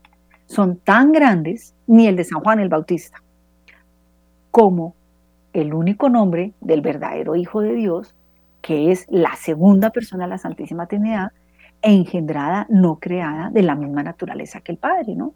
Son 0.46 0.76
tan 0.76 1.12
grandes, 1.12 1.74
ni 1.86 2.06
el 2.06 2.16
de 2.16 2.24
San 2.24 2.40
Juan 2.40 2.60
el 2.60 2.68
Bautista, 2.68 3.22
como 4.52 4.94
el 5.52 5.74
único 5.74 6.08
nombre 6.08 6.52
del 6.60 6.82
verdadero 6.82 7.34
Hijo 7.34 7.62
de 7.62 7.74
Dios, 7.74 8.14
que 8.60 8.92
es 8.92 9.06
la 9.08 9.34
segunda 9.34 9.90
persona 9.90 10.24
de 10.24 10.30
la 10.30 10.38
Santísima 10.38 10.86
Trinidad, 10.86 11.32
engendrada, 11.80 12.66
no 12.68 12.96
creada, 13.00 13.50
de 13.50 13.62
la 13.62 13.74
misma 13.74 14.02
naturaleza 14.04 14.60
que 14.60 14.72
el 14.72 14.78
Padre, 14.78 15.16
¿no? 15.16 15.34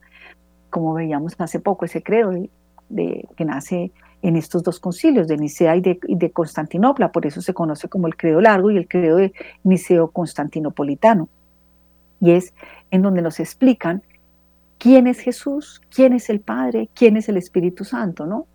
Como 0.70 0.94
veíamos 0.94 1.35
hace 1.38 1.59
poco 1.59 1.87
ese 1.87 2.02
credo 2.02 2.33
de, 2.88 3.29
que 3.37 3.44
nace 3.44 3.90
en 4.22 4.37
estos 4.37 4.62
dos 4.62 4.79
concilios, 4.79 5.29
de 5.29 5.38
Nicea 5.38 5.76
y 5.76 5.81
de, 5.81 6.31
Constantinopla, 6.31 7.11
por 7.11 7.26
eso 7.26 7.40
se 7.40 7.55
conoce 7.55 7.88
como 7.88 8.07
el 8.07 8.16
credo 8.16 8.40
largo 8.40 8.70
y 8.70 8.76
el 8.76 8.87
credo 8.87 9.16
de 9.16 9.33
Niceo 9.64 10.11
Constantinopolitano. 10.11 11.29
Y 12.20 12.33
es 12.33 12.55
en 12.90 13.02
donde 13.02 13.22
nos 13.22 13.40
explican 13.40 14.02
quién 14.79 15.07
es 15.07 15.20
Jesús, 15.20 15.81
quién 15.94 16.12
es 16.12 16.29
el 16.31 16.40
Padre, 16.40 16.88
quién 16.94 17.16
es 17.16 17.29
el 17.29 17.37
Espíritu 17.37 17.85
Santo, 17.85 18.26
¿no? 18.26 18.46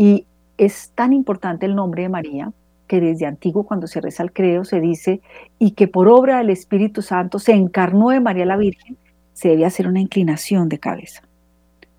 Y 0.00 0.24
es 0.56 0.92
tan 0.94 1.12
importante 1.12 1.66
el 1.66 1.74
nombre 1.74 2.04
de 2.04 2.08
María 2.08 2.54
que 2.86 3.02
desde 3.02 3.26
antiguo 3.26 3.64
cuando 3.64 3.86
se 3.86 4.00
reza 4.00 4.22
el 4.22 4.32
credo 4.32 4.64
se 4.64 4.80
dice 4.80 5.20
y 5.58 5.72
que 5.72 5.88
por 5.88 6.08
obra 6.08 6.38
del 6.38 6.48
Espíritu 6.48 7.02
Santo 7.02 7.38
se 7.38 7.52
encarnó 7.52 8.08
de 8.08 8.18
María 8.20 8.46
la 8.46 8.56
Virgen, 8.56 8.96
se 9.34 9.50
debe 9.50 9.66
hacer 9.66 9.86
una 9.86 10.00
inclinación 10.00 10.70
de 10.70 10.78
cabeza, 10.78 11.20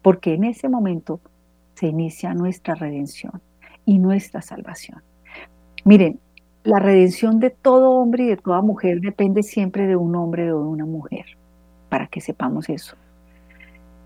porque 0.02 0.34
en 0.34 0.46
ese 0.46 0.68
momento 0.68 1.20
se 1.76 1.90
inicia 1.90 2.34
nuestra 2.34 2.74
redención 2.74 3.40
y 3.86 4.00
nuestra 4.00 4.42
salvación. 4.42 5.04
Miren, 5.86 6.20
la 6.64 6.80
redención 6.80 7.40
de 7.40 7.52
todo 7.52 7.92
hombre 7.92 8.24
y 8.24 8.28
de 8.30 8.38
toda 8.38 8.64
mujer 8.64 9.00
depende 9.00 9.44
siempre 9.44 9.86
de 9.86 9.96
un 9.96 10.16
hombre 10.16 10.52
o 10.52 10.64
de 10.64 10.70
una 10.70 10.86
mujer, 10.86 11.26
para 11.88 12.08
que 12.08 12.20
sepamos 12.20 12.68
eso. 12.68 12.96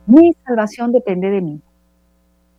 Mi 0.06 0.34
salvación 0.46 0.92
depende 0.92 1.30
de 1.30 1.40
mí, 1.40 1.62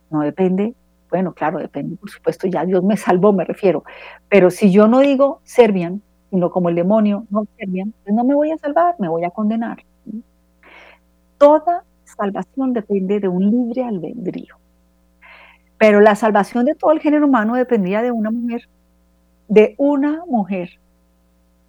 no 0.09 0.21
depende 0.21 0.73
bueno, 1.09 1.33
claro, 1.33 1.59
depende, 1.59 1.95
por 1.97 2.09
supuesto, 2.09 2.47
ya 2.47 2.65
Dios 2.65 2.83
me 2.83 2.97
salvó, 2.97 3.33
me 3.33 3.45
refiero. 3.45 3.83
Pero 4.29 4.49
si 4.51 4.71
yo 4.71 4.87
no 4.87 4.99
digo 4.99 5.41
servian, 5.43 6.01
sino 6.29 6.49
como 6.51 6.69
el 6.69 6.75
demonio, 6.75 7.25
no 7.29 7.45
servian, 7.57 7.93
pues 8.03 8.15
no 8.15 8.23
me 8.23 8.35
voy 8.35 8.51
a 8.51 8.57
salvar, 8.57 8.95
me 8.99 9.07
voy 9.07 9.23
a 9.23 9.31
condenar. 9.31 9.83
Toda 11.37 11.83
salvación 12.03 12.73
depende 12.73 13.19
de 13.19 13.27
un 13.27 13.49
libre 13.49 13.83
albedrío. 13.83 14.55
Pero 15.77 16.01
la 16.01 16.15
salvación 16.15 16.65
de 16.65 16.75
todo 16.75 16.91
el 16.91 16.99
género 16.99 17.27
humano 17.27 17.55
dependía 17.55 18.01
de 18.01 18.11
una 18.11 18.31
mujer, 18.31 18.67
de 19.47 19.75
una 19.77 20.23
mujer. 20.25 20.71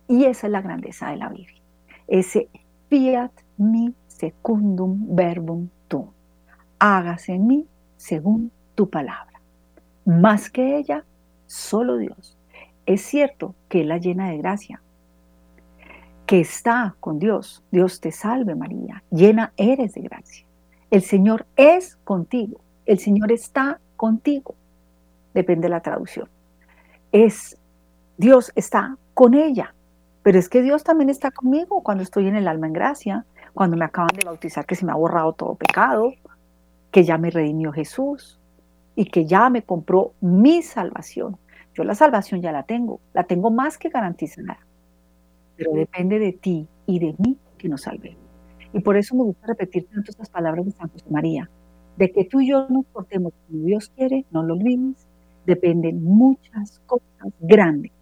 Y 0.09 0.24
esa 0.24 0.46
es 0.46 0.53
la 0.53 0.62
grandeza 0.62 1.11
de 1.11 1.16
la 1.16 1.29
Virgen. 1.29 1.62
Ese 2.07 2.48
fiat 2.88 3.31
mi 3.59 3.94
secundum 4.07 5.14
verbum 5.14 5.68
tu. 5.88 6.11
Hágase 6.79 7.35
en 7.35 7.46
mí 7.46 7.66
según 7.96 8.51
tu 8.74 8.88
palabra 8.88 9.28
más 10.09 10.49
que 10.49 10.79
ella, 10.79 11.05
solo 11.47 11.99
Dios. 11.99 12.38
Es 12.87 13.03
cierto 13.03 13.55
que 13.68 13.83
Él 13.83 13.88
la 13.88 13.99
llena 13.99 14.31
de 14.31 14.38
gracia, 14.38 14.81
que 16.25 16.40
está 16.40 16.97
con 16.99 17.18
Dios. 17.18 17.62
Dios 17.71 18.01
te 18.01 18.11
salve 18.11 18.55
María, 18.55 19.03
llena 19.11 19.53
eres 19.59 19.92
de 19.92 20.01
gracia. 20.01 20.47
El 20.90 21.03
Señor 21.03 21.44
es 21.57 21.97
contigo, 22.05 22.59
el 22.87 22.99
Señor 22.99 23.31
está 23.33 23.81
contigo. 23.97 24.55
Depende 25.35 25.66
de 25.66 25.75
la 25.75 25.83
traducción. 25.83 26.27
Es 27.12 27.59
Dios 28.16 28.51
está 28.55 28.97
con 29.12 29.35
ella, 29.35 29.75
pero 30.23 30.38
es 30.38 30.49
que 30.49 30.62
Dios 30.62 30.85
también 30.85 31.11
está 31.11 31.31
conmigo 31.31 31.83
cuando 31.83 32.03
estoy 32.03 32.29
en 32.29 32.37
el 32.37 32.49
alma 32.49 32.66
en 32.66 32.73
gracia, 32.73 33.27
cuando 33.53 33.77
me 33.77 33.85
acaban 33.85 34.16
de 34.16 34.25
bautizar 34.25 34.64
que 34.64 34.75
se 34.75 34.87
me 34.87 34.92
ha 34.92 34.97
borrado 34.97 35.35
todo 35.35 35.55
pecado, 35.55 36.14
que 36.90 37.05
ya 37.05 37.18
me 37.18 37.31
redimió 37.31 37.73
Jesús, 37.73 38.38
y 38.99 39.05
que 39.05 39.27
ya 39.27 39.49
me 39.49 39.63
compró 39.63 40.15
mi 40.21 40.61
salvación. 40.61 41.37
Yo 41.73 41.85
la 41.85 41.95
salvación 41.95 42.43
ya 42.43 42.51
la 42.51 42.65
tengo, 42.65 42.99
la 43.15 43.23
tengo 43.23 43.49
más 43.49 43.79
que 43.79 43.91
garantizada, 43.91 44.59
pero 45.57 45.71
depende 45.71 46.19
de 46.19 46.33
ti 46.33 46.67
y 46.85 46.99
de 46.99 47.15
mí 47.19 47.39
que 47.59 47.69
nos 47.69 47.83
salvemos. 47.83 48.19
Y 48.73 48.81
por 48.81 48.97
eso 48.97 49.15
me 49.15 49.23
gusta 49.23 49.47
repetir 49.47 49.87
tanto 49.87 50.11
estas 50.11 50.29
palabras 50.29 50.65
de 50.67 50.73
San 50.73 50.89
José 50.89 51.05
María, 51.11 51.49
de 51.97 52.11
que 52.11 52.25
tú 52.25 52.41
y 52.41 52.51
yo 52.51 52.67
nos 52.69 52.87
portemos 52.87 53.33
como 53.47 53.67
Dios 53.67 53.93
quiere, 53.95 54.25
no 54.33 54.43
lo 54.43 54.55
olvides, 54.55 55.07
dependen 55.47 56.03
muchas 56.03 56.81
cosas 56.87 57.33
grandes, 57.39 57.93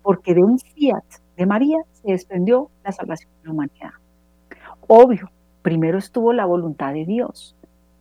porque 0.00 0.32
de 0.32 0.44
un 0.44 0.60
fiat 0.60 1.02
de 1.36 1.44
María 1.44 1.78
se 1.90 2.12
desprendió 2.12 2.70
la 2.84 2.92
salvación 2.92 3.32
de 3.40 3.48
la 3.48 3.52
humanidad. 3.52 3.90
Obvio, 4.86 5.28
primero 5.62 5.98
estuvo 5.98 6.32
la 6.32 6.46
voluntad 6.46 6.92
de 6.92 7.04
Dios, 7.04 7.56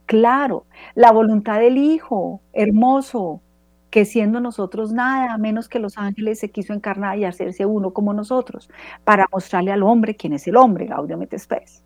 Claro, 0.09 0.65
la 0.95 1.11
voluntad 1.11 1.59
del 1.59 1.77
Hijo, 1.77 2.41
hermoso, 2.51 3.43
que 3.91 4.05
siendo 4.05 4.39
nosotros 4.39 4.91
nada 4.91 5.37
menos 5.37 5.69
que 5.69 5.77
los 5.77 5.99
ángeles 5.99 6.39
se 6.39 6.49
quiso 6.49 6.73
encarnar 6.73 7.19
y 7.19 7.25
hacerse 7.25 7.67
uno 7.67 7.93
como 7.93 8.11
nosotros, 8.15 8.71
para 9.03 9.27
mostrarle 9.31 9.71
al 9.71 9.83
hombre 9.83 10.15
quién 10.15 10.33
es 10.33 10.47
el 10.47 10.57
hombre, 10.57 10.87
Gaudium 10.87 11.21
et 11.21 11.37
Spes. 11.37 11.83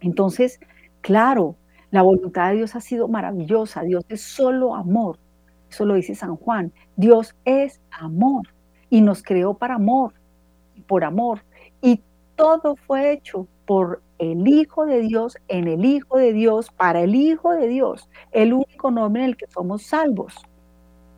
Entonces, 0.00 0.58
claro, 1.00 1.54
la 1.92 2.02
voluntad 2.02 2.50
de 2.50 2.56
Dios 2.56 2.74
ha 2.74 2.80
sido 2.80 3.06
maravillosa, 3.06 3.82
Dios 3.82 4.04
es 4.08 4.22
solo 4.22 4.74
amor, 4.74 5.16
eso 5.70 5.84
lo 5.84 5.94
dice 5.94 6.16
San 6.16 6.34
Juan, 6.34 6.72
Dios 6.96 7.36
es 7.44 7.80
amor 7.92 8.48
y 8.90 9.00
nos 9.00 9.22
creó 9.22 9.54
para 9.54 9.76
amor, 9.76 10.12
por 10.88 11.04
amor, 11.04 11.42
y 11.80 12.00
todo 12.34 12.74
fue 12.74 13.12
hecho 13.12 13.46
por 13.64 14.02
el 14.18 14.46
Hijo 14.48 14.86
de 14.86 15.00
Dios, 15.00 15.36
en 15.48 15.68
el 15.68 15.84
Hijo 15.84 16.18
de 16.18 16.32
Dios, 16.32 16.70
para 16.70 17.00
el 17.00 17.14
Hijo 17.14 17.52
de 17.52 17.68
Dios, 17.68 18.08
el 18.32 18.52
único 18.52 18.90
nombre 18.90 19.22
en 19.22 19.30
el 19.30 19.36
que 19.36 19.46
somos 19.46 19.82
salvos. 19.82 20.34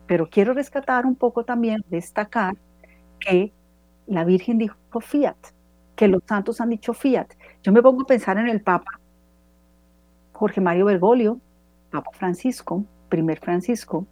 Pero 0.07 0.29
quiero 0.29 0.53
rescatar 0.53 1.05
un 1.05 1.15
poco 1.15 1.45
también, 1.45 1.83
destacar 1.89 2.55
que 3.19 3.53
la 4.07 4.23
Virgen 4.23 4.57
dijo 4.57 4.75
fiat, 5.01 5.37
que 5.95 6.07
los 6.07 6.23
santos 6.27 6.61
han 6.61 6.69
dicho 6.69 6.93
fiat. 6.93 7.27
Yo 7.61 7.71
me 7.71 7.81
pongo 7.81 8.01
a 8.01 8.07
pensar 8.07 8.37
en 8.37 8.47
el 8.47 8.61
Papa 8.61 8.99
Jorge 10.39 10.61
Mario 10.61 10.85
Bergoglio, 10.85 11.41
Papa 11.91 12.11
Francisco, 12.13 12.85
primer 13.09 13.39
Francisco, 13.39 14.07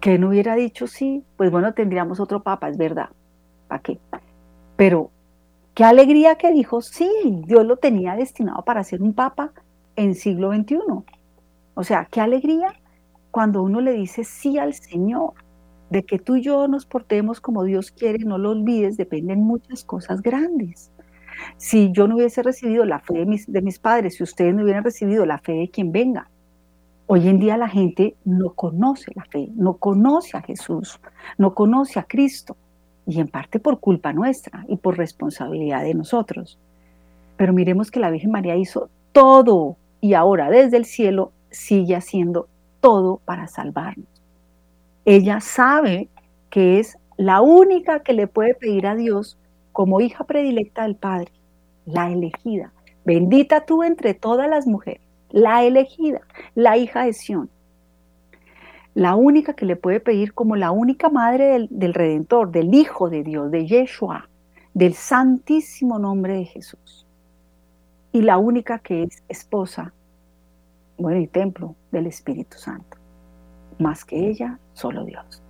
que 0.00 0.18
no 0.18 0.28
hubiera 0.28 0.54
dicho 0.54 0.86
sí, 0.86 1.24
pues 1.36 1.50
bueno, 1.50 1.74
tendríamos 1.74 2.20
otro 2.20 2.44
Papa, 2.44 2.68
es 2.68 2.78
verdad. 2.78 3.10
¿Para 3.66 3.82
qué? 3.82 3.98
Pero 4.76 5.10
Qué 5.80 5.84
alegría 5.86 6.34
que 6.34 6.52
dijo, 6.52 6.82
sí, 6.82 7.10
Dios 7.46 7.64
lo 7.64 7.78
tenía 7.78 8.14
destinado 8.14 8.62
para 8.66 8.84
ser 8.84 9.00
un 9.00 9.14
papa 9.14 9.54
en 9.96 10.14
siglo 10.14 10.52
XXI. 10.52 10.76
O 11.72 11.84
sea, 11.84 12.06
qué 12.10 12.20
alegría 12.20 12.74
cuando 13.30 13.62
uno 13.62 13.80
le 13.80 13.92
dice 13.92 14.24
sí 14.24 14.58
al 14.58 14.74
Señor, 14.74 15.32
de 15.88 16.04
que 16.04 16.18
tú 16.18 16.36
y 16.36 16.42
yo 16.42 16.68
nos 16.68 16.84
portemos 16.84 17.40
como 17.40 17.64
Dios 17.64 17.92
quiere, 17.92 18.18
no 18.26 18.36
lo 18.36 18.50
olvides, 18.50 18.98
dependen 18.98 19.40
muchas 19.40 19.82
cosas 19.82 20.20
grandes. 20.20 20.92
Si 21.56 21.90
yo 21.92 22.06
no 22.06 22.16
hubiese 22.16 22.42
recibido 22.42 22.84
la 22.84 23.00
fe 23.00 23.14
de 23.14 23.24
mis, 23.24 23.50
de 23.50 23.62
mis 23.62 23.78
padres, 23.78 24.16
si 24.16 24.22
ustedes 24.22 24.54
no 24.54 24.64
hubieran 24.64 24.84
recibido 24.84 25.24
la 25.24 25.38
fe 25.38 25.52
de 25.52 25.70
quien 25.70 25.92
venga, 25.92 26.28
Hoy 27.06 27.26
en 27.26 27.40
día 27.40 27.56
la 27.56 27.68
gente 27.68 28.14
no 28.24 28.52
conoce 28.52 29.10
la 29.16 29.24
fe, 29.24 29.48
no 29.56 29.78
conoce 29.78 30.36
a 30.36 30.42
Jesús, 30.42 31.00
no 31.38 31.54
conoce 31.54 31.98
a 31.98 32.04
Cristo 32.04 32.56
y 33.06 33.20
en 33.20 33.28
parte 33.28 33.58
por 33.58 33.80
culpa 33.80 34.12
nuestra 34.12 34.64
y 34.68 34.76
por 34.76 34.96
responsabilidad 34.96 35.82
de 35.82 35.94
nosotros. 35.94 36.58
Pero 37.36 37.52
miremos 37.52 37.90
que 37.90 38.00
la 38.00 38.10
Virgen 38.10 38.30
María 38.30 38.56
hizo 38.56 38.88
todo 39.12 39.76
y 40.00 40.14
ahora 40.14 40.50
desde 40.50 40.76
el 40.76 40.84
cielo 40.84 41.32
sigue 41.50 41.96
haciendo 41.96 42.48
todo 42.80 43.20
para 43.24 43.48
salvarnos. 43.48 44.06
Ella 45.04 45.40
sabe 45.40 46.08
que 46.50 46.78
es 46.78 46.98
la 47.16 47.40
única 47.40 48.00
que 48.00 48.12
le 48.12 48.26
puede 48.26 48.54
pedir 48.54 48.86
a 48.86 48.94
Dios 48.94 49.38
como 49.72 50.00
hija 50.00 50.24
predilecta 50.24 50.82
del 50.82 50.96
Padre, 50.96 51.32
la 51.86 52.10
elegida. 52.10 52.72
Bendita 53.04 53.64
tú 53.64 53.82
entre 53.82 54.14
todas 54.14 54.48
las 54.48 54.66
mujeres, 54.66 55.02
la 55.30 55.64
elegida, 55.64 56.20
la 56.54 56.76
hija 56.76 57.04
de 57.04 57.12
Sión 57.12 57.50
la 58.94 59.14
única 59.14 59.54
que 59.54 59.66
le 59.66 59.76
puede 59.76 60.00
pedir 60.00 60.34
como 60.34 60.56
la 60.56 60.70
única 60.70 61.08
madre 61.08 61.68
del, 61.70 61.94
Redentor, 61.94 62.50
del 62.50 62.74
Hijo 62.74 63.08
de 63.08 63.22
Dios, 63.22 63.50
de 63.50 63.66
Yeshua. 63.66 64.28
del 64.72 64.94
santísimo 64.94 65.98
nombre 65.98 66.34
de 66.34 66.44
Jesús. 66.44 67.04
Y 68.12 68.22
la 68.22 68.38
única 68.38 68.78
que 68.78 69.02
es 69.02 69.24
esposa, 69.28 69.92
bueno, 70.96 71.20
y 71.20 71.26
templo 71.26 71.74
del 71.90 72.06
Espíritu 72.06 72.56
Santo. 72.56 72.96
Más 73.80 74.04
que 74.04 74.28
ella, 74.28 74.60
solo 74.72 75.04
Dios. 75.04 75.42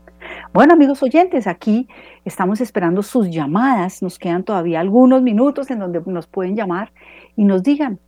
Bueno, 0.54 0.72
amigos 0.72 1.02
oyentes, 1.02 1.46
aquí 1.46 1.86
estamos 2.24 2.60
esperando 2.60 3.02
sus 3.02 3.30
llamadas. 3.30 4.02
Nos 4.02 4.18
quedan 4.18 4.42
todavía 4.42 4.80
algunos 4.80 5.22
minutos 5.22 5.70
en 5.70 5.80
donde 5.80 6.00
nos 6.06 6.26
pueden 6.26 6.56
llamar 6.56 6.92
y 7.36 7.44
nos 7.44 7.62
digan 7.62 7.98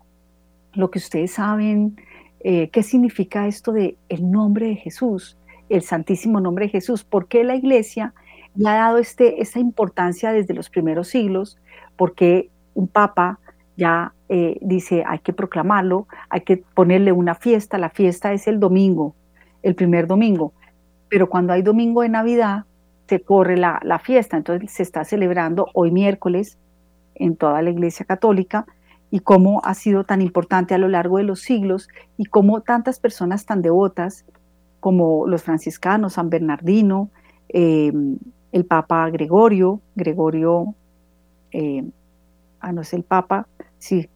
lo 0.75 0.91
que 0.91 0.99
ustedes 0.99 1.33
saben, 1.33 1.97
eh, 2.45 2.71
qué 2.71 2.83
significa 2.83 3.47
esto 3.47 3.73
de 3.73 3.97
el 4.09 4.31
nombre 4.31 4.67
de 4.67 4.77
Jesús, 4.77 5.37
el 5.69 5.83
santísimo 5.83 6.41
nombre 6.41 6.67
de 6.67 6.73
Jesús, 6.73 7.05
por 7.05 7.29
qué 7.29 7.45
la 7.45 7.55
iglesia 7.55 8.15
le 8.55 8.69
ha 8.69 8.75
dado 8.75 8.99
este, 8.99 9.41
esta 9.41 9.61
importancia 9.61 10.33
desde 10.33 10.55
los 10.55 10.69
primeros 10.69 11.09
siglos, 11.09 11.59
porque 11.97 12.51
un 12.75 12.89
papa 12.89 13.39
ya 13.77 14.13
eh, 14.29 14.59
dice 14.61 15.05
hay 15.07 15.21
que 15.21 15.33
proclamarlo, 15.33 16.09
hay 16.29 16.41
que 16.41 16.57
ponerle 16.57 17.13
una 17.13 17.35
fiesta, 17.35 17.79
la 17.79 17.91
fiesta 17.91 18.33
es 18.33 18.49
el 18.49 18.59
domingo, 18.59 19.15
el 19.63 19.75
primer 19.75 20.07
domingo, 20.07 20.53
pero 21.09 21.29
cuando 21.29 21.53
hay 21.53 21.63
domingo 21.63 22.03
de 22.03 22.09
Navidad 22.09 22.65
se 23.09 23.21
corre 23.21 23.57
la, 23.57 23.81
la 23.85 23.99
fiesta, 23.99 24.37
entonces 24.37 24.71
se 24.73 24.83
está 24.83 25.05
celebrando 25.05 25.69
hoy 25.75 25.91
miércoles 25.91 26.59
en 27.15 27.37
toda 27.37 27.63
la 27.63 27.71
iglesia 27.71 28.05
católica 28.05 28.67
y 29.13 29.21
cómo 29.21 29.61
ha 29.63 29.75
sido 29.75 30.05
tan 30.05 30.23
importante 30.23 30.75
a 30.75 30.79
lo 30.79 30.89
largo 30.89 31.19
de 31.19 31.25
los 31.25 31.41
siglos 31.41 31.89
y 32.17 32.25
cómo 32.25 32.63
tantas 32.63 32.99
personas 32.99 33.45
tan 33.45 33.61
devotas 33.61 34.25
como 34.81 35.27
los 35.27 35.43
franciscanos, 35.43 36.15
San 36.15 36.31
Bernardino, 36.31 37.11
em, 37.51 38.17
el 38.53 38.65
Papa 38.65 39.11
Gregorio, 39.11 39.83
Gregorio, 39.95 40.75
eh, 41.53 41.85
ah, 42.61 42.73
no 42.73 42.81
es 42.81 42.95
el 42.95 43.05
Papa, 43.05 43.47
sí, 43.79 44.09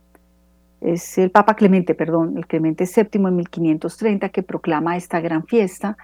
es 0.80 1.18
el 1.18 1.30
Papa 1.30 1.56
Clemente, 1.56 1.94
perdón, 1.94 2.38
el 2.38 2.46
Clemente 2.46 2.85
VII 2.85 3.20
en 3.28 3.37
1530 3.37 4.30
que 4.30 4.42
proclama 4.42 4.96
esta 4.96 5.20
gran 5.20 5.44
fiesta 5.44 5.98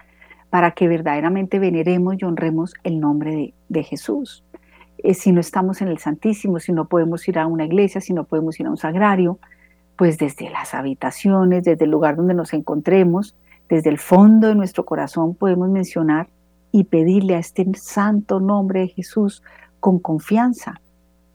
para 0.51 0.69
que 0.69 0.87
verdaderamente 0.87 1.57
veneremos 1.57 2.15
y 2.19 2.25
honremos 2.25 2.75
el 2.83 2.99
nombre 2.99 3.55
de, 3.69 3.83
Jesús. 3.83 4.43
Eh, 5.03 5.13
si 5.13 5.33
no 5.33 5.41
estamos 5.41 5.81
en 5.81 5.89
el 5.89 5.97
Santísimo, 5.97 6.59
si 6.59 6.71
no 6.71 6.85
podemos 6.85 7.27
ir 7.27 7.37
a 7.37 7.45
una 7.45 7.65
iglesia, 7.65 7.99
si 7.99 8.13
no 8.13 8.23
podemos 8.23 8.59
ir 8.59 8.67
a 8.67 8.69
un 8.69 8.77
sagrario, 8.77 9.37
pues 9.97 10.17
desde 10.17 10.49
las 10.49 10.73
habitaciones, 10.73 11.63
desde 11.63 11.85
el 11.85 11.91
lugar 11.91 12.15
donde 12.15 12.33
nos 12.33 12.53
encontremos, 12.53 13.35
desde 13.69 13.89
el 13.89 13.99
fondo 13.99 14.47
de 14.47 14.55
nuestro 14.55 14.85
corazón 14.85 15.35
podemos 15.35 15.69
mencionar 15.69 16.27
y 16.71 16.85
pedirle 16.85 17.35
a 17.35 17.39
este 17.39 17.65
santo 17.75 18.39
nombre 18.39 18.81
de 18.81 18.87
Jesús 18.87 19.43
con 19.79 19.99
confianza. 19.99 20.79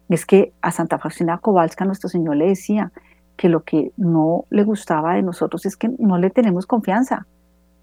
Es 0.08 0.24
que 0.24 0.52
a 0.62 0.72
Santa 0.72 0.98
Faustina 0.98 1.38
Kowalska 1.38 1.84
nuestro 1.84 2.08
Señor 2.08 2.36
le 2.36 2.48
decía 2.48 2.90
que 3.36 3.48
lo 3.48 3.62
que 3.62 3.92
no 3.96 4.46
le 4.50 4.64
gustaba 4.64 5.14
de 5.14 5.22
nosotros 5.22 5.66
es 5.66 5.76
que 5.76 5.90
no 5.98 6.18
le 6.18 6.30
tenemos 6.30 6.66
confianza. 6.66 7.26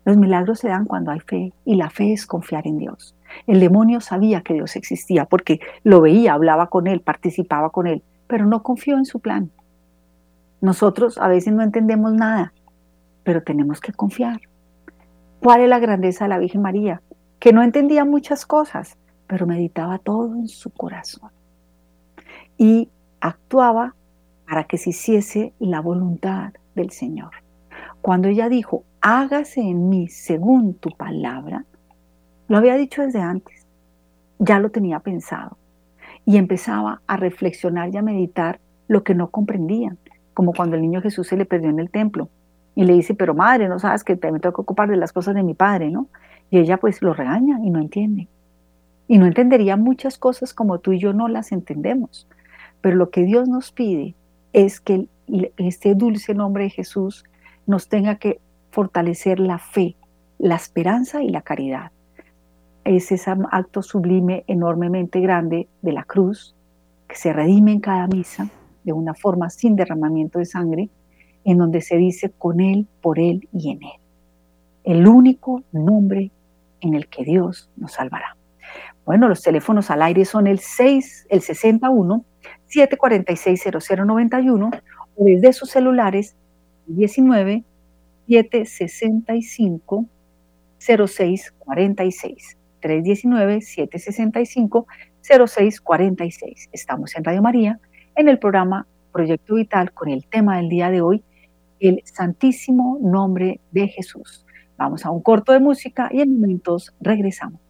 Los 0.05 0.17
milagros 0.17 0.59
se 0.59 0.69
dan 0.69 0.85
cuando 0.85 1.11
hay 1.11 1.19
fe 1.19 1.51
y 1.65 1.75
la 1.75 1.89
fe 1.89 2.13
es 2.13 2.27
confiar 2.27 2.67
en 2.67 2.77
Dios. 2.77 3.15
El 3.47 3.59
demonio 3.59 4.01
sabía 4.01 4.41
que 4.41 4.53
Dios 4.53 4.75
existía 4.75 5.25
porque 5.25 5.59
lo 5.83 5.99
veía, 5.99 6.33
hablaba 6.33 6.67
con 6.67 6.85
él, 6.85 7.01
participaba 7.01 7.71
con 7.71 7.87
él, 7.87 8.03
pero 8.27 8.45
no 8.45 8.61
confió 8.61 8.97
en 8.97 9.05
su 9.05 9.19
plan. 9.19 9.49
Nosotros 10.61 11.17
a 11.17 11.27
veces 11.27 11.53
no 11.53 11.63
entendemos 11.63 12.13
nada, 12.13 12.53
pero 13.23 13.41
tenemos 13.43 13.81
que 13.81 13.93
confiar. 13.93 14.41
¿Cuál 15.41 15.61
es 15.61 15.69
la 15.69 15.79
grandeza 15.79 16.25
de 16.25 16.29
la 16.29 16.39
Virgen 16.39 16.61
María? 16.61 17.01
Que 17.39 17.51
no 17.51 17.63
entendía 17.63 18.05
muchas 18.05 18.45
cosas, 18.45 18.97
pero 19.27 19.47
meditaba 19.47 19.97
todo 19.97 20.35
en 20.35 20.47
su 20.47 20.69
corazón. 20.69 21.31
Y 22.57 22.89
actuaba 23.19 23.95
para 24.47 24.65
que 24.65 24.77
se 24.77 24.91
hiciese 24.91 25.53
la 25.59 25.81
voluntad 25.81 26.53
del 26.75 26.91
Señor. 26.91 27.31
Cuando 28.05 28.27
ella 28.27 28.49
dijo, 28.49 28.83
hágase 29.01 29.61
en 29.61 29.89
mí 29.89 30.09
según 30.09 30.75
tu 30.75 30.91
palabra, 30.91 31.65
lo 32.47 32.55
había 32.59 32.75
dicho 32.75 33.01
desde 33.01 33.19
antes, 33.19 33.65
ya 34.37 34.59
lo 34.59 34.69
tenía 34.69 34.99
pensado 34.99 35.57
y 36.23 36.37
empezaba 36.37 37.01
a 37.07 37.17
reflexionar 37.17 37.89
y 37.91 37.97
a 37.97 38.03
meditar 38.03 38.59
lo 38.87 39.03
que 39.03 39.15
no 39.15 39.31
comprendían, 39.31 39.97
como 40.35 40.53
cuando 40.53 40.75
el 40.75 40.83
niño 40.83 41.01
Jesús 41.01 41.25
se 41.25 41.35
le 41.35 41.47
perdió 41.47 41.71
en 41.71 41.79
el 41.79 41.89
templo 41.89 42.29
y 42.75 42.83
le 42.83 42.93
dice, 42.93 43.15
pero 43.15 43.33
madre, 43.33 43.67
no 43.67 43.79
sabes 43.79 44.03
que 44.03 44.13
me 44.13 44.39
tengo 44.39 44.53
que 44.53 44.61
ocupar 44.61 44.87
de 44.87 44.97
las 44.97 45.11
cosas 45.11 45.33
de 45.33 45.41
mi 45.41 45.55
padre, 45.55 45.89
¿no? 45.89 46.07
Y 46.51 46.59
ella 46.59 46.77
pues 46.77 47.01
lo 47.01 47.11
regaña 47.15 47.59
y 47.63 47.71
no 47.71 47.79
entiende. 47.79 48.27
Y 49.07 49.17
no 49.17 49.25
entendería 49.25 49.77
muchas 49.77 50.19
cosas 50.19 50.53
como 50.53 50.77
tú 50.77 50.91
y 50.91 50.99
yo 50.99 51.11
no 51.13 51.27
las 51.27 51.51
entendemos. 51.51 52.27
Pero 52.81 52.97
lo 52.97 53.09
que 53.09 53.23
Dios 53.23 53.49
nos 53.49 53.71
pide 53.71 54.13
es 54.53 54.79
que 54.79 55.07
este 55.57 55.95
dulce 55.95 56.35
nombre 56.35 56.65
de 56.65 56.69
Jesús 56.69 57.25
nos 57.65 57.89
tenga 57.89 58.15
que 58.15 58.39
fortalecer 58.71 59.39
la 59.39 59.57
fe, 59.57 59.95
la 60.37 60.55
esperanza 60.55 61.23
y 61.23 61.29
la 61.29 61.41
caridad. 61.41 61.91
Es 62.83 63.11
ese 63.11 63.31
acto 63.51 63.81
sublime 63.81 64.43
enormemente 64.47 65.19
grande 65.19 65.67
de 65.81 65.91
la 65.91 66.03
cruz 66.03 66.55
que 67.07 67.15
se 67.15 67.33
redime 67.33 67.71
en 67.71 67.79
cada 67.79 68.07
misa 68.07 68.49
de 68.83 68.93
una 68.93 69.13
forma 69.13 69.49
sin 69.49 69.75
derramamiento 69.75 70.39
de 70.39 70.45
sangre, 70.45 70.89
en 71.43 71.57
donde 71.57 71.81
se 71.81 71.97
dice 71.97 72.31
con 72.37 72.59
Él, 72.59 72.87
por 73.01 73.19
Él 73.19 73.47
y 73.51 73.71
en 73.71 73.83
Él. 73.83 73.99
El 74.83 75.07
único 75.07 75.63
nombre 75.71 76.31
en 76.81 76.93
el 76.93 77.07
que 77.07 77.23
Dios 77.23 77.69
nos 77.75 77.93
salvará. 77.93 78.37
Bueno, 79.05 79.27
los 79.27 79.41
teléfonos 79.41 79.89
al 79.89 80.01
aire 80.01 80.25
son 80.25 80.47
el 80.47 80.59
6, 80.59 81.27
el 81.29 81.41
61 81.41 82.23
746 82.67 83.63
0091 83.87 84.71
o 85.15 85.23
desde 85.23 85.53
sus 85.53 85.69
celulares 85.69 86.35
19 86.87 87.63
765 88.27 90.05
0646. 90.79 92.57
319-765 92.85 94.85
0646. 95.21 96.69
Estamos 96.71 97.15
en 97.15 97.23
Radio 97.23 97.41
María 97.41 97.79
en 98.15 98.29
el 98.29 98.37
programa 98.37 98.85
Proyecto 99.11 99.55
Vital 99.55 99.91
con 99.91 100.09
el 100.09 100.27
tema 100.27 100.57
del 100.57 100.69
día 100.69 100.91
de 100.91 101.01
hoy, 101.01 101.23
el 101.79 102.03
Santísimo 102.05 102.99
Nombre 103.01 103.59
de 103.71 103.87
Jesús. 103.87 104.45
Vamos 104.77 105.03
a 105.05 105.09
un 105.09 105.23
corto 105.23 105.53
de 105.53 105.59
música 105.59 106.09
y 106.11 106.21
en 106.21 106.39
momentos 106.39 106.93
regresamos. 106.99 107.64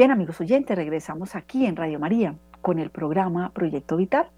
Bien, 0.00 0.12
amigos 0.12 0.40
oyentes, 0.40 0.74
regresamos 0.74 1.36
aquí 1.36 1.66
en 1.66 1.76
Radio 1.76 2.00
María 2.00 2.34
con 2.62 2.78
el 2.78 2.88
programa 2.88 3.52
Proyecto 3.52 3.98
Vital. 3.98 4.30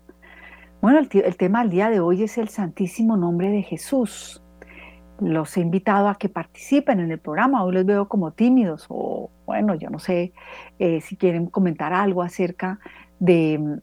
Bueno, 0.81 0.99
el, 0.99 1.37
tema 1.37 1.61
del 1.61 1.71
día 1.71 1.89
de 1.89 2.01
hoy 2.01 2.25
es 2.25 2.37
el 2.37 2.49
Santísimo 2.49 3.17
Nombre 3.17 3.49
de 3.49 3.63
Jesús. 3.63 4.43
Los 5.21 5.57
he 5.57 5.61
invitado 5.61 6.09
a 6.09 6.17
que 6.17 6.29
participen 6.29 6.99
en 6.99 7.13
el 7.13 7.21
programa. 7.21 7.63
Hoy 7.63 7.75
los 7.75 7.87
veo 7.87 8.09
como 8.09 8.33
tímidos 8.33 8.87
o, 8.89 9.31
bueno, 9.47 9.77
yo 9.77 9.89
no 9.89 10.01
sé 10.01 10.33
eh, 10.81 11.01
si 11.01 11.15
quieren 11.15 11.47
comentar 11.47 11.93
algo 11.93 12.23
acerca 12.23 12.81
de, 13.21 13.79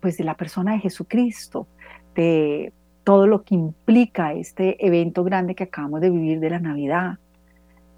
pues, 0.00 0.18
de 0.18 0.24
la 0.24 0.36
persona 0.36 0.72
de 0.72 0.80
Jesucristo, 0.80 1.66
de 2.14 2.74
todo 3.04 3.26
lo 3.26 3.42
que 3.42 3.54
implica 3.54 4.34
este 4.34 4.86
evento 4.86 5.24
grande 5.24 5.54
que 5.54 5.64
acabamos 5.64 6.02
de 6.02 6.10
vivir 6.10 6.40
de 6.40 6.50
la 6.50 6.58
Navidad, 6.58 7.18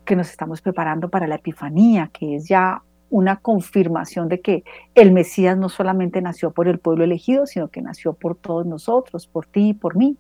que 0.05 0.15
nos 0.15 0.31
estamos 0.31 0.63
preparando 0.63 1.09
para 1.09 1.27
la 1.27 1.35
Epifanía, 1.35 2.11
que 2.13 2.37
es 2.37 2.47
ya 2.47 2.81
una 3.15 3.37
confirmación 3.37 4.29
de 4.29 4.41
que 4.41 4.65
el 4.97 5.13
Mesías 5.13 5.57
no 5.57 5.69
solamente 5.69 6.21
nació 6.21 6.51
por 6.51 6.67
el 6.67 6.81
pueblo 6.81 7.05
elegido, 7.05 7.47
sino 7.47 7.69
que 7.69 7.81
nació 7.81 8.13
por 8.13 8.35
todos 8.35 8.67
nosotros, 8.67 9.29
por 9.29 9.47
ti 9.47 9.69
y 9.69 9.73
por 9.73 9.95
mí, 9.95 10.17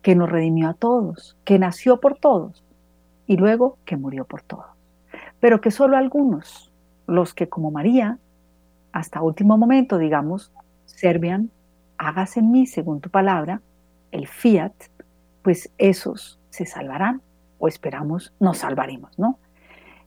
que 0.00 0.14
nos 0.14 0.30
redimió 0.30 0.68
a 0.68 0.74
todos, 0.74 1.36
que 1.44 1.58
nació 1.58 1.98
por 1.98 2.16
todos 2.18 2.62
y 3.26 3.36
luego 3.36 3.78
que 3.84 3.96
murió 3.96 4.26
por 4.26 4.42
todos. 4.42 4.66
Pero 5.40 5.60
que 5.60 5.72
solo 5.72 5.96
algunos, 5.96 6.70
los 7.08 7.34
que 7.34 7.48
como 7.48 7.72
María, 7.72 8.18
hasta 8.92 9.22
último 9.22 9.58
momento, 9.58 9.98
digamos, 9.98 10.52
servían, 10.86 11.50
hágase 11.98 12.38
en 12.38 12.52
mí 12.52 12.64
según 12.64 13.00
tu 13.00 13.10
palabra, 13.10 13.60
el 14.12 14.28
fiat, 14.28 14.72
pues 15.42 15.68
esos 15.78 16.38
se 16.50 16.64
salvarán 16.64 17.22
o 17.58 17.66
esperamos 17.66 18.32
nos 18.38 18.58
salvaremos, 18.58 19.18
¿no? 19.18 19.36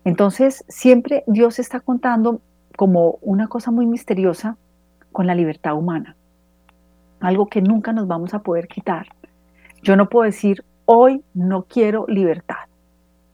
Entonces, 0.06 0.66
siempre 0.68 1.24
Dios 1.28 1.60
está 1.60 1.80
contando 1.80 2.42
como 2.76 3.20
una 3.22 3.48
cosa 3.48 3.72
muy 3.72 3.86
misteriosa 3.86 4.58
con 5.12 5.28
la 5.28 5.36
libertad 5.36 5.76
humana, 5.76 6.16
algo 7.20 7.48
que 7.48 7.62
nunca 7.62 7.94
nos 7.94 8.08
vamos 8.08 8.34
a 8.34 8.40
poder 8.40 8.68
quitar. 8.68 9.08
Yo 9.82 9.96
no 9.96 10.10
puedo 10.10 10.26
decir, 10.26 10.64
hoy 10.86 11.24
no 11.34 11.64
quiero 11.64 12.06
libertad. 12.08 12.68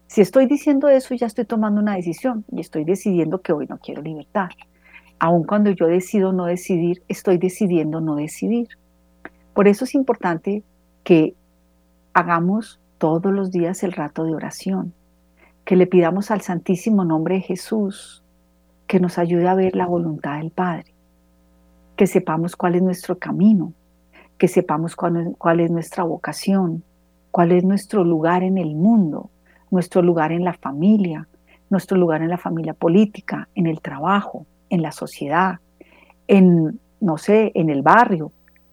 Si 0.07 0.21
estoy 0.21 0.47
diciendo 0.47 0.89
eso, 0.89 1.13
ya 1.13 1.27
estoy 1.27 1.45
tomando 1.45 1.79
una 1.79 1.95
decisión 1.95 2.43
y 2.51 2.59
estoy 2.59 2.83
decidiendo 2.83 3.41
que 3.41 3.53
hoy 3.53 3.67
no 3.67 3.77
quiero 3.77 4.01
libertad. 4.01 4.49
Aun 5.19 5.43
cuando 5.43 5.69
yo 5.71 5.85
decido 5.85 6.33
no 6.33 6.45
decidir, 6.45 7.03
estoy 7.07 7.37
decidiendo 7.37 8.01
no 8.01 8.15
decidir. 8.15 8.67
Por 9.53 9.67
eso 9.67 9.85
es 9.85 9.93
importante 9.93 10.63
que 11.03 11.35
hagamos 12.13 12.79
todos 12.97 13.31
los 13.31 13.51
días 13.51 13.83
el 13.83 13.91
rato 13.91 14.23
de 14.23 14.33
oración, 14.33 14.93
que 15.69 15.75
le 15.75 15.85
pidamos 15.85 16.31
al 16.31 16.41
Santísimo 16.41 17.05
Nombre 17.05 17.35
de 17.35 17.41
Jesús 17.41 18.23
que 18.87 18.99
nos 18.99 19.19
ayude 19.19 19.47
a 19.47 19.53
ver 19.53 19.75
la 19.75 19.85
voluntad 19.85 20.39
del 20.39 20.49
Padre, 20.49 20.95
que 21.95 22.07
sepamos 22.07 22.55
cuál 22.55 22.73
es 22.73 22.81
nuestro 22.81 23.19
camino, 23.19 23.73
que 24.39 24.47
sepamos 24.47 24.95
cuál 24.95 25.59
es, 25.59 25.69
nuestra 25.69 26.03
vocación, 26.03 26.83
cuál 27.29 27.51
es 27.51 27.63
nuestro 27.63 28.03
lugar 28.03 28.41
en 28.41 28.57
el 28.57 28.73
mundo, 28.73 29.29
nuestro 29.69 30.01
lugar 30.01 30.31
en 30.31 30.43
la 30.43 30.53
familia, 30.53 31.27
nuestro 31.69 31.99
lugar 31.99 32.23
en 32.23 32.29
la 32.29 32.39
familia 32.39 32.73
política, 32.73 33.47
en 33.53 33.67
el 33.67 33.79
trabajo, 33.79 34.47
en 34.71 34.81
la 34.81 34.91
sociedad, 34.91 35.59
en, 36.27 36.79
no 36.99 37.19
sé, 37.19 37.51
en 37.53 37.69
el 37.69 37.83
barrio, 37.83 38.31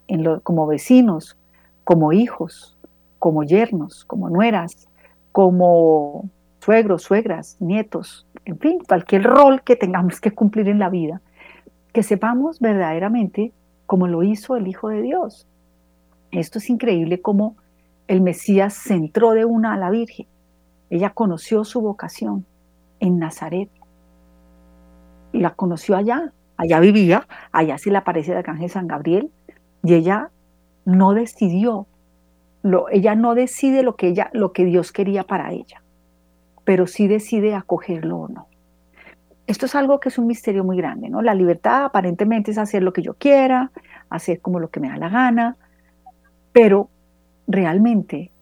en 0.08 0.24
lo, 0.24 0.40
como 0.40 0.66
vecinos, 0.66 1.36
como 1.84 2.14
hijos, 2.14 2.78
como 3.18 3.42
yernos, 3.42 4.06
como 4.06 4.30
nueras, 4.30 4.88
como 5.30 6.30
suegros, 6.66 7.04
suegras, 7.04 7.56
nietos, 7.60 8.26
en 8.44 8.58
fin, 8.58 8.80
cualquier 8.80 9.22
rol 9.22 9.62
que 9.62 9.76
tengamos 9.76 10.20
que 10.20 10.32
cumplir 10.32 10.68
en 10.68 10.80
la 10.80 10.90
vida, 10.90 11.22
que 11.92 12.02
sepamos 12.02 12.58
verdaderamente 12.58 13.52
como 13.86 14.08
lo 14.08 14.24
hizo 14.24 14.56
el 14.56 14.66
Hijo 14.66 14.88
de 14.88 15.00
Dios. 15.00 15.46
Esto 16.32 16.58
es 16.58 16.68
increíble 16.68 17.22
como 17.22 17.54
el 18.08 18.20
Mesías 18.20 18.74
centró 18.74 19.30
de 19.30 19.44
una 19.44 19.74
a 19.74 19.76
la 19.76 19.90
Virgen. 19.90 20.26
Ella 20.90 21.10
conoció 21.10 21.62
su 21.62 21.80
vocación 21.80 22.44
en 22.98 23.20
Nazaret. 23.20 23.70
Y 25.30 25.38
la 25.38 25.54
conoció 25.54 25.94
allá, 25.94 26.32
allá 26.56 26.80
vivía, 26.80 27.28
allá 27.52 27.78
sí 27.78 27.90
le 27.90 27.98
aparece 27.98 28.32
el 28.32 28.38
arcángel 28.38 28.70
San 28.70 28.88
Gabriel, 28.88 29.30
y 29.84 29.94
ella 29.94 30.30
no 30.84 31.14
decidió, 31.14 31.86
lo, 32.64 32.88
ella 32.88 33.14
no 33.14 33.36
decide 33.36 33.84
lo 33.84 33.94
que, 33.94 34.08
ella, 34.08 34.30
lo 34.32 34.52
que 34.52 34.64
Dios 34.64 34.90
quería 34.90 35.22
para 35.22 35.52
ella 35.52 35.80
pero 36.66 36.88
sí 36.88 37.06
decide 37.06 37.54
acogerlo 37.54 38.18
o 38.18 38.28
no. 38.28 38.48
Esto 39.46 39.66
es 39.66 39.76
algo 39.76 40.00
que 40.00 40.08
es 40.08 40.18
un 40.18 40.26
misterio 40.26 40.64
muy 40.64 40.76
grande, 40.76 41.08
¿no? 41.08 41.22
La 41.22 41.32
libertad 41.32 41.84
aparentemente 41.84 42.50
es 42.50 42.58
hacer 42.58 42.82
lo 42.82 42.92
que 42.92 43.02
yo 43.02 43.14
quiera, 43.14 43.70
hacer 44.10 44.40
como 44.40 44.58
lo 44.58 44.68
que 44.68 44.80
me 44.80 44.88
da 44.88 44.96
la 44.96 45.08
gana, 45.08 45.56
pero 46.52 46.90
realmente 47.46 48.32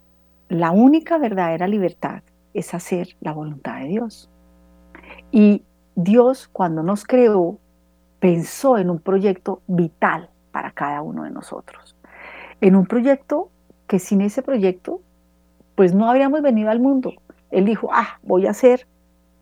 la 0.49 0.71
única 0.71 1.19
verdadera 1.19 1.69
libertad 1.69 2.23
es 2.55 2.73
hacer 2.73 3.09
la 3.21 3.33
voluntad 3.33 3.81
de 3.81 3.89
Dios. 3.89 4.31
Y 5.31 5.63
Dios 5.95 6.49
cuando 6.51 6.83
nos 6.83 7.05
creó 7.05 7.59
pensó 8.21 8.79
en 8.79 8.89
un 8.89 9.01
proyecto 9.01 9.61
vital 9.67 10.31
para 10.51 10.71
cada 10.71 11.03
uno 11.03 11.25
de 11.25 11.31
nosotros. 11.31 11.95
En 12.63 12.75
un 12.75 12.87
proyecto 12.87 13.51
que 13.87 13.99
sin 13.99 14.23
ese 14.23 14.43
proyecto, 14.43 15.03
pues 15.75 15.95
no 15.95 16.09
habríamos 16.09 16.41
venido 16.41 16.71
al 16.71 16.81
mundo 16.81 17.13
él 17.55 17.65
dijo, 17.65 17.89
ah, 17.93 18.19
voy 18.23 18.47
a 18.47 18.51
hacer 18.51 18.87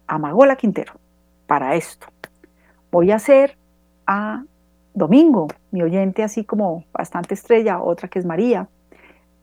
a 0.07 0.19
Magola 0.19 0.57
Quintero 0.57 0.93
para 1.47 1.75
esto. 1.75 2.07
Voy 2.91 3.11
a 3.11 3.17
hacer 3.17 3.57
a 4.07 4.45
Domingo, 4.95 5.49
mi 5.71 5.83
oyente 5.83 6.23
así 6.23 6.45
como 6.45 6.85
bastante 6.93 7.33
estrella, 7.33 7.81
otra 7.81 8.09
que 8.09 8.19
es 8.19 8.27
María, 8.27 8.69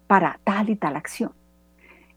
para 0.05 0.39
tal 0.43 0.70
y 0.70 0.76
tal 0.76 0.95
acción. 0.95 1.32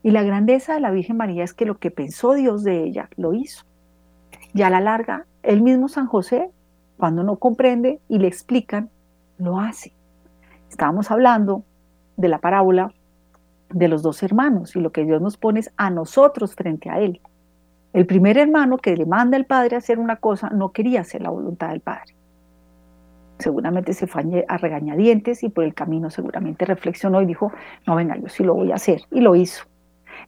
Y 0.03 0.11
la 0.11 0.23
grandeza 0.23 0.75
de 0.75 0.81
la 0.81 0.91
Virgen 0.91 1.17
María 1.17 1.45
es 1.45 1.55
que 1.55 1.65
lo 1.65 1.79
que 1.79 1.91
pensó 1.91 2.35
Dios 2.35 2.65
de 2.65 2.85
ella, 2.85 3.09
lo 3.17 3.33
hizo. 3.33 3.65
Y 4.53 4.63
a 4.63 4.71
la 4.71 4.81
larga, 4.81 5.27
el 5.43 5.63
mismo 5.63 5.89
San 5.89 6.07
José, 6.07 6.51
cuando 6.99 7.23
no 7.23 7.37
comprende 7.37 8.01
y 8.09 8.19
le 8.19 8.29
explican, 8.29 8.91
lo 9.39 9.59
hace. 9.59 9.95
Estábamos 10.69 11.11
hablando 11.11 11.65
de 12.17 12.29
la 12.29 12.39
parábola 12.39 12.93
de 13.73 13.89
los 13.89 14.03
dos 14.03 14.23
hermanos 14.23 14.77
y 14.77 14.81
lo 14.81 14.93
que 14.93 15.05
Dios 15.05 15.21
nos 15.21 15.37
pone 15.37 15.61
es 15.61 15.73
a 15.77 15.91
nosotros 15.91 16.55
frente 16.55 16.91
a 16.91 17.01
Él. 17.01 17.21
El 17.93 18.07
primer 18.07 18.39
hermano 18.39 18.79
que 18.79 18.97
le 18.97 19.07
manda 19.07 19.37
al 19.37 19.45
Padre 19.45 19.77
hacer 19.77 19.99
una 19.99 20.17
cosa 20.17 20.51
no 20.51 20.73
quería 20.73 21.03
hacer 21.03 21.23
la 21.23 21.31
voluntad 21.31 21.69
del 21.71 21.81
Padre. 21.81 22.15
Seguramente 23.39 23.93
se 23.93 24.07
fue 24.07 24.45
a 24.49 24.57
regañadientes 24.57 25.43
y 25.43 25.49
por 25.49 25.65
el 25.65 25.75
camino 25.75 26.11
seguramente 26.11 26.65
reflexionó 26.65 27.21
y 27.21 27.27
dijo, 27.27 27.53
no, 27.87 27.97
venga, 27.97 28.17
yo 28.17 28.29
sí 28.29 28.45
lo 28.45 28.55
voy 28.55 28.73
a 28.73 28.77
hacer. 28.77 29.03
Y 29.11 29.21
lo 29.21 29.35
hizo. 29.35 29.65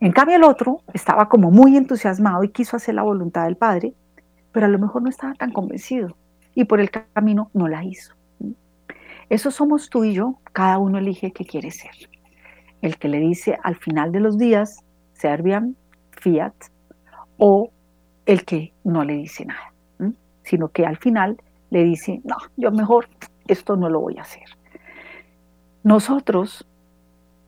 En 0.00 0.12
cambio 0.12 0.36
el 0.36 0.44
otro 0.44 0.80
estaba 0.92 1.28
como 1.28 1.50
muy 1.50 1.76
entusiasmado 1.76 2.42
y 2.42 2.48
quiso 2.48 2.76
hacer 2.76 2.96
la 2.96 3.02
voluntad 3.02 3.44
del 3.44 3.56
Padre, 3.56 3.94
pero 4.52 4.66
a 4.66 4.68
lo 4.68 4.78
mejor 4.78 5.02
no 5.02 5.08
estaba 5.08 5.34
tan 5.34 5.52
convencido 5.52 6.16
y 6.54 6.64
por 6.64 6.80
el 6.80 6.90
camino 6.90 7.50
no 7.54 7.68
la 7.68 7.84
hizo. 7.84 8.14
Eso 9.30 9.50
somos 9.50 9.88
tú 9.88 10.04
y 10.04 10.12
yo, 10.12 10.38
cada 10.52 10.78
uno 10.78 10.98
elige 10.98 11.32
qué 11.32 11.44
quiere 11.44 11.70
ser 11.70 12.13
el 12.84 12.98
que 12.98 13.08
le 13.08 13.18
dice 13.18 13.58
al 13.62 13.76
final 13.76 14.12
de 14.12 14.20
los 14.20 14.36
días, 14.36 14.84
Serbian, 15.14 15.74
Fiat, 16.10 16.52
o 17.38 17.70
el 18.26 18.44
que 18.44 18.74
no 18.84 19.04
le 19.04 19.14
dice 19.14 19.46
nada, 19.46 19.72
sino 20.42 20.68
que 20.68 20.84
al 20.84 20.98
final 20.98 21.38
le 21.70 21.82
dice, 21.82 22.20
no, 22.24 22.36
yo 22.58 22.70
mejor 22.72 23.08
esto 23.48 23.76
no 23.76 23.88
lo 23.88 24.00
voy 24.00 24.18
a 24.18 24.20
hacer. 24.20 24.44
Nosotros, 25.82 26.66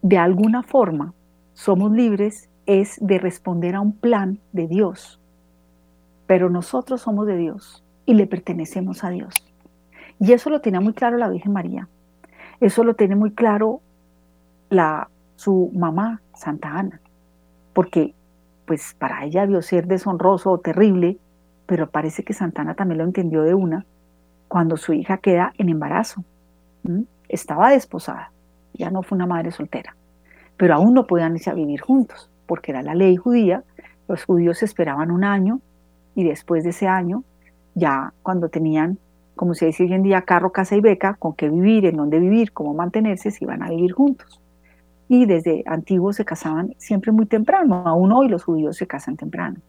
de 0.00 0.16
alguna 0.16 0.62
forma, 0.62 1.12
somos 1.52 1.92
libres 1.92 2.48
es 2.64 2.96
de 3.02 3.18
responder 3.18 3.74
a 3.74 3.82
un 3.82 3.92
plan 3.92 4.38
de 4.52 4.66
Dios, 4.66 5.20
pero 6.26 6.48
nosotros 6.48 7.02
somos 7.02 7.26
de 7.26 7.36
Dios 7.36 7.84
y 8.06 8.14
le 8.14 8.26
pertenecemos 8.26 9.04
a 9.04 9.10
Dios. 9.10 9.34
Y 10.18 10.32
eso 10.32 10.48
lo 10.48 10.62
tiene 10.62 10.80
muy 10.80 10.94
claro 10.94 11.18
la 11.18 11.28
Virgen 11.28 11.52
María. 11.52 11.88
Eso 12.58 12.84
lo 12.84 12.94
tiene 12.94 13.16
muy 13.16 13.32
claro 13.32 13.82
la 14.70 15.10
su 15.36 15.70
mamá, 15.74 16.20
Santa 16.34 16.70
Ana, 16.70 17.00
porque 17.72 18.14
pues 18.66 18.94
para 18.98 19.24
ella 19.24 19.42
debió 19.42 19.62
ser 19.62 19.86
deshonroso 19.86 20.50
o 20.50 20.58
terrible, 20.58 21.18
pero 21.66 21.88
parece 21.88 22.24
que 22.24 22.32
Santa 22.32 22.62
Ana 22.62 22.74
también 22.74 22.98
lo 22.98 23.04
entendió 23.04 23.42
de 23.42 23.54
una 23.54 23.86
cuando 24.48 24.76
su 24.76 24.92
hija 24.92 25.18
queda 25.18 25.52
en 25.58 25.68
embarazo. 25.68 26.24
Estaba 27.28 27.70
desposada, 27.70 28.32
ya 28.74 28.90
no 28.90 29.02
fue 29.02 29.16
una 29.16 29.26
madre 29.26 29.52
soltera, 29.52 29.94
pero 30.56 30.74
aún 30.74 30.94
no 30.94 31.06
podían 31.06 31.36
irse 31.36 31.50
a 31.50 31.54
vivir 31.54 31.80
juntos, 31.80 32.30
porque 32.46 32.72
era 32.72 32.82
la 32.82 32.94
ley 32.94 33.16
judía, 33.16 33.62
los 34.08 34.24
judíos 34.24 34.62
esperaban 34.62 35.10
un 35.10 35.24
año 35.24 35.60
y 36.14 36.24
después 36.24 36.64
de 36.64 36.70
ese 36.70 36.88
año, 36.88 37.24
ya 37.74 38.12
cuando 38.22 38.48
tenían, 38.48 38.98
como 39.34 39.54
se 39.54 39.66
dice 39.66 39.82
hoy 39.82 39.92
en 39.92 40.02
día, 40.02 40.22
carro, 40.22 40.50
casa 40.50 40.76
y 40.76 40.80
beca, 40.80 41.14
con 41.14 41.34
qué 41.34 41.50
vivir, 41.50 41.84
en 41.86 41.96
dónde 41.96 42.20
vivir, 42.20 42.52
cómo 42.52 42.72
mantenerse, 42.72 43.30
se 43.30 43.44
iban 43.44 43.62
a 43.62 43.68
vivir 43.68 43.92
juntos 43.92 44.40
y 45.08 45.26
desde 45.26 45.62
antiguos 45.66 46.16
se 46.16 46.24
casaban 46.24 46.74
siempre 46.78 47.12
muy 47.12 47.26
temprano, 47.26 47.82
aún 47.86 48.12
hoy 48.12 48.28
los 48.28 48.44
judíos 48.44 48.76
se 48.76 48.86
casan 48.86 49.16
temprano. 49.16 49.60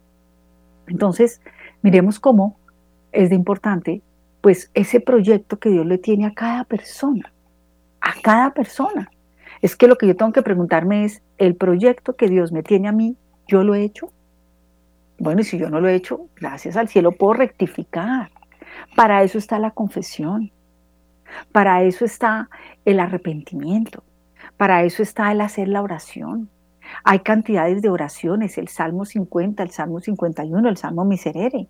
Entonces, 0.88 1.42
miremos 1.82 2.20
cómo 2.20 2.58
es 3.12 3.30
de 3.30 3.36
importante, 3.36 4.02
pues 4.42 4.72
ese 4.74 5.00
proyecto 5.00 5.58
que 5.58 5.70
Dios 5.70 5.86
le 5.86 5.98
tiene 5.98 6.26
a 6.26 6.34
cada 6.34 6.64
persona, 6.64 7.32
a 8.02 8.14
cada 8.22 8.54
persona. 8.54 9.12
Es 9.62 9.76
que 9.76 9.88
lo 9.88 9.98
que 9.98 10.08
yo 10.08 10.16
tengo 10.16 10.32
que 10.32 10.42
preguntarme 10.42 11.06
es, 11.06 11.22
¿el 11.38 11.56
proyecto 11.56 12.16
que 12.16 12.28
Dios 12.28 12.52
me 12.52 12.64
tiene 12.64 12.88
a 12.88 12.92
mí, 12.92 13.18
yo 13.48 13.64
lo 13.64 13.76
he 13.76 13.84
hecho? 13.84 14.12
Bueno, 15.20 15.42
y 15.42 15.44
si 15.44 15.58
yo 15.58 15.70
no 15.70 15.82
lo 15.82 15.88
he 15.88 15.96
hecho, 15.96 16.28
gracias 16.36 16.78
al 16.78 16.88
cielo 16.88 17.12
puedo 17.12 17.34
rectificar. 17.34 18.30
Para 18.96 19.24
eso 19.24 19.38
está 19.38 19.58
la 19.58 19.72
confesión. 19.72 20.52
Para 21.52 21.84
eso 21.84 22.06
está 22.06 22.50
el 22.86 23.00
arrepentimiento. 23.00 24.04
Para 24.58 24.84
eso 24.84 25.04
está 25.04 25.32
el 25.32 25.42
hacer 25.42 25.68
la 25.68 25.82
oración. 25.82 26.50
Hay 27.04 27.20
cantidades 27.20 27.82
de 27.82 27.90
oraciones, 27.90 28.58
el 28.58 28.68
Salmo 28.68 29.06
50, 29.06 29.62
el 29.62 29.72
Salmo 29.72 30.00
51, 30.00 30.68
el 30.68 30.78
Salmo 30.78 31.06
Miserere, 31.06 31.68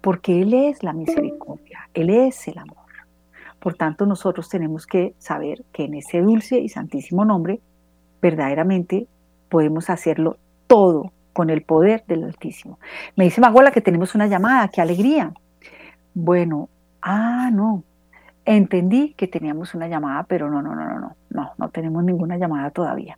porque 0.00 0.42
Él 0.42 0.54
es 0.54 0.82
la 0.82 0.92
misericordia, 0.92 1.88
Él 1.92 2.10
es 2.10 2.48
el 2.48 2.58
amor. 2.58 2.78
Por 3.58 3.74
tanto, 3.74 4.06
nosotros 4.06 4.48
tenemos 4.48 4.86
que 4.86 5.14
saber 5.18 5.64
que 5.72 5.84
en 5.84 5.94
ese 5.94 6.20
dulce 6.20 6.58
y 6.58 6.68
santísimo 6.68 7.24
nombre, 7.24 7.60
verdaderamente 8.20 9.06
podemos 9.48 9.90
hacerlo 9.90 10.36
todo 10.66 11.12
con 11.32 11.50
el 11.50 11.62
poder 11.62 12.04
del 12.06 12.24
Altísimo. 12.24 12.78
Me 13.16 13.24
dice 13.24 13.40
Magola 13.40 13.70
que 13.70 13.80
tenemos 13.80 14.14
una 14.14 14.26
llamada, 14.26 14.68
qué 14.68 14.80
alegría. 14.80 15.32
Bueno, 16.14 16.68
ah, 17.02 17.50
no, 17.52 17.82
entendí 18.44 19.14
que 19.16 19.26
teníamos 19.26 19.74
una 19.74 19.88
llamada, 19.88 20.24
pero 20.24 20.50
no, 20.50 20.60
no, 20.60 20.74
no, 20.74 20.84
no, 20.84 21.00
no, 21.00 21.16
no, 21.30 21.52
no 21.56 21.70
tenemos 21.70 22.04
ninguna 22.04 22.36
llamada 22.36 22.70
todavía. 22.70 23.16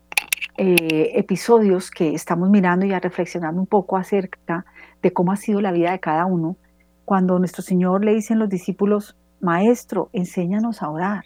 eh, 0.57 1.11
episodios 1.15 1.91
que 1.91 2.13
estamos 2.13 2.49
mirando 2.49 2.85
y 2.85 2.91
reflexionando 2.91 3.59
un 3.59 3.67
poco 3.67 3.97
acerca 3.97 4.65
de 5.01 5.13
cómo 5.13 5.31
ha 5.31 5.37
sido 5.37 5.61
la 5.61 5.71
vida 5.71 5.91
de 5.91 5.99
cada 5.99 6.25
uno, 6.25 6.57
cuando 7.05 7.39
nuestro 7.39 7.63
Señor 7.63 8.05
le 8.05 8.13
dicen 8.13 8.39
los 8.39 8.49
discípulos, 8.49 9.17
Maestro, 9.39 10.09
enséñanos 10.13 10.81
a 10.81 10.89
orar. 10.89 11.25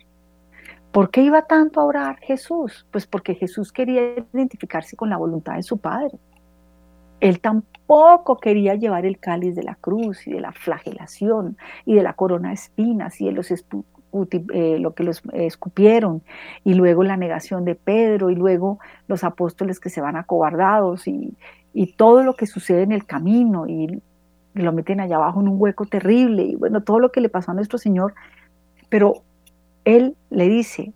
¿Por 0.92 1.10
qué 1.10 1.22
iba 1.22 1.42
tanto 1.42 1.82
a 1.82 1.84
orar 1.84 2.20
Jesús? 2.22 2.88
Pues 2.92 3.06
porque 3.06 3.36
Jesús 3.36 3.74
quería 3.74 4.02
identificarse 4.34 4.96
con 4.96 5.10
la 5.10 5.18
voluntad 5.18 5.56
de 5.56 5.64
su 5.64 5.78
Padre. 5.78 6.18
Él 7.20 7.42
tampoco 7.42 8.38
quería 8.38 8.76
llevar 8.76 9.06
el 9.06 9.20
cáliz 9.20 9.56
de 9.56 9.64
la 9.64 9.76
cruz 9.76 10.26
y 10.28 10.32
de 10.32 10.40
la 10.40 10.54
flagelación 10.54 11.58
y 11.86 11.96
de 11.96 12.04
la 12.04 12.14
corona 12.14 12.50
de 12.50 12.56
espinas 12.56 13.20
y 13.20 13.26
de 13.26 13.34
los 13.34 13.52
eh, 14.54 14.80
lo 14.80 14.94
que 14.94 15.04
los 15.04 15.22
escupieron, 15.34 16.22
y 16.64 16.74
luego 16.74 17.04
la 17.04 17.18
negación 17.18 17.66
de 17.66 17.76
Pedro, 17.76 18.30
y 18.30 18.36
luego 18.36 18.80
los 19.08 19.24
apóstoles 19.24 19.80
que 19.80 19.90
se 19.90 20.02
van 20.02 20.16
acobardados, 20.16 21.08
y, 21.08 21.36
todo 21.98 22.24
lo 22.24 22.36
que 22.36 22.48
sucede 22.48 22.84
en 22.84 22.94
el 22.94 23.06
camino, 23.06 23.68
y 23.68 24.02
lo 24.54 24.72
meten 24.72 25.02
allá 25.02 25.18
abajo 25.18 25.42
en 25.42 25.50
un 25.50 25.60
hueco 25.60 25.86
terrible, 25.86 26.44
y 26.44 26.56
bueno, 26.56 26.82
todo 26.82 27.00
lo 27.00 27.12
que 27.12 27.20
le 27.22 27.30
pasó 27.30 27.52
a 27.52 27.54
nuestro 27.54 27.78
Señor, 27.78 28.14
pero 28.90 29.24
Él 29.84 30.16
le 30.30 30.48
dice, 30.48 30.94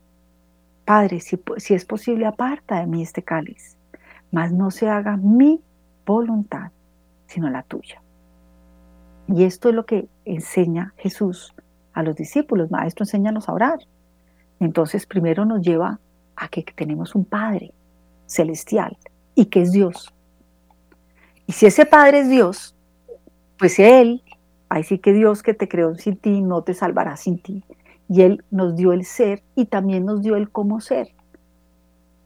Padre, 0.86 1.20
si, 1.20 1.38
si 1.57 1.74
es 1.74 1.86
posible, 1.86 2.26
aparta 2.26 2.80
de 2.80 2.88
mí 2.88 3.01
este 3.01 3.22
cáliz, 3.22 3.78
mas 4.32 4.53
no 4.53 4.72
se 4.72 4.89
haga 4.89 5.17
mi 5.17 5.61
voluntad, 6.05 6.72
sino 7.28 7.49
la 7.49 7.63
tuya. 7.63 8.01
Y 9.28 9.43
esto 9.43 9.70
es 9.70 9.76
lo 9.76 9.86
que 9.86 10.07
enseña 10.26 10.93
Jesús 10.97 11.53
a 11.93 12.03
los 12.03 12.15
discípulos, 12.15 12.71
maestro, 12.71 13.03
enséñanos 13.03 13.49
a 13.49 13.53
orar. 13.53 13.79
Entonces 14.59 15.05
primero 15.05 15.45
nos 15.45 15.61
lleva 15.61 15.99
a 16.35 16.47
que 16.47 16.63
tenemos 16.63 17.15
un 17.15 17.25
Padre 17.25 17.73
celestial 18.25 18.97
y 19.35 19.45
que 19.45 19.61
es 19.61 19.71
Dios. 19.71 20.13
Y 21.47 21.53
si 21.53 21.65
ese 21.65 21.85
Padre 21.85 22.19
es 22.19 22.29
Dios, 22.29 22.75
pues 23.57 23.79
Él, 23.79 24.23
ahí 24.69 24.83
sí 24.83 24.99
que 24.99 25.13
Dios 25.13 25.43
que 25.43 25.53
te 25.53 25.67
creó 25.67 25.95
sin 25.95 26.17
ti, 26.17 26.41
no 26.41 26.61
te 26.61 26.73
salvará 26.73 27.17
sin 27.17 27.41
ti. 27.41 27.63
Y 28.07 28.21
Él 28.21 28.43
nos 28.51 28.75
dio 28.75 28.93
el 28.93 29.05
ser 29.05 29.43
y 29.55 29.65
también 29.65 30.05
nos 30.05 30.21
dio 30.21 30.35
el 30.35 30.49
cómo 30.49 30.79
ser. 30.79 31.09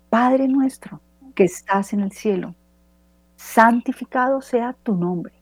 Padre 0.10 0.48
nuestro, 0.48 1.02
que 1.36 1.44
estás 1.44 1.94
en 1.94 2.02
el 2.02 2.12
cielo, 2.12 2.54
santificado 3.36 4.42
sea 4.42 4.76
tu 4.84 4.96
nombre. 4.96 5.34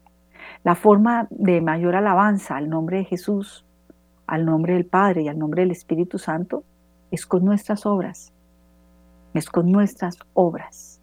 La 0.64 0.76
forma 0.76 1.28
de 1.30 1.60
mayor 1.62 1.96
alabanza 1.96 2.56
al 2.56 2.70
nombre 2.70 2.98
de 2.98 3.06
Jesús 3.06 3.66
al 4.32 4.46
nombre 4.46 4.76
del 4.76 4.86
Padre 4.86 5.24
y 5.24 5.28
al 5.28 5.38
nombre 5.38 5.64
del 5.64 5.72
Espíritu 5.72 6.18
Santo 6.18 6.64
es 7.12 7.26
con 7.26 7.44
nuestras 7.44 7.86
obras. 7.86 8.32
Es 9.34 9.50
con 9.50 9.70
nuestras 9.70 10.18
obras. 10.34 11.02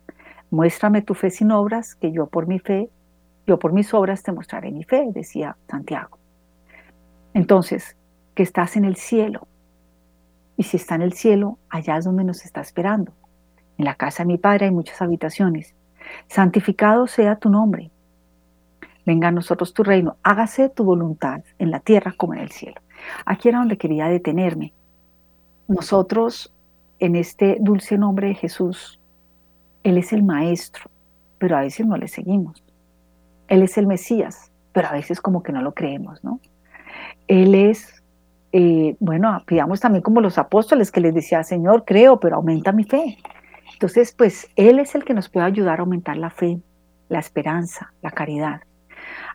Muéstrame 0.50 1.02
tu 1.02 1.12
fe 1.12 1.28
sin 1.28 1.52
obras, 1.52 1.94
que 1.94 2.10
yo 2.10 2.28
por 2.28 2.46
mi 2.46 2.58
fe, 2.58 2.88
yo 3.46 3.58
por 3.58 3.74
mis 3.74 3.92
obras 3.92 4.22
te 4.22 4.32
mostraré 4.32 4.70
mi 4.70 4.82
fe, 4.82 5.10
decía 5.12 5.58
Santiago. 5.68 6.16
Entonces, 7.34 7.98
que 8.34 8.44
estás 8.44 8.78
en 8.78 8.86
el 8.86 8.96
cielo. 8.96 9.46
Y 10.56 10.62
si 10.62 10.78
está 10.78 10.94
en 10.94 11.02
el 11.02 11.12
cielo, 11.12 11.58
allá 11.68 11.98
es 11.98 12.06
donde 12.06 12.24
nos 12.24 12.46
está 12.46 12.62
esperando. 12.62 13.12
En 13.76 13.84
la 13.84 13.94
casa 13.94 14.22
de 14.22 14.28
mi 14.28 14.38
Padre 14.38 14.64
hay 14.64 14.72
muchas 14.72 15.02
habitaciones. 15.02 15.74
Santificado 16.28 17.06
sea 17.06 17.36
tu 17.36 17.50
nombre. 17.50 17.90
Venga 19.04 19.28
a 19.28 19.32
nosotros 19.32 19.74
tu 19.74 19.82
reino. 19.82 20.16
Hágase 20.22 20.70
tu 20.70 20.82
voluntad 20.84 21.42
en 21.58 21.70
la 21.70 21.80
tierra 21.80 22.14
como 22.16 22.32
en 22.32 22.40
el 22.40 22.52
cielo. 22.52 22.80
Aquí 23.24 23.48
era 23.48 23.58
donde 23.58 23.78
quería 23.78 24.08
detenerme. 24.08 24.72
Nosotros, 25.66 26.52
en 26.98 27.16
este 27.16 27.58
dulce 27.60 27.98
nombre 27.98 28.28
de 28.28 28.34
Jesús, 28.34 29.00
Él 29.82 29.98
es 29.98 30.12
el 30.12 30.22
Maestro, 30.22 30.90
pero 31.38 31.56
a 31.56 31.60
veces 31.60 31.86
no 31.86 31.96
le 31.96 32.08
seguimos. 32.08 32.62
Él 33.48 33.62
es 33.62 33.78
el 33.78 33.86
Mesías, 33.86 34.50
pero 34.72 34.88
a 34.88 34.92
veces 34.92 35.20
como 35.20 35.42
que 35.42 35.52
no 35.52 35.62
lo 35.62 35.72
creemos, 35.72 36.22
¿no? 36.22 36.40
Él 37.26 37.54
es, 37.54 38.02
eh, 38.52 38.96
bueno, 39.00 39.42
pidamos 39.46 39.80
también 39.80 40.02
como 40.02 40.20
los 40.20 40.38
apóstoles 40.38 40.90
que 40.90 41.00
les 41.00 41.14
decía, 41.14 41.42
Señor, 41.44 41.84
creo, 41.84 42.18
pero 42.20 42.36
aumenta 42.36 42.72
mi 42.72 42.84
fe. 42.84 43.18
Entonces, 43.72 44.12
pues 44.12 44.48
Él 44.56 44.78
es 44.78 44.94
el 44.94 45.04
que 45.04 45.14
nos 45.14 45.28
puede 45.28 45.46
ayudar 45.46 45.78
a 45.78 45.82
aumentar 45.82 46.16
la 46.16 46.30
fe, 46.30 46.58
la 47.08 47.20
esperanza, 47.20 47.92
la 48.02 48.10
caridad, 48.10 48.62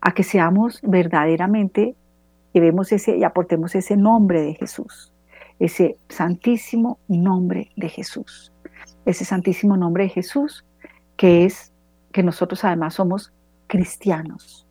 a 0.02 0.14
que 0.14 0.24
seamos 0.24 0.80
verdaderamente 0.84 1.96
llevemos 2.54 2.92
ese 2.92 3.18
y 3.18 3.24
aportemos 3.24 3.76
ese 3.76 3.98
nombre 3.98 4.42
de 4.42 4.54
Jesús, 4.54 5.12
ese 5.60 5.98
santísimo 6.10 7.00
nombre 7.08 7.72
de 7.76 7.90
Jesús, 7.90 8.52
ese 9.06 9.26
santísimo 9.26 9.76
nombre 9.78 10.06
de 10.06 10.10
Jesús 10.10 10.66
que 11.18 11.46
es 11.46 11.72
que 12.12 12.24
nosotros 12.24 12.64
además 12.64 12.96
somos 12.96 13.32
cristianos, 13.68 14.68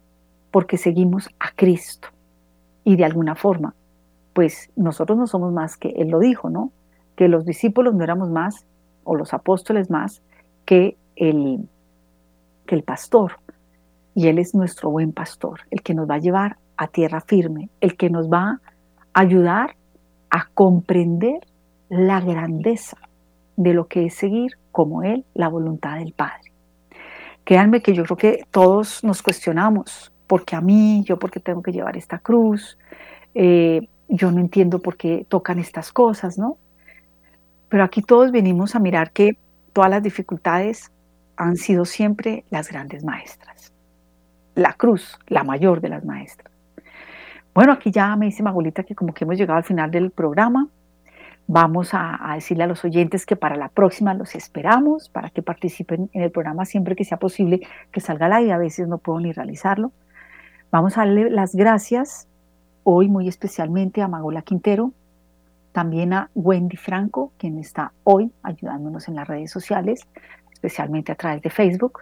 porque 0.50 0.76
seguimos 0.76 1.28
a 1.38 1.50
Cristo. 1.54 2.08
Y 2.84 2.96
de 2.96 3.04
alguna 3.04 3.34
forma, 3.34 3.74
pues 4.32 4.70
nosotros 4.76 5.18
no 5.18 5.26
somos 5.26 5.52
más 5.52 5.76
que, 5.76 5.90
Él 5.90 6.08
lo 6.08 6.18
dijo, 6.18 6.50
¿no? 6.50 6.72
Que 7.16 7.28
los 7.28 7.44
discípulos 7.44 7.94
no 7.94 8.04
éramos 8.04 8.30
más, 8.30 8.64
o 9.04 9.16
los 9.16 9.34
apóstoles 9.34 9.90
más, 9.90 10.22
que 10.64 10.96
el, 11.16 11.68
que 12.66 12.74
el 12.74 12.82
pastor. 12.82 13.32
Y 14.14 14.28
Él 14.28 14.38
es 14.38 14.54
nuestro 14.54 14.90
buen 14.90 15.12
pastor, 15.12 15.60
el 15.70 15.82
que 15.82 15.94
nos 15.94 16.08
va 16.08 16.14
a 16.16 16.18
llevar 16.18 16.58
a 16.76 16.88
tierra 16.88 17.20
firme, 17.20 17.68
el 17.80 17.96
que 17.96 18.10
nos 18.10 18.28
va 18.28 18.60
a 19.14 19.20
ayudar 19.20 19.76
a 20.30 20.46
comprender 20.54 21.46
la 21.88 22.20
grandeza 22.20 22.96
de 23.56 23.74
lo 23.74 23.86
que 23.86 24.06
es 24.06 24.14
seguir 24.14 24.52
como 24.70 25.02
Él 25.02 25.24
la 25.34 25.48
voluntad 25.48 25.98
del 25.98 26.12
Padre. 26.12 26.52
Créanme 27.44 27.82
que 27.82 27.92
yo 27.94 28.04
creo 28.04 28.16
que 28.16 28.46
todos 28.50 29.04
nos 29.04 29.22
cuestionamos, 29.22 30.12
porque 30.26 30.56
a 30.56 30.60
mí, 30.60 31.02
yo 31.04 31.18
porque 31.18 31.40
tengo 31.40 31.62
que 31.62 31.72
llevar 31.72 31.96
esta 31.96 32.18
cruz, 32.18 32.78
eh, 33.34 33.88
yo 34.08 34.30
no 34.30 34.40
entiendo 34.40 34.78
por 34.78 34.96
qué 34.96 35.26
tocan 35.28 35.58
estas 35.58 35.92
cosas, 35.92 36.38
¿no? 36.38 36.56
Pero 37.68 37.84
aquí 37.84 38.02
todos 38.02 38.30
venimos 38.30 38.74
a 38.74 38.78
mirar 38.78 39.12
que 39.12 39.36
todas 39.72 39.90
las 39.90 40.02
dificultades 40.02 40.92
han 41.36 41.56
sido 41.56 41.84
siempre 41.84 42.44
las 42.50 42.68
grandes 42.68 43.04
maestras. 43.04 43.72
La 44.54 44.74
cruz, 44.74 45.18
la 45.26 45.44
mayor 45.44 45.80
de 45.80 45.88
las 45.88 46.04
maestras. 46.04 46.51
Bueno, 47.54 47.72
aquí 47.72 47.90
ya 47.90 48.16
me 48.16 48.26
dice 48.26 48.42
Magolita 48.42 48.82
que 48.82 48.94
como 48.94 49.12
que 49.12 49.24
hemos 49.24 49.36
llegado 49.36 49.58
al 49.58 49.64
final 49.64 49.90
del 49.90 50.10
programa. 50.10 50.68
Vamos 51.46 51.90
a, 51.92 52.32
decirle 52.34 52.64
a 52.64 52.66
los 52.66 52.82
oyentes 52.84 53.26
que 53.26 53.36
para 53.36 53.56
la 53.56 53.68
próxima 53.68 54.14
los 54.14 54.34
esperamos, 54.34 55.10
para 55.10 55.28
que 55.28 55.42
participen 55.42 56.08
en 56.14 56.22
el 56.22 56.30
programa 56.30 56.64
siempre 56.64 56.96
que 56.96 57.04
sea 57.04 57.18
posible 57.18 57.60
que 57.90 58.00
salga 58.00 58.26
al 58.26 58.32
aire. 58.32 58.52
A 58.52 58.58
veces 58.58 58.88
no 58.88 58.98
puedo 58.98 59.20
ni 59.20 59.32
realizarlo. 59.32 59.92
Vamos 60.70 60.96
a 60.96 61.02
darle 61.02 61.28
las 61.28 61.54
gracias 61.54 62.26
hoy 62.84 63.08
muy 63.08 63.28
especialmente 63.28 64.00
a 64.00 64.08
Magola 64.08 64.40
Quintero, 64.40 64.92
también 65.72 66.14
a 66.14 66.30
Wendy 66.34 66.76
Franco, 66.76 67.32
quien 67.36 67.58
está 67.58 67.92
hoy 68.04 68.32
ayudándonos 68.42 69.08
en 69.08 69.16
las 69.16 69.28
redes 69.28 69.50
sociales, 69.50 70.06
especialmente 70.52 71.12
a 71.12 71.16
través 71.16 71.42
de 71.42 71.50
Facebook, 71.50 72.00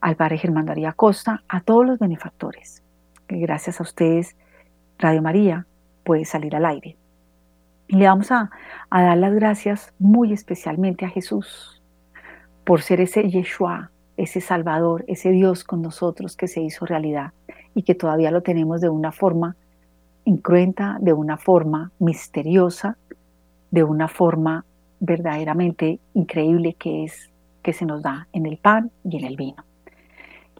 al 0.00 0.16
padre 0.16 0.38
Germán 0.38 0.64
Daría 0.64 0.92
Costa, 0.92 1.42
a 1.48 1.60
todos 1.60 1.86
los 1.86 1.98
benefactores. 1.98 2.82
Gracias 3.28 3.80
a 3.80 3.82
ustedes, 3.82 4.36
Radio 4.98 5.22
María 5.22 5.66
puede 6.04 6.24
salir 6.24 6.54
al 6.56 6.66
aire. 6.66 6.96
Y 7.88 7.96
le 7.96 8.06
vamos 8.06 8.32
a, 8.32 8.50
a 8.90 9.02
dar 9.02 9.18
las 9.18 9.34
gracias 9.34 9.92
muy 9.98 10.32
especialmente 10.32 11.04
a 11.04 11.10
Jesús 11.10 11.82
por 12.64 12.82
ser 12.82 13.00
ese 13.00 13.28
Yeshua, 13.28 13.90
ese 14.16 14.40
Salvador, 14.40 15.04
ese 15.06 15.30
Dios 15.30 15.62
con 15.62 15.82
nosotros 15.82 16.36
que 16.36 16.48
se 16.48 16.60
hizo 16.60 16.84
realidad 16.84 17.32
y 17.74 17.82
que 17.82 17.94
todavía 17.94 18.30
lo 18.30 18.42
tenemos 18.42 18.80
de 18.80 18.88
una 18.88 19.12
forma 19.12 19.54
incruenta, 20.24 20.98
de 21.00 21.12
una 21.12 21.36
forma 21.36 21.92
misteriosa, 21.98 22.96
de 23.70 23.84
una 23.84 24.08
forma 24.08 24.64
verdaderamente 24.98 26.00
increíble 26.14 26.74
que 26.74 27.04
es 27.04 27.30
que 27.62 27.72
se 27.72 27.86
nos 27.86 28.02
da 28.02 28.26
en 28.32 28.46
el 28.46 28.56
pan 28.56 28.90
y 29.04 29.18
en 29.18 29.24
el 29.24 29.36
vino. 29.36 29.64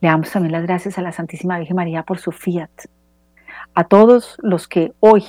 Le 0.01 0.09
damos 0.09 0.31
también 0.31 0.53
las 0.53 0.63
gracias 0.63 0.99
a 0.99 1.03
la 1.03 1.13
Santísima 1.13 1.59
Virgen 1.59 1.77
María 1.77 2.03
por 2.03 2.19
su 2.19 2.33
fiat. 2.33 2.71
A 3.79 3.85
todos 3.85 4.39
los 4.43 4.69
que 4.69 4.95
hoy 5.01 5.23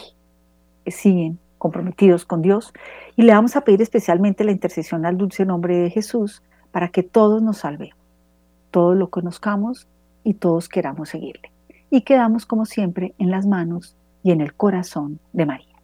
siguen 0.85 1.37
comprometidos 1.57 2.23
con 2.23 2.41
Dios 2.41 2.71
y 3.17 3.23
le 3.23 3.33
vamos 3.33 3.57
a 3.57 3.65
pedir 3.65 3.81
especialmente 3.81 4.45
la 4.45 4.53
intercesión 4.53 5.05
al 5.05 5.17
dulce 5.17 5.45
nombre 5.45 5.75
de 5.75 5.89
Jesús 5.89 6.41
para 6.71 6.87
que 6.87 7.03
todos 7.03 7.41
nos 7.41 7.57
salvemos, 7.57 7.99
todos 8.71 8.95
lo 8.95 9.09
conozcamos 9.09 9.89
y 10.23 10.35
todos 10.35 10.69
queramos 10.69 11.09
seguirle. 11.09 11.51
Y 11.89 12.03
quedamos 12.03 12.45
como 12.45 12.65
siempre 12.65 13.13
en 13.17 13.31
las 13.31 13.45
manos 13.45 13.97
y 14.23 14.31
en 14.31 14.39
el 14.39 14.53
corazón 14.53 15.19
de 15.33 15.45
María. 15.45 15.76